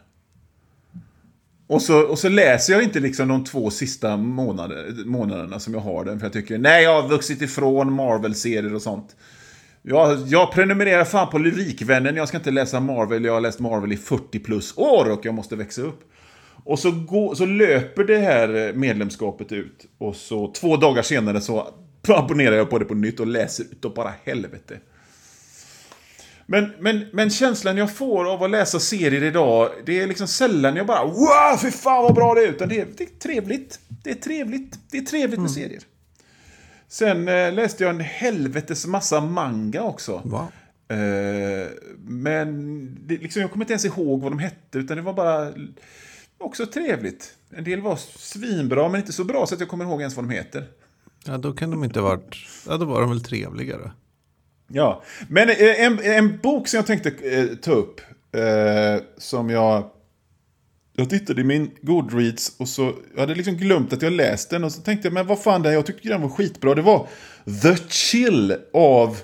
Och 1.68 1.82
så, 1.82 2.02
och 2.02 2.20
så 2.20 2.30
läser 2.30 2.74
jag 2.74 2.84
inte 2.84 3.00
liksom 3.00 3.28
de 3.28 3.44
två 3.44 3.70
sista 3.70 4.18
månader, 4.18 5.06
månaderna 5.06 5.60
som 5.60 5.74
jag 5.74 5.82
har 5.82 6.06
den. 6.06 6.20
För 6.20 6.26
jag 6.26 6.34
tycker, 6.34 6.58
nej 6.58 6.84
jag 6.84 7.02
har 7.02 7.10
vuxit 7.10 7.42
ifrån 7.42 7.94
Marvel-serier 7.94 8.76
och 8.76 8.82
sånt. 8.82 9.16
Jag, 9.82 10.28
jag 10.28 10.52
prenumererar 10.52 11.04
fan 11.04 11.30
på 11.30 11.38
Lyrikvännen, 11.38 12.16
jag 12.16 12.28
ska 12.28 12.38
inte 12.38 12.52
läsa 12.52 12.80
Marvel. 12.80 13.26
Jag 13.26 13.34
har 13.34 13.42
läst 13.42 13.60
Marvel 13.60 13.92
i 13.94 13.98
40 13.98 14.40
plus 14.40 14.78
år 14.78 15.12
och 15.12 15.26
jag 15.26 15.34
måste 15.34 15.56
växa 15.56 15.82
upp. 15.82 16.00
Och 16.64 16.80
så, 16.80 16.92
går, 16.92 17.36
så 17.36 17.46
löper 17.46 18.04
det 18.04 18.18
här 18.18 18.74
medlemskapet 18.74 19.52
ut. 19.52 19.86
Och 19.98 20.16
så 20.16 20.52
två 20.52 20.78
dagar 20.78 21.02
senare 21.02 21.42
så 21.42 21.68
abonnerar 22.08 22.56
jag 22.56 22.70
på 22.70 22.80
det 22.80 22.86
på 22.86 22.94
nytt 22.94 23.20
och 23.20 23.28
läser 23.28 23.64
ut 23.64 23.86
och 23.86 23.94
bara 23.94 24.14
helvete. 24.24 24.80
Men, 26.46 26.72
men, 26.80 27.06
men 27.14 27.30
känslan 27.30 27.78
jag 27.78 27.96
får 27.96 28.32
av 28.34 28.44
att 28.44 28.50
läsa 28.50 28.80
serier 28.80 29.24
idag, 29.24 29.70
det 29.86 30.02
är 30.02 30.08
liksom 30.08 30.28
sällan 30.28 30.76
jag 30.76 30.88
bara 30.88 31.06
Wow, 31.06 31.58
fy 31.62 31.72
fan 31.72 32.04
vad 32.04 32.16
bra 32.16 32.34
det 32.34 32.44
är! 32.44 32.48
Utan 32.48 32.70
det 32.70 32.80
är, 32.80 32.88
det 32.98 33.04
är 33.04 33.20
trevligt. 33.20 33.80
Det 34.04 34.10
är 34.10 34.16
trevligt. 34.16 34.80
Det 34.92 34.98
är 34.98 35.02
trevligt 35.02 35.40
med 35.40 35.52
serier. 35.52 35.82
Sen 36.88 37.28
eh, 37.28 37.54
läste 37.54 37.84
jag 37.84 37.90
en 37.90 38.00
helvetes 38.00 38.86
massa 38.86 39.22
manga 39.22 39.82
också. 39.82 40.22
Wow. 40.26 40.48
Eh, 40.88 41.68
men 41.98 42.88
det, 43.08 43.18
liksom, 43.18 43.42
jag 43.42 43.52
kommer 43.52 43.66
inte 43.66 43.74
ens 43.74 43.86
ihåg 43.86 44.22
vad 44.22 44.32
de 44.32 44.40
hette, 44.40 44.78
utan 44.78 44.98
det 44.98 45.04
var 45.04 45.14
bara 45.14 45.54
också 46.38 46.66
trevligt. 46.66 47.34
En 47.50 47.64
del 47.64 47.82
var 47.82 47.96
svinbra, 48.18 48.90
men 48.90 49.00
inte 49.00 49.14
så 49.14 49.24
bra 49.24 49.46
så 49.46 49.54
att 49.54 49.60
jag 49.60 49.70
kommer 49.70 49.86
ihåg 49.86 50.00
ens 50.00 50.16
vad 50.16 50.26
de 50.26 50.30
heter. 50.30 50.68
Ja, 51.26 51.38
då 51.38 51.54
kan 51.54 51.72
de 51.72 51.84
inte 51.84 52.00
ha 52.00 52.08
varit... 52.08 52.38
Ja, 52.68 52.78
då 52.78 52.86
var 52.86 53.02
de 53.02 53.10
väl 53.10 53.24
trevligare. 53.24 53.92
Ja, 54.68 55.04
men 55.28 55.50
eh, 55.50 55.84
en, 55.84 56.00
en 56.00 56.38
bok 56.38 56.68
som 56.68 56.78
jag 56.78 56.86
tänkte 56.88 57.10
eh, 57.10 57.56
ta 57.56 57.72
upp, 57.72 58.02
eh, 58.36 59.04
som 59.18 59.50
jag... 59.50 59.90
Jag 60.96 61.10
tittade 61.10 61.42
i 61.42 61.44
min 61.44 61.72
Goodreads 61.82 62.56
och 62.58 62.70
så, 62.70 62.94
jag 63.14 63.20
hade 63.20 63.36
liksom 63.36 63.54
glömt 63.54 63.94
att 63.94 64.02
jag 64.02 64.14
läst 64.14 64.50
den 64.50 64.64
och 64.64 64.72
så 64.72 64.82
tänkte 64.82 65.08
jag, 65.08 65.14
men 65.14 65.28
vad 65.28 65.40
fan 65.40 65.62
det 65.62 65.70
är, 65.70 65.74
jag 65.74 65.86
tyckte 65.86 66.10
den 66.10 66.22
var 66.22 66.30
skitbra. 66.30 66.76
Det 66.76 66.82
var 66.82 67.08
The 67.64 67.78
Chill 67.90 68.56
av, 68.74 69.18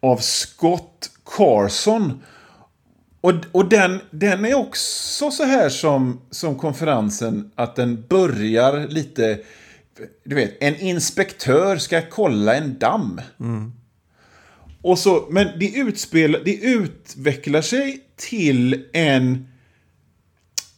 av 0.00 0.16
Scott 0.16 1.10
Carson. 1.24 2.22
Och, 3.20 3.32
och 3.52 3.68
den, 3.68 4.00
den 4.10 4.44
är 4.44 4.54
också 4.54 5.30
så 5.30 5.44
här 5.44 5.68
som, 5.68 6.20
som 6.30 6.58
konferensen, 6.58 7.50
att 7.54 7.76
den 7.76 8.04
börjar 8.08 8.88
lite... 8.88 9.38
Du 10.24 10.34
vet, 10.34 10.56
en 10.60 10.76
inspektör 10.76 11.76
ska 11.76 12.02
kolla 12.10 12.54
en 12.54 12.78
damm. 12.78 13.20
Och 14.82 14.98
så, 14.98 15.28
men 15.30 15.58
det, 15.58 15.74
utspel, 15.74 16.42
det 16.44 16.54
utvecklar 16.54 17.62
sig 17.62 18.00
till 18.16 18.84
en, 18.92 19.48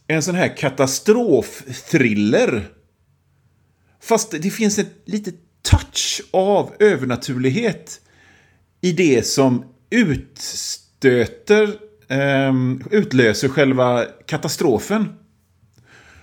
en 0.07 0.23
sån 0.23 0.35
här 0.35 0.57
katastrofthriller. 0.57 2.69
Fast 4.01 4.31
det 4.31 4.49
finns 4.49 4.79
ett 4.79 4.93
litet 5.05 5.35
touch 5.61 6.21
av 6.31 6.73
övernaturlighet 6.79 8.01
i 8.81 8.91
det 8.91 9.27
som 9.27 9.65
utstöter, 9.89 11.69
um, 12.09 12.83
utlöser 12.91 13.47
själva 13.47 14.05
katastrofen. 14.25 15.13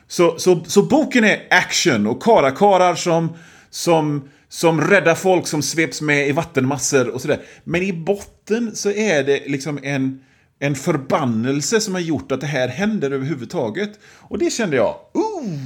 Så, 0.08 0.38
så, 0.38 0.64
så 0.64 0.82
boken 0.82 1.24
är 1.24 1.46
action 1.50 2.06
och 2.06 2.22
karakarar 2.22 2.94
som, 2.94 3.36
som, 3.70 4.28
som 4.48 4.80
räddar 4.80 5.14
folk 5.14 5.46
som 5.46 5.62
sveps 5.62 6.00
med 6.00 6.28
i 6.28 6.32
vattenmassor 6.32 7.08
och 7.08 7.20
sådär. 7.20 7.40
Men 7.64 7.82
i 7.82 7.92
botten 7.92 8.76
så 8.76 8.90
är 8.90 9.24
det 9.24 9.48
liksom 9.48 9.78
en, 9.82 10.24
en 10.58 10.74
förbannelse 10.74 11.80
som 11.80 11.94
har 11.94 12.00
gjort 12.00 12.32
att 12.32 12.40
det 12.40 12.46
här 12.46 12.68
händer 12.68 13.10
överhuvudtaget. 13.10 13.90
Och 14.02 14.38
det 14.38 14.50
kände 14.50 14.76
jag, 14.76 14.96
oh, 15.14 15.58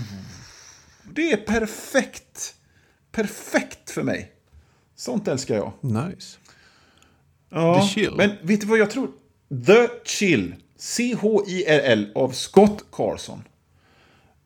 det 1.15 1.33
är 1.33 1.37
perfekt. 1.37 2.55
Perfekt 3.13 3.91
för 3.91 4.03
mig. 4.03 4.33
Sånt 4.97 5.29
älskar 5.29 5.55
jag. 5.55 5.73
Nice. 5.81 6.39
Ja, 7.51 7.81
The 7.81 7.89
Chill. 7.89 8.15
Men 8.17 8.31
vet 8.43 8.61
du 8.61 8.67
vad 8.67 8.79
jag 8.79 8.91
tror? 8.91 9.11
The 9.67 9.89
Chill. 10.05 10.55
C-H-I-R-L 10.77 12.13
av 12.15 12.31
Scott 12.31 12.85
Carson. 12.93 13.43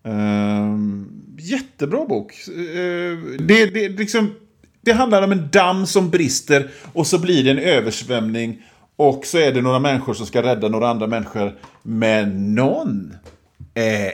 Ehm, 0.06 1.08
jättebra 1.38 2.04
bok. 2.06 2.34
Ehm, 2.48 3.36
det, 3.46 3.66
det, 3.66 3.88
liksom, 3.88 4.34
det 4.80 4.92
handlar 4.92 5.22
om 5.22 5.32
en 5.32 5.48
damm 5.52 5.86
som 5.86 6.10
brister 6.10 6.70
och 6.92 7.06
så 7.06 7.18
blir 7.18 7.44
det 7.44 7.50
en 7.50 7.58
översvämning. 7.58 8.62
Och 8.96 9.26
så 9.26 9.38
är 9.38 9.52
det 9.52 9.62
några 9.62 9.78
människor 9.78 10.14
som 10.14 10.26
ska 10.26 10.42
rädda 10.42 10.68
några 10.68 10.88
andra 10.88 11.06
människor. 11.06 11.58
Men 11.82 12.54
någon 12.54 13.14
är 13.74 14.12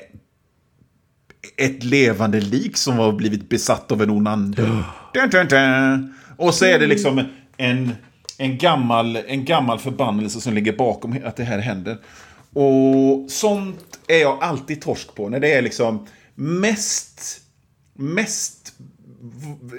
ett 1.57 1.84
levande 1.84 2.40
lik 2.40 2.76
som 2.76 2.99
har 2.99 3.12
blivit 3.12 3.49
besatt 3.49 3.93
av 3.93 4.03
en 4.03 4.11
ond 4.11 4.28
ande. 4.28 4.62
Och 6.36 6.55
så 6.55 6.64
är 6.64 6.78
det 6.78 6.86
liksom 6.86 7.24
en, 7.57 7.90
en, 8.38 8.59
gammal, 8.59 9.16
en 9.16 9.45
gammal 9.45 9.78
förbannelse 9.78 10.40
som 10.40 10.55
ligger 10.55 10.72
bakom 10.72 11.16
att 11.24 11.36
det 11.36 11.45
här 11.45 11.59
händer. 11.59 11.99
Och 12.53 13.30
sånt 13.30 13.98
är 14.09 14.18
jag 14.20 14.42
alltid 14.42 14.80
torsk 14.82 15.14
på. 15.14 15.28
När 15.28 15.40
det 15.40 15.53
är 15.53 15.62
liksom 15.62 16.07
mest, 16.34 17.40
mest 17.94 18.74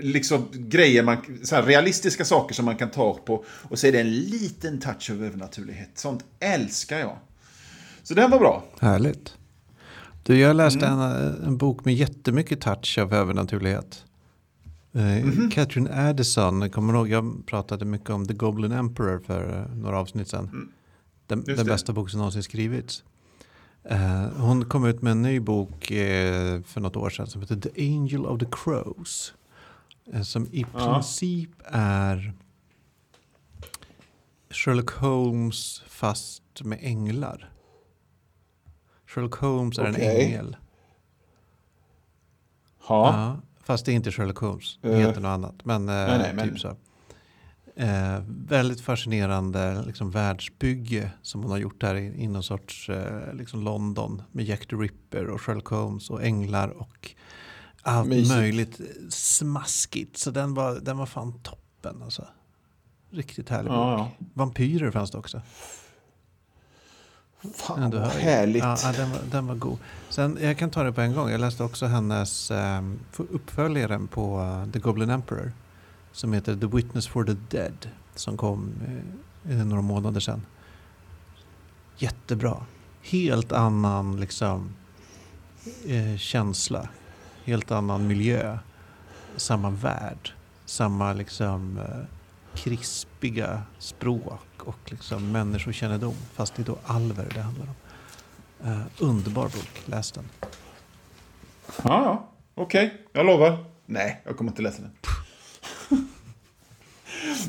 liksom 0.01 0.45
grejer, 0.53 1.03
man, 1.03 1.17
så 1.43 1.61
realistiska 1.61 2.25
saker 2.25 2.55
som 2.55 2.65
man 2.65 2.77
kan 2.77 2.89
ta 2.91 3.13
på. 3.13 3.45
Och 3.69 3.79
så 3.79 3.87
är 3.87 3.91
det 3.91 3.99
en 3.99 4.11
liten 4.13 4.79
touch 4.79 5.09
av 5.11 5.23
övernaturlighet. 5.23 5.89
Sånt 5.95 6.23
älskar 6.39 6.99
jag. 6.99 7.17
Så 8.03 8.13
den 8.13 8.31
var 8.31 8.39
bra. 8.39 8.63
Härligt. 8.79 9.33
Du, 10.23 10.39
jag 10.39 10.55
läste 10.55 10.85
Mm. 10.85 10.99
en, 10.99 11.43
en 11.45 11.57
bok 11.57 11.85
med 11.85 11.93
jättemycket 11.95 12.61
touch 12.61 12.97
av 13.01 13.13
övernaturlighet. 13.13 14.03
Eh, 14.93 15.01
Mhm. 15.25 15.49
Catherine 15.51 16.09
Addison, 16.09 16.69
kommer 16.69 16.93
du 16.93 16.99
ihåg, 16.99 17.09
jag 17.09 17.43
pratade 17.45 17.85
mycket 17.85 18.09
om 18.09 18.27
The 18.27 18.33
Goblin 18.33 18.71
Emperor 18.71 19.19
för 19.27 19.59
eh, 19.69 19.75
några 19.77 19.99
avsnitt 19.99 20.27
sedan. 20.27 20.49
Mm. 20.53 20.69
Den 21.27 21.43
det. 21.43 21.63
bästa 21.65 21.93
bok 21.93 22.09
som 22.09 22.17
någonsin 22.17 22.43
skrivits. 22.43 23.03
Eh, 23.83 24.25
hon 24.37 24.65
kom 24.65 24.85
ut 24.85 25.01
med 25.01 25.11
en 25.11 25.21
ny 25.21 25.39
bok 25.39 25.91
eh, 25.91 26.61
för 26.61 26.79
något 26.81 26.95
år 26.95 27.09
sedan 27.09 27.27
som 27.27 27.41
heter 27.41 27.55
The 27.55 27.69
Angel 27.95 28.25
of 28.25 28.39
the 28.39 28.45
Crows. 28.51 29.33
Eh, 30.13 30.21
som 30.21 30.45
i 30.45 30.65
Ja. 30.73 30.93
princip 30.93 31.49
är 31.65 32.33
Sherlock 34.49 34.89
Holmes 34.91 35.81
fast 35.87 36.43
med 36.63 36.79
änglar. 36.81 37.49
Sherlock 39.07 39.35
Holmes 39.35 39.79
är 39.79 39.91
Okej. 39.91 40.05
en 40.05 40.27
ängel. 40.27 40.55
Ja. 42.89 43.13
Ja, 43.13 43.37
fast 43.63 43.85
det 43.85 43.91
är 43.91 43.95
inte 43.95 44.11
Sherlock 44.11 44.37
Holmes. 44.37 44.77
Det 44.81 44.97
heter 44.97 45.21
något 45.21 45.29
annat. 45.29 45.65
Men, 45.65 45.85
Nej, 45.85 46.17
nej, 46.17 46.33
men- 46.33 46.49
typ 46.49 46.59
så. 46.59 46.75
Eh, 47.75 48.19
väldigt 48.27 48.81
fascinerande 48.81 49.83
liksom, 49.87 50.11
världsbygge 50.11 51.11
som 51.21 51.41
hon 51.41 51.51
har 51.51 51.57
gjort 51.57 51.81
där 51.81 51.95
i, 51.95 52.23
i 52.23 52.27
någon 52.27 52.43
sorts 52.43 52.89
eh, 52.89 53.33
liksom 53.33 53.63
London 53.63 54.21
med 54.31 54.45
Jack 54.45 54.65
the 54.67 54.75
Ripper 54.75 55.27
och 55.27 55.41
Sherlock 55.41 55.67
Holmes 55.67 56.09
och 56.09 56.23
änglar 56.23 56.69
och 56.69 57.11
allt 57.81 58.09
Mysigt. 58.09 58.35
möjligt 58.35 58.81
smaskigt. 59.09 60.17
Så 60.17 60.31
den 60.31 60.53
var, 60.53 60.79
den 60.79 60.97
var 60.97 61.05
fan 61.05 61.39
toppen 61.43 62.01
alltså. 62.03 62.27
Riktigt 63.09 63.49
härlig 63.49 63.71
Ja, 63.71 64.11
bok. 64.19 64.27
Vampyrer 64.33 64.91
fanns 64.91 65.11
det 65.11 65.17
också. 65.17 65.41
Fan 67.53 67.91
Ja, 67.91 67.99
vad 67.99 68.09
härligt. 68.09 68.63
Ja, 68.63 68.77
ja, 68.83 68.91
den, 68.91 69.11
var, 69.11 69.19
den 69.31 69.47
var 69.47 69.55
god. 69.55 69.77
Sen, 70.09 70.37
jag 70.41 70.57
kan 70.57 70.69
ta 70.69 70.83
det 70.83 70.93
på 70.93 71.01
en 71.01 71.13
gång. 71.13 71.29
Jag 71.29 71.41
läste 71.41 71.63
också 71.63 71.85
hennes 71.85 72.51
um, 72.51 72.99
uppföljaren 73.17 74.07
på 74.07 74.39
eh, 74.41 74.71
The 74.71 74.79
Goblin 74.79 75.09
Emperor. 75.09 75.51
Som 76.13 76.33
heter 76.33 76.55
The 76.55 76.67
Witness 76.67 77.07
for 77.07 77.23
the 77.23 77.35
Dead. 77.49 77.89
Som 78.15 78.37
kom 78.37 78.73
eh, 79.49 79.65
några 79.65 79.81
månader 79.81 80.19
sedan. 80.19 80.45
Jättebra. 81.97 82.65
Helt 83.01 83.51
annan 83.51 84.19
liksom 84.19 84.73
eh, 85.87 86.17
känsla. 86.17 86.89
Helt 87.43 87.71
annan 87.71 88.07
miljö. 88.07 88.57
Samma 89.35 89.69
värld. 89.69 90.33
Samma 90.65 91.13
liksom 91.13 91.77
eh, 91.77 92.05
krispiga 92.55 93.61
språk 93.79 94.41
och 94.57 94.79
liksom 94.91 95.31
människokännedom. 95.31 96.15
Fast 96.33 96.55
det 96.55 96.61
är 96.61 96.65
då 96.65 96.77
alver 96.85 97.31
det 97.33 97.41
handlar 97.41 97.65
om. 97.65 97.75
Eh, 98.71 98.81
underbar 98.99 99.43
bok, 99.43 99.83
läs 99.85 100.11
den. 100.11 100.29
Ja, 101.67 101.83
ja. 101.83 102.29
Okej, 102.55 103.07
jag 103.13 103.25
lovar. 103.25 103.65
Nej, 103.85 104.21
jag 104.25 104.37
kommer 104.37 104.51
inte 104.51 104.61
läsa 104.61 104.81
den. 104.81 104.91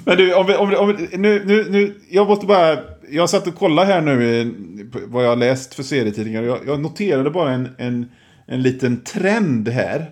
Men 0.04 0.16
du, 0.16 0.34
om 0.34 0.46
vi, 0.46 0.54
om 0.54 0.70
vi, 0.70 0.76
om 0.76 0.96
vi, 0.96 1.16
nu, 1.16 1.44
nu, 1.44 1.70
nu, 1.70 2.00
jag 2.10 2.26
måste 2.26 2.46
bara... 2.46 2.78
Jag 3.10 3.30
satt 3.30 3.46
och 3.46 3.54
kollade 3.54 3.92
här 3.92 4.00
nu 4.00 4.54
vad 5.06 5.24
jag 5.24 5.28
har 5.28 5.36
läst 5.36 5.74
för 5.74 5.82
serietidningar. 5.82 6.42
Jag, 6.42 6.58
jag 6.66 6.80
noterade 6.80 7.30
bara 7.30 7.52
en, 7.52 7.68
en, 7.78 8.10
en 8.46 8.62
liten 8.62 9.04
trend 9.04 9.68
här. 9.68 10.10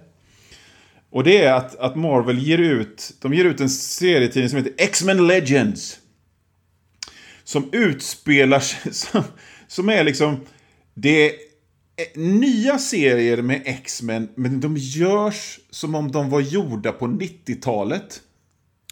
Och 1.10 1.24
det 1.24 1.44
är 1.44 1.52
att, 1.52 1.76
att 1.76 1.96
Marvel 1.96 2.38
ger 2.38 2.58
ut, 2.58 3.14
de 3.20 3.34
ger 3.34 3.44
ut 3.44 3.60
en 3.60 3.70
serietidning 3.70 4.48
som 4.48 4.58
heter 4.58 4.74
X-Men 4.78 5.26
Legends. 5.26 5.98
Som 7.44 7.68
utspelar 7.72 8.60
sig, 8.60 8.94
som, 8.94 9.22
som 9.68 9.88
är 9.88 10.04
liksom, 10.04 10.40
det 10.94 11.26
är 11.26 11.32
eh, 11.96 12.22
nya 12.22 12.78
serier 12.78 13.42
med 13.42 13.62
X-Men, 13.64 14.28
men 14.34 14.60
de 14.60 14.76
görs 14.76 15.60
som 15.70 15.94
om 15.94 16.12
de 16.12 16.30
var 16.30 16.40
gjorda 16.40 16.92
på 16.92 17.06
90-talet. 17.06 18.20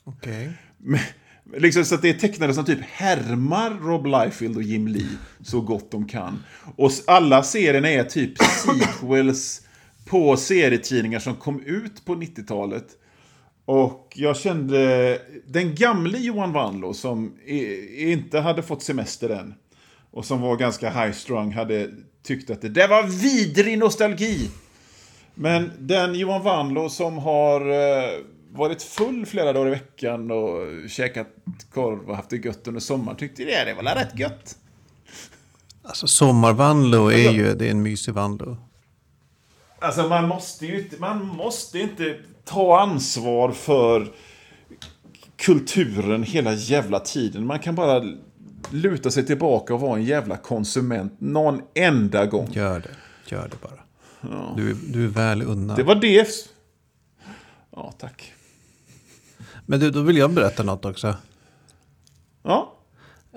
Okej. 0.04 0.52
Men, 0.82 1.00
Liksom 1.56 1.84
så 1.84 1.94
att 1.94 2.02
det 2.02 2.08
är 2.08 2.14
tecknare 2.14 2.54
som 2.54 2.64
typ 2.64 2.80
härmar 2.80 3.70
Rob 3.70 4.06
Liefeld 4.06 4.56
och 4.56 4.62
Jim 4.62 4.88
Lee 4.88 5.16
så 5.42 5.60
gott 5.60 5.90
de 5.90 6.08
kan. 6.08 6.44
Och 6.76 6.90
alla 7.06 7.42
serierna 7.42 7.90
är 7.90 8.04
typ 8.04 8.32
sequels 8.42 9.62
på 10.06 10.36
serietidningar 10.36 11.18
som 11.18 11.34
kom 11.34 11.62
ut 11.62 12.04
på 12.04 12.14
90-talet. 12.14 12.86
Och 13.64 14.12
jag 14.14 14.36
kände 14.36 15.18
den 15.46 15.74
gamle 15.74 16.18
Johan 16.18 16.52
Wanlo 16.52 16.94
som 16.94 17.36
inte 17.96 18.40
hade 18.40 18.62
fått 18.62 18.82
semester 18.82 19.28
än. 19.28 19.54
Och 20.10 20.24
som 20.24 20.40
var 20.40 20.56
ganska 20.56 20.90
high-strung 20.90 21.52
hade 21.52 21.90
tyckt 22.22 22.50
att 22.50 22.62
det 22.62 22.68
där 22.68 22.88
var 22.88 23.02
vidrig 23.02 23.78
nostalgi. 23.78 24.50
Men 25.34 25.70
den 25.78 26.14
Johan 26.14 26.42
Wanlo 26.42 26.88
som 26.88 27.18
har 27.18 27.60
eh, 27.60 28.10
varit 28.52 28.82
full 28.82 29.26
flera 29.26 29.52
dagar 29.52 29.66
i 29.66 29.70
veckan 29.70 30.30
och 30.30 30.66
käkat 30.90 31.26
korv 31.72 32.10
och 32.10 32.16
haft 32.16 32.30
det 32.30 32.36
gött 32.44 32.66
under 32.68 32.80
sommaren 32.80 33.16
tyckte 33.18 33.44
det, 33.44 33.64
det 33.64 33.74
var 33.74 33.82
rätt 33.94 34.18
gött. 34.18 34.56
Alltså 35.82 36.06
sommarvandlo 36.06 37.08
är 37.10 37.30
ju, 37.32 37.54
det 37.54 37.66
är 37.66 37.70
en 37.70 37.82
mysig 37.82 38.14
vandlo. 38.14 38.56
Alltså 39.78 40.08
man 40.08 40.28
måste 40.28 40.66
ju 40.66 40.78
inte, 40.80 40.96
man 40.98 41.26
måste 41.26 41.78
inte 41.78 42.16
ta 42.44 42.80
ansvar 42.80 43.52
för 43.52 44.12
kulturen 45.36 46.22
hela 46.22 46.52
jävla 46.52 47.00
tiden. 47.00 47.46
Man 47.46 47.58
kan 47.58 47.74
bara 47.74 48.04
luta 48.70 49.10
sig 49.10 49.26
tillbaka 49.26 49.74
och 49.74 49.80
vara 49.80 49.96
en 49.98 50.04
jävla 50.04 50.36
konsument 50.36 51.12
någon 51.20 51.62
enda 51.74 52.26
gång. 52.26 52.48
Gör 52.52 52.80
det, 52.80 52.90
gör 53.34 53.48
det 53.48 53.56
bara. 53.62 53.80
Du, 54.56 54.70
är- 54.70 54.76
du 54.92 55.04
är 55.04 55.08
väl 55.08 55.42
unnad. 55.42 55.76
Det 55.76 55.82
var 55.82 55.94
det. 55.94 56.28
Ja, 57.76 57.92
tack. 57.98 58.32
Men 59.70 59.80
du, 59.80 59.90
då 59.90 60.00
vill 60.00 60.16
jag 60.16 60.30
berätta 60.30 60.62
något 60.62 60.84
också. 60.84 61.16
Ja, 62.42 62.76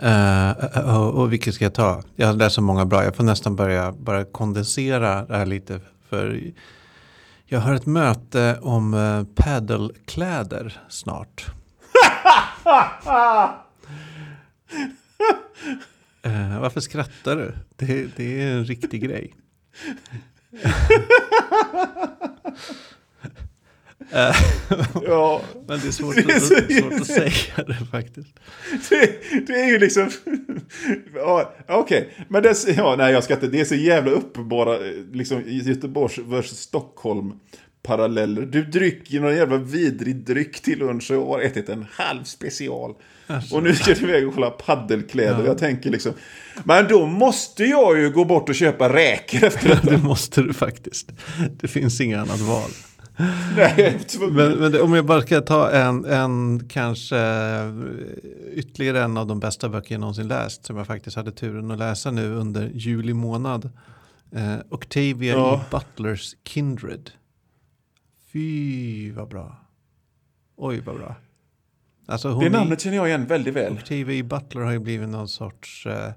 Uh, 0.03 0.97
och, 0.97 1.13
och 1.13 1.33
vilket 1.33 1.53
ska 1.53 1.65
jag 1.65 1.73
ta? 1.73 2.03
Jag 2.15 2.27
har 2.27 2.33
läst 2.33 2.55
så 2.55 2.61
många 2.61 2.85
bra. 2.85 3.03
Jag 3.03 3.15
får 3.15 3.23
nästan 3.23 3.55
börja 3.55 3.91
bara 3.91 4.25
kondensera 4.25 5.25
det 5.25 5.37
här 5.37 5.45
lite. 5.45 5.79
För 6.09 6.51
jag 7.45 7.59
har 7.59 7.73
ett 7.73 7.85
möte 7.85 8.59
om 8.61 8.93
uh, 8.93 9.25
paddelkläder 9.35 10.81
snart. 10.89 11.45
Eh, 16.25 16.59
varför 16.59 16.79
skrattar 16.79 17.35
du? 17.35 17.55
Det, 17.75 18.07
det 18.15 18.41
är 18.41 18.51
en 18.51 18.65
riktig 18.65 19.01
grej. 19.01 19.35
Ja, 24.13 25.41
Men 25.67 25.79
det 25.79 25.87
är 25.87 25.91
svårt, 25.91 26.15
Det 26.15 26.21
är 26.31 26.35
att, 26.35 26.41
så- 26.43 26.55
svårt 26.81 26.93
att 27.01 27.07
säga 27.07 27.63
det 27.67 27.85
faktiskt. 27.91 28.29
det, 28.89 29.11
det 29.47 29.53
är 29.53 29.67
ju 29.67 29.79
liksom... 29.79 30.09
Ja, 31.15 31.53
Okej, 31.67 32.09
men 32.29 32.43
det, 32.43 32.67
ja, 32.77 32.95
nej, 32.97 33.13
jag 33.13 33.23
ska 33.23 33.33
inte, 33.33 33.47
det 33.47 33.59
är 33.61 33.65
så 33.65 33.75
jävla 33.75 34.11
uppenbara 34.11 34.77
liksom, 35.13 35.43
Göteborgs 35.47 36.17
versus 36.17 36.59
Stockholm 36.59 37.33
paralleller. 37.83 38.41
Du 38.41 38.63
dricker 38.65 39.19
någon 39.19 39.35
jävla 39.35 39.57
vidrig 39.57 40.15
dryck 40.15 40.61
till 40.61 40.79
lunch 40.79 41.11
och 41.11 41.27
har 41.27 41.39
ätit 41.41 41.69
en 41.69 41.85
halv 41.91 42.23
special. 42.23 42.93
Alltså. 43.27 43.55
Och 43.55 43.63
nu 43.63 43.75
ska 43.75 43.93
du 43.93 44.01
iväg 44.01 44.27
och 44.27 44.33
kolla 44.33 44.49
paddelkläder. 44.49 45.45
Jag 45.45 45.57
tänker 45.57 45.89
liksom, 45.89 46.13
men 46.63 46.87
då 46.87 47.05
måste 47.05 47.63
jag 47.63 47.99
ju 47.99 48.09
gå 48.09 48.25
bort 48.25 48.49
och 48.49 48.55
köpa 48.55 48.93
räkor 48.93 49.43
efter 49.43 49.69
detta. 49.75 49.89
Det 49.89 49.97
måste 49.97 50.41
du 50.41 50.53
faktiskt. 50.53 51.11
Det 51.61 51.67
finns 51.67 52.01
inga 52.01 52.21
annat 52.21 52.39
val. 52.39 52.69
nej. 53.55 53.99
Men, 54.31 54.51
men 54.51 54.81
om 54.81 54.93
jag 54.93 55.05
bara 55.05 55.21
ska 55.21 55.41
ta 55.41 55.71
en, 55.71 56.05
en 56.05 56.67
kanske 56.69 57.17
eh, 57.17 57.73
ytterligare 58.53 59.03
en 59.03 59.17
av 59.17 59.27
de 59.27 59.39
bästa 59.39 59.69
böcker 59.69 59.95
jag 59.95 59.99
någonsin 59.99 60.27
läst. 60.27 60.65
Som 60.65 60.77
jag 60.77 60.87
faktiskt 60.87 61.15
hade 61.15 61.31
turen 61.31 61.71
att 61.71 61.79
läsa 61.79 62.11
nu 62.11 62.33
under 62.33 62.69
juli 62.73 63.13
månad. 63.13 63.69
Eh, 64.31 64.55
Octavia 64.69 65.33
Ja. 65.33 65.55
E. 65.55 65.59
Butlers 65.71 66.35
Kindred. 66.45 67.11
Fy 68.31 69.11
vad 69.11 69.27
bra. 69.29 69.57
Oj 70.55 70.79
vad 70.79 70.95
bra. 70.95 71.15
Alltså 72.05 72.39
Det 72.39 72.49
namnet 72.49 72.81
känner 72.81 72.97
jag 72.97 73.07
igen 73.07 73.25
väldigt 73.25 73.53
väl. 73.53 73.73
Octavia 73.73 74.15
E. 74.19 74.23
Butler 74.23 74.61
har 74.61 74.71
ju 74.71 74.79
blivit 74.79 75.09
någon 75.09 75.27
sorts, 75.27 75.85
eh, 75.85 76.09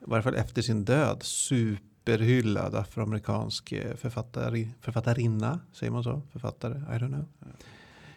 i 0.00 0.04
varje 0.06 0.22
fall 0.22 0.34
efter 0.34 0.62
sin 0.62 0.84
död, 0.84 1.20
superhyllad 2.08 2.74
afroamerikansk 2.74 3.72
eh, 3.72 3.96
författari, 3.96 4.68
författarinna. 4.80 5.60
Säger 5.72 5.92
man 5.92 6.04
så? 6.04 6.22
Författare? 6.32 6.74
I 6.78 6.98
don't 6.98 7.08
know. 7.08 7.24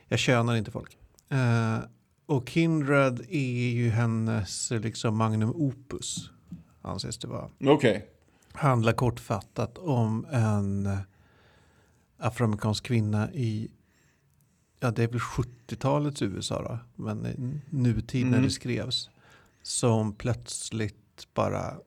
Jag 0.07 0.19
könar 0.19 0.55
inte 0.55 0.71
folk. 0.71 0.97
Eh, 1.29 1.77
och 2.25 2.49
Kindred 2.49 3.19
är 3.29 3.69
ju 3.69 3.89
hennes 3.89 4.71
liksom 4.71 5.17
magnum 5.17 5.49
opus, 5.55 6.29
anses 6.81 7.17
det 7.17 7.27
vara. 7.27 7.49
Okej. 7.65 8.07
Handlar 8.53 8.93
kortfattat 8.93 9.77
om 9.77 10.25
en 10.31 10.97
afroamerikansk 12.17 12.83
kvinna 12.83 13.31
i 13.33 13.71
ja, 14.79 14.91
det 14.91 15.03
är 15.03 15.07
väl 15.07 15.19
70-talets 15.19 16.21
USA 16.21 16.61
då, 16.63 17.03
men 17.03 17.61
nutid 17.69 18.25
när 18.25 18.31
Mm. 18.31 18.43
det 18.43 18.49
skrevs, 18.49 19.09
som 19.63 20.13
plötsligt 20.15 21.27
bara 21.33 21.77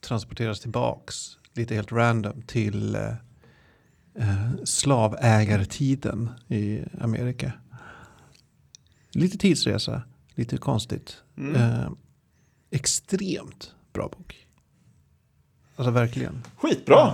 transporteras 0.00 0.60
tillbaks, 0.60 1.38
lite 1.54 1.74
helt 1.74 1.92
random, 1.92 2.42
till 2.42 2.94
eh, 2.94 3.02
eh, 4.14 4.50
slavägartiden 4.64 6.30
i 6.48 6.80
Amerika. 7.00 7.52
Lite 9.12 9.38
tidsresa, 9.38 10.02
lite 10.34 10.56
konstigt. 10.56 11.16
Mm. 11.38 11.54
Eh, 11.56 11.90
extremt 12.70 13.74
bra 13.92 14.08
bok. 14.08 14.46
Alltså 15.76 15.90
verkligen. 15.90 16.42
Skitbra. 16.56 17.12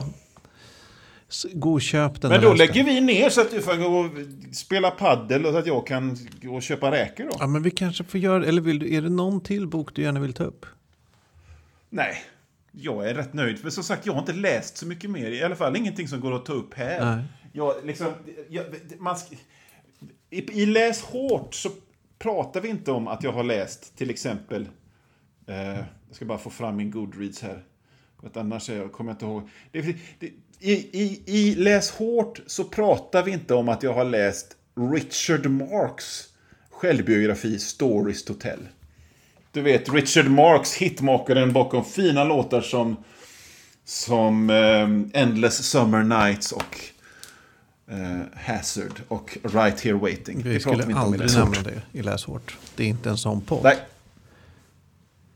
S- 1.29 1.47
Gå 1.53 1.73
och 1.73 1.83
köp 1.83 2.21
den. 2.21 2.31
Men 2.31 2.41
då 2.41 2.53
lägger 2.55 2.85
vi 2.85 3.01
ner 3.01 3.31
så 3.31 3.41
att 3.41 3.51
du 3.51 3.63
får 3.63 3.77
gå 3.77 3.87
och 3.87 4.11
spela 4.57 4.91
paddel 4.91 5.47
och 5.47 5.53
så 5.53 5.59
att 5.59 5.67
jag 5.67 5.87
kan 5.87 6.17
gå 6.43 6.55
och 6.55 6.63
köpa 6.63 6.91
räkor 6.91 7.25
då. 7.25 7.37
Ja, 7.39 7.47
men 7.47 7.63
vi 7.63 7.71
kanske 7.71 8.05
får 8.05 8.21
göra, 8.21 8.47
eller 8.47 8.63
vill 8.63 8.79
du, 8.79 8.95
är 8.95 9.03
det 9.03 9.09
någon 9.09 9.41
till 9.41 9.67
bok 9.69 9.95
du 9.95 10.03
gärna 10.03 10.21
vill 10.21 10.33
ta 10.33 10.45
upp? 10.45 10.67
Nej, 11.91 12.17
jag 12.79 13.11
är 13.11 13.15
rätt 13.15 13.35
nöjd. 13.35 13.59
För 13.59 13.71
som 13.71 13.85
sagt, 13.85 14.07
jag 14.07 14.13
har 14.13 14.21
inte 14.21 14.33
läst 14.33 14.77
så 14.77 14.87
mycket 14.87 15.11
mer. 15.11 15.31
I 15.31 15.43
alla 15.43 15.57
fall 15.57 15.77
ingenting 15.77 16.09
som 16.09 16.21
går 16.21 16.37
att 16.37 16.47
ta 16.47 16.53
upp 16.53 16.75
här. 16.75 17.17
Nej. 17.17 17.25
Jag, 17.53 17.75
liksom, 17.85 18.13
jag, 18.49 18.65
man, 18.99 19.17
i, 20.31 20.63
I 20.63 20.67
Läs 20.67 21.03
hårt 21.03 21.55
så 21.55 21.71
pratar 22.19 22.61
vi 22.61 22.69
inte 22.69 22.93
om 22.93 23.09
att 23.09 23.23
jag 23.23 23.33
har 23.33 23.45
läst 23.45 23.97
till 23.97 24.11
exempel... 24.11 24.69
Eh, 25.47 25.57
jag 26.09 26.17
ska 26.17 26.25
bara 26.25 26.39
få 26.39 26.51
fram 26.51 26.77
min 26.77 26.91
Goodreads 26.91 27.43
här. 27.43 27.65
För 28.21 28.27
att 28.27 28.37
annars 28.37 28.69
jag, 28.69 28.93
kommer 28.93 29.11
jag 29.11 29.15
inte 29.15 29.25
ihåg. 29.25 29.49
Det, 29.73 29.97
det, 30.19 30.27
i, 30.61 30.73
i, 30.73 31.23
I 31.27 31.55
Läs 31.55 31.91
hårt 31.91 32.41
så 32.47 32.65
pratar 32.65 33.23
vi 33.23 33.31
inte 33.31 33.55
om 33.55 33.69
att 33.69 33.83
jag 33.83 33.95
har 33.95 34.05
läst 34.05 34.57
Richard 34.95 35.47
Marks 35.47 36.29
självbiografi 36.71 37.59
Stories 37.59 38.25
to 38.25 38.35
Tell. 38.35 38.69
Du 39.57 39.63
vet, 39.63 39.93
Richard 39.93 40.31
Marks, 40.31 40.75
hitmakaren 40.75 41.53
bakom 41.53 41.85
fina 41.85 42.25
låtar 42.25 42.61
som, 42.61 42.97
som 43.85 44.51
eh, 44.51 45.21
Endless 45.23 45.71
Summer 45.71 46.03
Nights 46.03 46.53
och 46.53 46.79
eh, 47.91 48.21
Hazard 48.47 49.01
och 49.09 49.39
Right 49.43 49.81
Here 49.81 49.95
Waiting. 49.95 50.43
Vi 50.43 50.55
Det 50.55 50.61
skulle 50.61 50.83
inte 50.83 50.97
aldrig 50.97 51.35
nämna 51.35 51.63
det 51.63 51.99
i 51.99 52.03
Läs 52.03 52.25
hårt. 52.25 52.57
Det 52.75 52.85
är 52.85 52.89
inte 52.89 53.11
en 53.11 53.17
sån 53.17 53.41
podd. 53.41 53.61
Nej. 53.63 53.77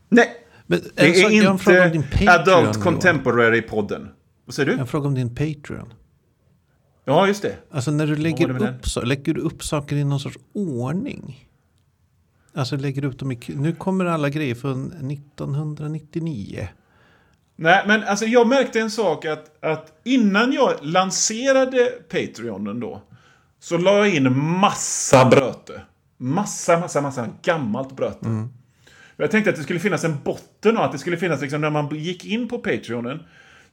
Nej, 0.09 0.29
Men 0.65 0.81
det 0.95 1.23
är 1.23 1.29
din 1.89 2.03
inte 2.19 2.31
Adult. 2.31 2.77
Contemporary-podden. 2.77 4.07
Vad 4.45 4.55
säger 4.55 4.71
du? 4.71 4.79
en 4.79 4.87
fråga 4.87 5.07
om 5.07 5.15
din 5.15 5.35
Patreon. 5.35 5.93
Ja, 7.05 7.27
just 7.27 7.41
det. 7.41 7.55
Alltså 7.71 7.91
när 7.91 8.07
du 8.07 8.15
lägger 8.15 8.61
upp, 8.63 8.89
så, 8.89 9.01
lägger 9.01 9.33
du 9.33 9.41
upp 9.41 9.63
saker 9.63 9.95
i 9.95 10.03
någon 10.03 10.19
sorts 10.19 10.37
ordning? 10.53 11.47
Alltså 12.53 12.75
lägger 12.75 13.05
upp 13.05 13.19
dem 13.19 13.31
i... 13.31 13.39
Nu 13.47 13.75
kommer 13.75 14.05
alla 14.05 14.29
grejer 14.29 14.55
från 14.55 15.11
1999. 15.11 16.67
Nej, 17.55 17.83
men 17.87 18.03
alltså 18.03 18.25
jag 18.25 18.47
märkte 18.47 18.79
en 18.79 18.91
sak 18.91 19.25
att, 19.25 19.63
att 19.63 20.01
innan 20.03 20.53
jag 20.53 20.73
lanserade 20.81 21.85
Patreonen 22.09 22.79
då 22.79 23.01
så 23.59 23.77
la 23.77 23.97
jag 23.97 24.15
in 24.15 24.37
massa 24.37 25.25
bröte. 25.25 25.81
Massa, 26.17 26.79
massa, 26.79 27.01
massa 27.01 27.29
gammalt 27.41 27.95
bröte. 27.95 28.47
Jag 29.17 29.31
tänkte 29.31 29.49
att 29.49 29.55
det 29.55 29.63
skulle 29.63 29.79
finnas 29.79 30.03
en 30.03 30.17
botten 30.23 30.77
och 30.77 30.85
att 30.85 30.91
det 30.91 30.97
skulle 30.97 31.17
finnas, 31.17 31.41
liksom, 31.41 31.61
när 31.61 31.69
man 31.69 31.95
gick 31.95 32.25
in 32.25 32.47
på 32.47 32.57
Patreonen 32.57 33.23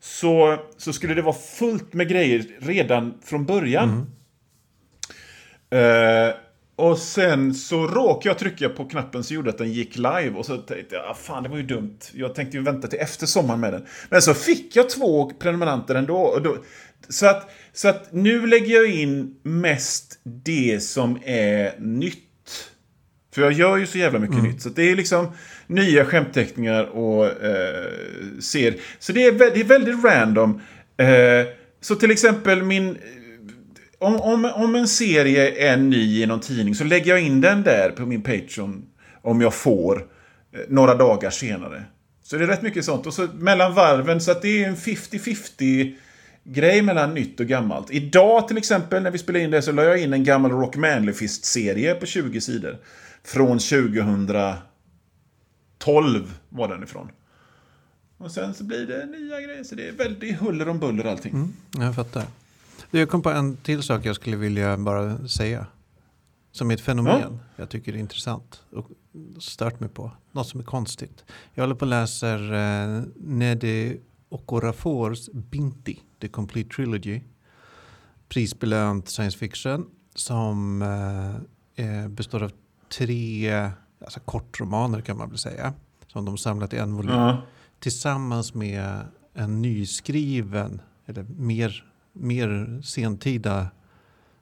så, 0.00 0.58
så 0.76 0.92
skulle 0.92 1.14
det 1.14 1.22
vara 1.22 1.36
fullt 1.58 1.92
med 1.92 2.08
grejer 2.08 2.46
redan 2.58 3.14
från 3.24 3.46
början. 3.46 4.06
Eh, 5.70 6.34
och 6.78 6.98
sen 6.98 7.54
så 7.54 7.86
råkade 7.86 8.28
jag 8.28 8.38
trycka 8.38 8.68
på 8.68 8.84
knappen 8.84 9.24
så 9.24 9.34
gjorde 9.34 9.50
att 9.50 9.58
den 9.58 9.72
gick 9.72 9.96
live. 9.96 10.30
Och 10.30 10.46
så 10.46 10.56
tänkte 10.56 10.94
jag, 10.94 11.04
ah, 11.10 11.14
fan 11.14 11.42
det 11.42 11.48
var 11.48 11.56
ju 11.56 11.62
dumt. 11.62 11.98
Jag 12.12 12.34
tänkte 12.34 12.56
ju 12.56 12.62
vänta 12.62 12.88
till 12.88 12.98
efter 12.98 13.26
sommaren 13.26 13.60
med 13.60 13.72
den. 13.72 13.86
Men 14.08 14.22
så 14.22 14.34
fick 14.34 14.76
jag 14.76 14.90
två 14.90 15.30
prenumeranter 15.30 15.94
ändå. 15.94 16.16
Och 16.16 16.42
då 16.42 16.56
så, 17.08 17.26
att, 17.26 17.50
så 17.72 17.88
att 17.88 18.12
nu 18.12 18.46
lägger 18.46 18.74
jag 18.74 18.90
in 18.90 19.34
mest 19.42 20.20
det 20.22 20.82
som 20.82 21.18
är 21.24 21.78
nytt. 21.78 22.70
För 23.34 23.42
jag 23.42 23.52
gör 23.52 23.76
ju 23.76 23.86
så 23.86 23.98
jävla 23.98 24.18
mycket 24.18 24.42
nytt. 24.42 24.62
Så 24.62 24.68
det 24.68 24.90
är 24.90 24.96
liksom 24.96 25.28
nya 25.66 26.04
skämtteckningar 26.04 26.84
och 26.84 27.26
eh, 27.26 27.86
ser. 28.40 28.74
Så 28.98 29.12
det 29.12 29.24
är, 29.24 29.32
det 29.32 29.60
är 29.60 29.64
väldigt 29.64 30.04
random. 30.04 30.60
Eh, 30.96 31.46
så 31.80 31.94
till 31.94 32.10
exempel 32.10 32.62
min... 32.62 32.98
Om, 33.98 34.20
om, 34.20 34.44
om 34.44 34.74
en 34.74 34.88
serie 34.88 35.70
är 35.72 35.76
ny 35.76 36.22
i 36.22 36.26
någon 36.26 36.40
tidning 36.40 36.74
så 36.74 36.84
lägger 36.84 37.10
jag 37.10 37.20
in 37.20 37.40
den 37.40 37.62
där 37.62 37.90
på 37.90 38.06
min 38.06 38.22
Patreon 38.22 38.86
om 39.22 39.40
jag 39.40 39.54
får 39.54 40.06
eh, 40.52 40.60
några 40.68 40.94
dagar 40.94 41.30
senare. 41.30 41.84
Så 42.22 42.36
det 42.36 42.44
är 42.44 42.48
rätt 42.48 42.62
mycket 42.62 42.84
sånt. 42.84 43.06
Och 43.06 43.14
så 43.14 43.28
mellan 43.34 43.74
varven, 43.74 44.20
så 44.20 44.30
att 44.30 44.42
det 44.42 44.64
är 44.64 44.68
en 44.68 44.76
50-50 44.76 45.94
grej 46.44 46.82
mellan 46.82 47.14
nytt 47.14 47.40
och 47.40 47.46
gammalt. 47.46 47.90
Idag 47.90 48.48
till 48.48 48.56
exempel 48.56 49.02
när 49.02 49.10
vi 49.10 49.18
spelade 49.18 49.44
in 49.44 49.50
det 49.50 49.62
så 49.62 49.72
la 49.72 49.84
jag 49.84 50.02
in 50.02 50.12
en 50.12 50.24
gammal 50.24 50.50
Rock 50.50 50.76
Manlyfist-serie 50.76 51.94
på 51.94 52.06
20 52.06 52.40
sidor. 52.40 52.78
Från 53.24 53.58
2012 53.58 54.62
var 56.48 56.68
den 56.68 56.82
ifrån. 56.82 57.10
Och 58.18 58.30
sen 58.30 58.54
så 58.54 58.64
blir 58.64 58.86
det 58.86 59.06
nya 59.06 59.40
grejer. 59.40 59.64
Så 59.64 59.74
det 59.74 59.88
är 59.88 59.92
väldigt 59.92 60.38
huller 60.38 60.68
om 60.68 60.78
buller 60.78 61.04
allting. 61.04 61.32
Mm, 61.32 61.52
jag 61.78 61.94
fattar. 61.94 62.24
Jag 62.90 63.08
kom 63.08 63.22
på 63.22 63.30
en 63.30 63.56
till 63.56 63.82
sak 63.82 64.04
jag 64.06 64.16
skulle 64.16 64.36
vilja 64.36 64.76
bara 64.76 65.28
säga. 65.28 65.66
Som 66.52 66.70
är 66.70 66.74
ett 66.74 66.80
fenomen 66.80 67.20
Ja. 67.20 67.38
jag 67.56 67.68
tycker 67.68 67.92
är 67.92 67.96
intressant 67.96 68.62
och 68.72 68.86
stört 69.40 69.80
mig 69.80 69.88
på. 69.88 70.10
Något 70.32 70.46
som 70.48 70.60
är 70.60 70.64
konstigt. 70.64 71.24
Jag 71.54 71.62
håller 71.62 71.74
på 71.74 71.80
och 71.84 71.86
läser 71.90 72.52
eh, 72.52 73.02
Nede 73.16 73.96
Okorafors 74.28 75.28
Binti, 75.32 76.00
The 76.20 76.28
Complete 76.28 76.74
Trilogy. 76.74 77.20
Prisbelönt 78.28 79.08
science 79.08 79.38
fiction 79.38 79.86
som 80.14 80.82
eh, 81.76 82.08
består 82.08 82.42
av 82.42 82.52
tre 82.98 83.50
alltså 84.04 84.20
kortromaner 84.20 85.00
kan 85.00 85.18
man 85.18 85.28
väl 85.28 85.38
säga. 85.38 85.72
Som 86.06 86.24
de 86.24 86.38
samlat 86.38 86.72
i 86.72 86.76
en 86.76 86.94
volym 86.94 87.14
Ja. 87.14 87.42
tillsammans 87.78 88.54
med 88.54 89.00
en 89.34 89.62
nyskriven, 89.62 90.80
eller 91.06 91.22
mer, 91.22 91.84
mer 92.12 92.80
sentida 92.82 93.68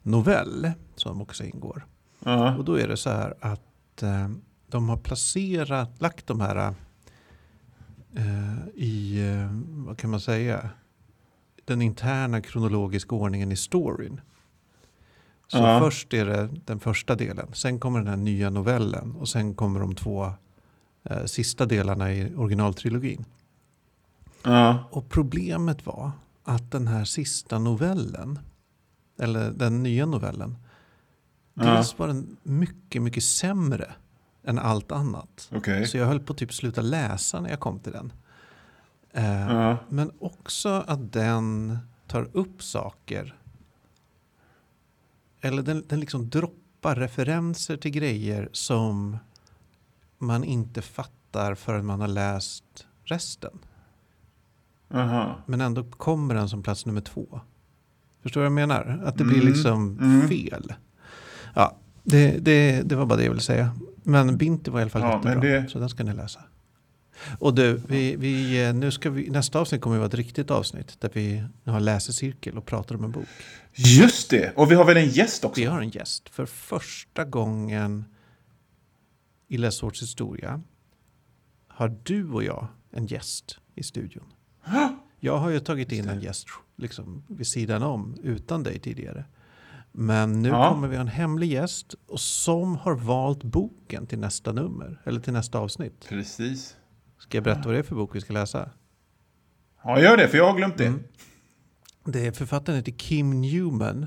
novell 0.02 0.70
som 0.96 1.22
också 1.22 1.44
ingår. 1.44 1.86
Ja. 2.24 2.56
Och 2.56 2.64
då 2.64 2.74
är 2.78 2.88
det 2.88 2.96
så 2.96 3.10
här 3.10 3.34
att 3.40 4.02
eh, 4.02 4.28
de 4.68 4.88
har 4.88 4.96
placerat, 4.96 5.90
lagt 6.00 6.26
de 6.26 6.40
här 6.40 6.74
eh, 8.16 8.68
i, 8.74 9.28
eh, 9.30 9.48
vad 9.86 9.98
kan 9.98 10.10
man 10.10 10.20
säga, 10.20 10.70
den 11.64 11.82
interna 11.82 12.40
kronologiska 12.40 13.14
ordningen 13.14 13.52
i 13.52 13.56
storyn. 13.56 14.20
Så 15.48 15.58
Ja. 15.58 15.80
först 15.80 16.14
är 16.14 16.26
det 16.26 16.48
den 16.64 16.80
första 16.80 17.14
delen, 17.14 17.48
sen 17.52 17.80
kommer 17.80 17.98
den 17.98 18.08
här 18.08 18.16
nya 18.16 18.50
novellen 18.50 19.12
och 19.16 19.28
sen 19.28 19.54
kommer 19.54 19.80
de 19.80 19.94
två 19.94 20.32
eh, 21.04 21.24
sista 21.24 21.66
delarna 21.66 22.12
i 22.12 22.34
originaltrilogin. 22.36 23.24
Ja. 24.44 24.78
Och 24.90 25.08
problemet 25.08 25.86
var 25.86 26.10
att 26.46 26.70
den 26.70 26.86
här 26.86 27.04
sista 27.04 27.58
novellen, 27.58 28.38
eller 29.18 29.50
den 29.50 29.82
nya 29.82 30.06
novellen, 30.06 30.56
Ja. 31.54 31.64
dels 31.64 31.98
var 31.98 32.06
den 32.06 32.36
mycket, 32.42 33.02
mycket 33.02 33.24
sämre 33.24 33.94
än 34.44 34.58
allt 34.58 34.92
annat. 34.92 35.48
Okej. 35.52 35.86
Så 35.86 35.96
jag 35.96 36.06
höll 36.06 36.20
på 36.20 36.32
att 36.32 36.38
typ 36.38 36.54
sluta 36.54 36.80
läsa 36.80 37.40
när 37.40 37.50
jag 37.50 37.60
kom 37.60 37.78
till 37.78 37.92
den. 37.92 38.12
Eh, 39.12 39.50
Ja. 39.50 39.76
Men 39.88 40.10
också 40.18 40.68
att 40.86 41.12
den 41.12 41.78
tar 42.06 42.28
upp 42.32 42.62
saker. 42.62 43.38
Eller 45.40 45.62
den, 45.62 45.84
den 45.88 46.00
liksom 46.00 46.28
droppar 46.30 46.96
referenser 46.96 47.76
till 47.76 47.90
grejer 47.90 48.48
som 48.52 49.16
man 50.18 50.44
inte 50.44 50.82
fattar 50.82 51.54
förrän 51.54 51.86
man 51.86 52.00
har 52.00 52.08
läst 52.08 52.86
resten. 53.04 53.58
Aha. 54.90 55.42
Men 55.46 55.60
ändå 55.60 55.84
kommer 55.84 56.34
den 56.34 56.48
som 56.48 56.62
plats 56.62 56.86
nummer 56.86 57.00
två. 57.00 57.40
Förstår 58.22 58.40
du 58.40 58.42
vad 58.50 58.60
jag 58.62 58.68
menar? 58.68 59.02
Att 59.04 59.18
det 59.18 59.24
blir 59.24 59.36
Mm, 59.40 59.48
liksom 59.48 59.98
mm. 59.98 60.28
fel. 60.28 60.72
Ja, 61.54 61.76
det, 62.02 62.38
det, 62.44 62.82
det 62.82 62.94
var 62.96 63.06
bara 63.06 63.16
det 63.16 63.24
jag 63.24 63.30
ville 63.30 63.42
säga. 63.42 63.76
Men 64.02 64.36
Binti 64.36 64.70
var 64.70 64.78
i 64.78 64.82
alla 64.82 64.90
fall 64.90 65.02
Ja, 65.02 65.16
jättebra. 65.16 65.40
det- 65.40 65.68
Så 65.70 65.78
den 65.78 65.88
ska 65.88 66.04
ni 66.04 66.14
läsa. 66.14 66.40
Och 67.38 67.54
du, 67.54 67.82
vi, 67.88 68.16
vi, 68.16 68.64
eh, 68.66 68.74
nu 68.74 68.90
ska 68.90 69.10
vi, 69.10 69.30
nästa 69.30 69.60
avsnitt 69.60 69.80
kommer 69.80 69.96
att 69.96 70.00
vara 70.00 70.06
ett 70.08 70.14
riktigt 70.14 70.50
avsnitt. 70.50 71.00
Där 71.00 71.10
vi 71.14 71.44
har 71.64 71.80
läsecirkel 71.80 72.58
och 72.58 72.66
pratar 72.66 72.94
om 72.94 73.04
en 73.04 73.10
bok. 73.10 73.26
Just 73.74 74.30
det! 74.30 74.52
Och 74.56 74.70
vi 74.70 74.74
har 74.74 74.84
väl 74.84 74.96
en 74.96 75.08
gäst 75.08 75.44
också? 75.44 75.60
Vi 75.60 75.66
har 75.66 75.80
en 75.80 75.88
gäst. 75.90 76.28
För 76.28 76.46
första 76.46 77.24
gången 77.24 78.04
i 79.48 79.56
Läsårets 79.56 80.02
historia 80.02 80.60
har 81.68 81.96
du 82.02 82.30
och 82.30 82.44
jag 82.44 82.66
en 82.92 83.06
gäst 83.06 83.58
i 83.74 83.82
studion. 83.82 84.24
Jag 85.20 85.38
har 85.38 85.50
ju 85.50 85.60
tagit 85.60 85.92
in 85.92 86.08
en 86.08 86.20
gäst 86.20 86.46
liksom, 86.76 87.22
vid 87.28 87.46
sidan 87.46 87.82
om 87.82 88.16
utan 88.22 88.62
dig 88.62 88.78
tidigare. 88.78 89.24
Men 89.92 90.42
nu 90.42 90.48
Ja. 90.48 90.68
kommer 90.70 90.88
vi 90.88 90.96
ha 90.96 91.00
en 91.00 91.08
hemlig 91.08 91.52
gäst 91.52 91.94
och 92.06 92.20
som 92.20 92.76
har 92.76 92.94
valt 92.94 93.42
boken 93.44 94.06
till 94.06 94.18
nästa 94.18 94.52
nummer, 94.52 95.00
eller 95.04 95.20
till 95.20 95.32
nästa 95.32 95.58
avsnitt. 95.58 96.06
Precis. 96.08 96.76
Ska 97.18 97.36
jag 97.36 97.44
berätta 97.44 97.62
vad 97.64 97.74
det 97.74 97.78
är 97.78 97.82
för 97.82 97.94
bok 97.94 98.14
vi 98.16 98.20
ska 98.20 98.32
läsa? 98.32 98.70
Ja, 99.84 100.00
gör 100.00 100.16
det, 100.16 100.28
för 100.28 100.38
jag 100.38 100.50
har 100.50 100.56
glömt 100.56 100.78
det. 100.78 100.86
Mm. 100.86 101.02
Det 102.04 102.26
är 102.26 102.32
författaren 102.32 102.76
heter 102.76 102.92
Kim 102.92 103.40
Newman. 103.40 104.06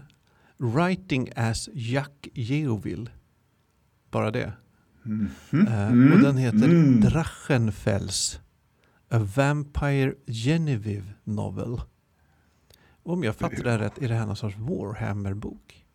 Writing 0.58 1.30
as 1.36 1.70
Jack 1.74 2.28
Geoville. 2.34 3.08
Bara 4.12 4.32
det. 4.32 4.54
Eh, 5.52 6.14
och 6.14 6.20
den 6.20 6.38
heter 6.38 6.66
Mm. 6.66 7.02
Drachenfels. 7.02 8.40
A 9.10 9.20
Vampire 9.36 10.14
Genevieve 10.28 11.14
Novel. 11.24 11.82
Om 13.04 13.24
jag 13.24 13.36
fattar 13.36 13.64
det 13.64 13.72
här 13.72 13.80
rätt 13.80 13.98
är 13.98 14.08
det 14.08 14.16
här 14.16 14.26
någon 14.26 14.36
sorts 14.36 14.58
Warhammer-bok. 14.58 15.86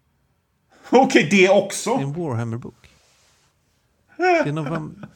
Okej, 0.90 1.28
det 1.30 1.36
Det 1.36 1.46
är 1.46 1.64
också! 1.64 1.90
en 1.90 2.12
Warhammer-bok. 2.12 2.90
Det 4.16 4.48
är 4.48 4.52
någon 4.52 5.06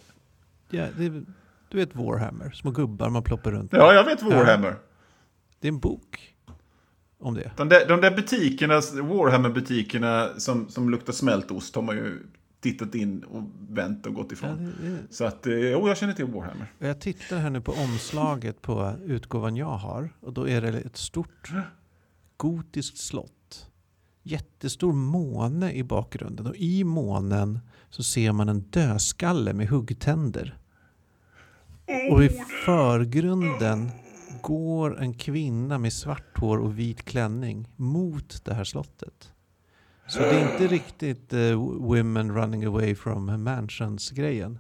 ja, 0.71 0.87
det 0.97 1.07
är, 1.07 1.25
du 1.69 1.77
vet 1.77 1.95
Warhammer, 1.97 2.51
små 2.51 2.71
gubbar 2.71 3.11
man 3.11 3.23
ploppar 3.23 3.51
runt. 3.53 3.73
Ja, 3.73 3.93
jag 3.95 4.05
vet 4.05 4.23
Warhammer. 4.23 4.77
Det 5.61 5.69
är 5.69 5.73
en 5.73 5.79
bok 5.79 6.35
om 7.19 7.35
det. 7.35 7.51
De 7.57 7.69
där, 7.69 7.89
de 7.89 8.01
där 8.01 8.11
butikerna, 8.17 8.75
Warhammer-butikerna 9.03 10.39
som, 10.39 10.69
som 10.69 10.91
luktar 10.91 11.13
smältost 11.13 11.75
har 11.75 11.83
man 11.83 11.97
ju 11.97 12.27
tittat 12.61 12.95
in 12.95 13.23
och 13.25 13.43
vänt 13.71 14.07
och 14.07 14.15
gått 14.15 14.27
Ja, 14.31 14.33
ifrån. 14.33 14.65
det, 14.83 14.89
det, 14.89 14.99
Så 15.11 15.25
att, 15.25 15.47
eh, 15.47 15.53
jo, 15.55 15.89
jag 15.89 15.97
känner 15.97 16.13
till 16.15 16.25
Warhammer. 16.25 16.73
Jag 16.79 17.01
tittar 17.01 17.39
här 17.39 17.51
nu 17.51 17.61
på 17.61 17.73
omslaget 17.73 18.63
på 18.63 18.93
utgåvan 19.05 19.57
jag 19.57 19.77
har. 19.77 20.11
Och 20.21 20.33
då 20.33 20.49
är 20.49 20.61
det 20.61 20.69
ett 20.69 20.97
stort 20.97 21.53
gotiskt 22.37 22.99
slott. 22.99 23.71
Jättestor 24.23 24.93
måne 24.93 25.73
i 25.73 25.83
bakgrunden. 25.85 26.47
Och 26.47 26.57
i 26.57 26.85
månen 26.85 27.59
så 27.91 28.03
ser 28.03 28.33
man 28.33 28.49
en 28.49 28.61
dödskalle 28.61 29.53
med 29.53 29.69
huggtänder. 29.69 30.59
Och 32.11 32.25
i 32.25 32.29
förgrunden 32.65 33.91
går 34.43 35.01
en 35.01 35.15
kvinna 35.15 35.79
med 35.79 35.93
svart 35.93 36.39
hår 36.39 36.59
och 36.59 36.79
vit 36.79 37.05
klänning 37.05 37.69
mot 37.77 38.45
det 38.45 38.55
här 38.55 38.65
slottet. 38.65 39.33
Så 40.09 40.19
det 40.19 40.41
är 40.41 40.53
inte 40.53 40.67
riktigt 40.67 41.33
eh, 41.33 41.63
women 41.81 42.35
running 42.35 42.65
away 42.65 42.95
from 42.95 43.45
mansions-grejen. 43.45 44.59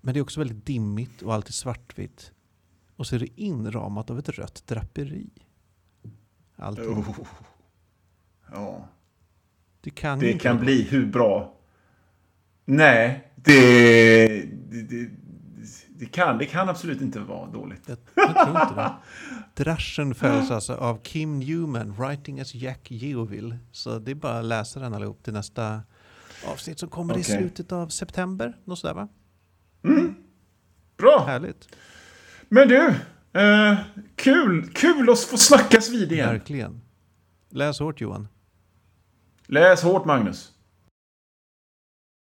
Men 0.00 0.14
det 0.14 0.20
är 0.20 0.22
också 0.22 0.40
väldigt 0.40 0.66
dimmigt 0.66 1.22
och 1.22 1.34
allt 1.34 1.48
är 1.48 1.52
svartvitt. 1.52 2.32
Och 2.96 3.06
så 3.06 3.14
är 3.14 3.18
det 3.18 3.40
inramat 3.40 4.10
av 4.10 4.18
ett 4.18 4.28
rött 4.28 4.66
draperi. 4.66 5.30
Allting. 6.56 6.84
Oh. 6.84 7.26
Ja. 8.52 8.88
Det 9.80 9.90
kan 9.90 10.18
Det 10.18 10.38
kan 10.38 10.58
bli 10.58 10.82
hur 10.82 11.06
bra... 11.06 11.54
Nej, 12.64 13.32
det, 13.34 14.46
det, 14.70 14.82
det, 14.82 15.10
det, 16.02 16.06
kan, 16.06 16.38
det 16.38 16.46
kan 16.46 16.68
absolut 16.68 17.00
inte 17.00 17.20
vara 17.20 17.50
dåligt. 17.50 17.82
Jag, 17.86 17.98
jag 18.14 18.46
tror 18.46 18.62
inte 18.62 18.74
det. 18.74 18.92
Draschen 19.64 20.14
följs 20.14 20.50
alltså 20.50 20.74
av 20.74 21.02
Kim 21.02 21.38
Newman, 21.38 21.94
writing 21.94 22.40
as 22.40 22.54
Jack 22.54 22.90
Geoville. 22.90 23.58
Så 23.72 23.98
det 23.98 24.10
är 24.10 24.14
bara 24.14 24.38
att 24.38 24.44
läsa 24.44 24.80
den 24.80 24.94
allihop 24.94 25.22
till 25.24 25.32
nästa 25.32 25.82
avsnitt 26.46 26.78
som 26.78 26.88
kommer 26.88 27.18
i 27.18 27.22
Okej. 27.22 27.38
slutet 27.38 27.72
av 27.72 27.88
september. 27.88 28.56
Något 28.64 28.78
sådär 28.78 28.94
va? 28.94 29.08
Bra! 30.96 31.24
Härligt. 31.26 31.68
Men 32.48 32.68
du, 32.68 32.94
eh, 33.40 33.78
kul, 34.16 34.68
kul 34.74 35.10
att 35.10 35.20
få 35.20 35.36
snackas 35.36 35.90
vid 35.90 36.12
igen. 36.12 36.28
Verkligen. 36.28 36.80
Läs 37.50 37.80
hårt 37.80 38.00
Johan. 38.00 38.28
Läs 39.46 39.82
hårt 39.82 40.04
Magnus. 40.04 40.51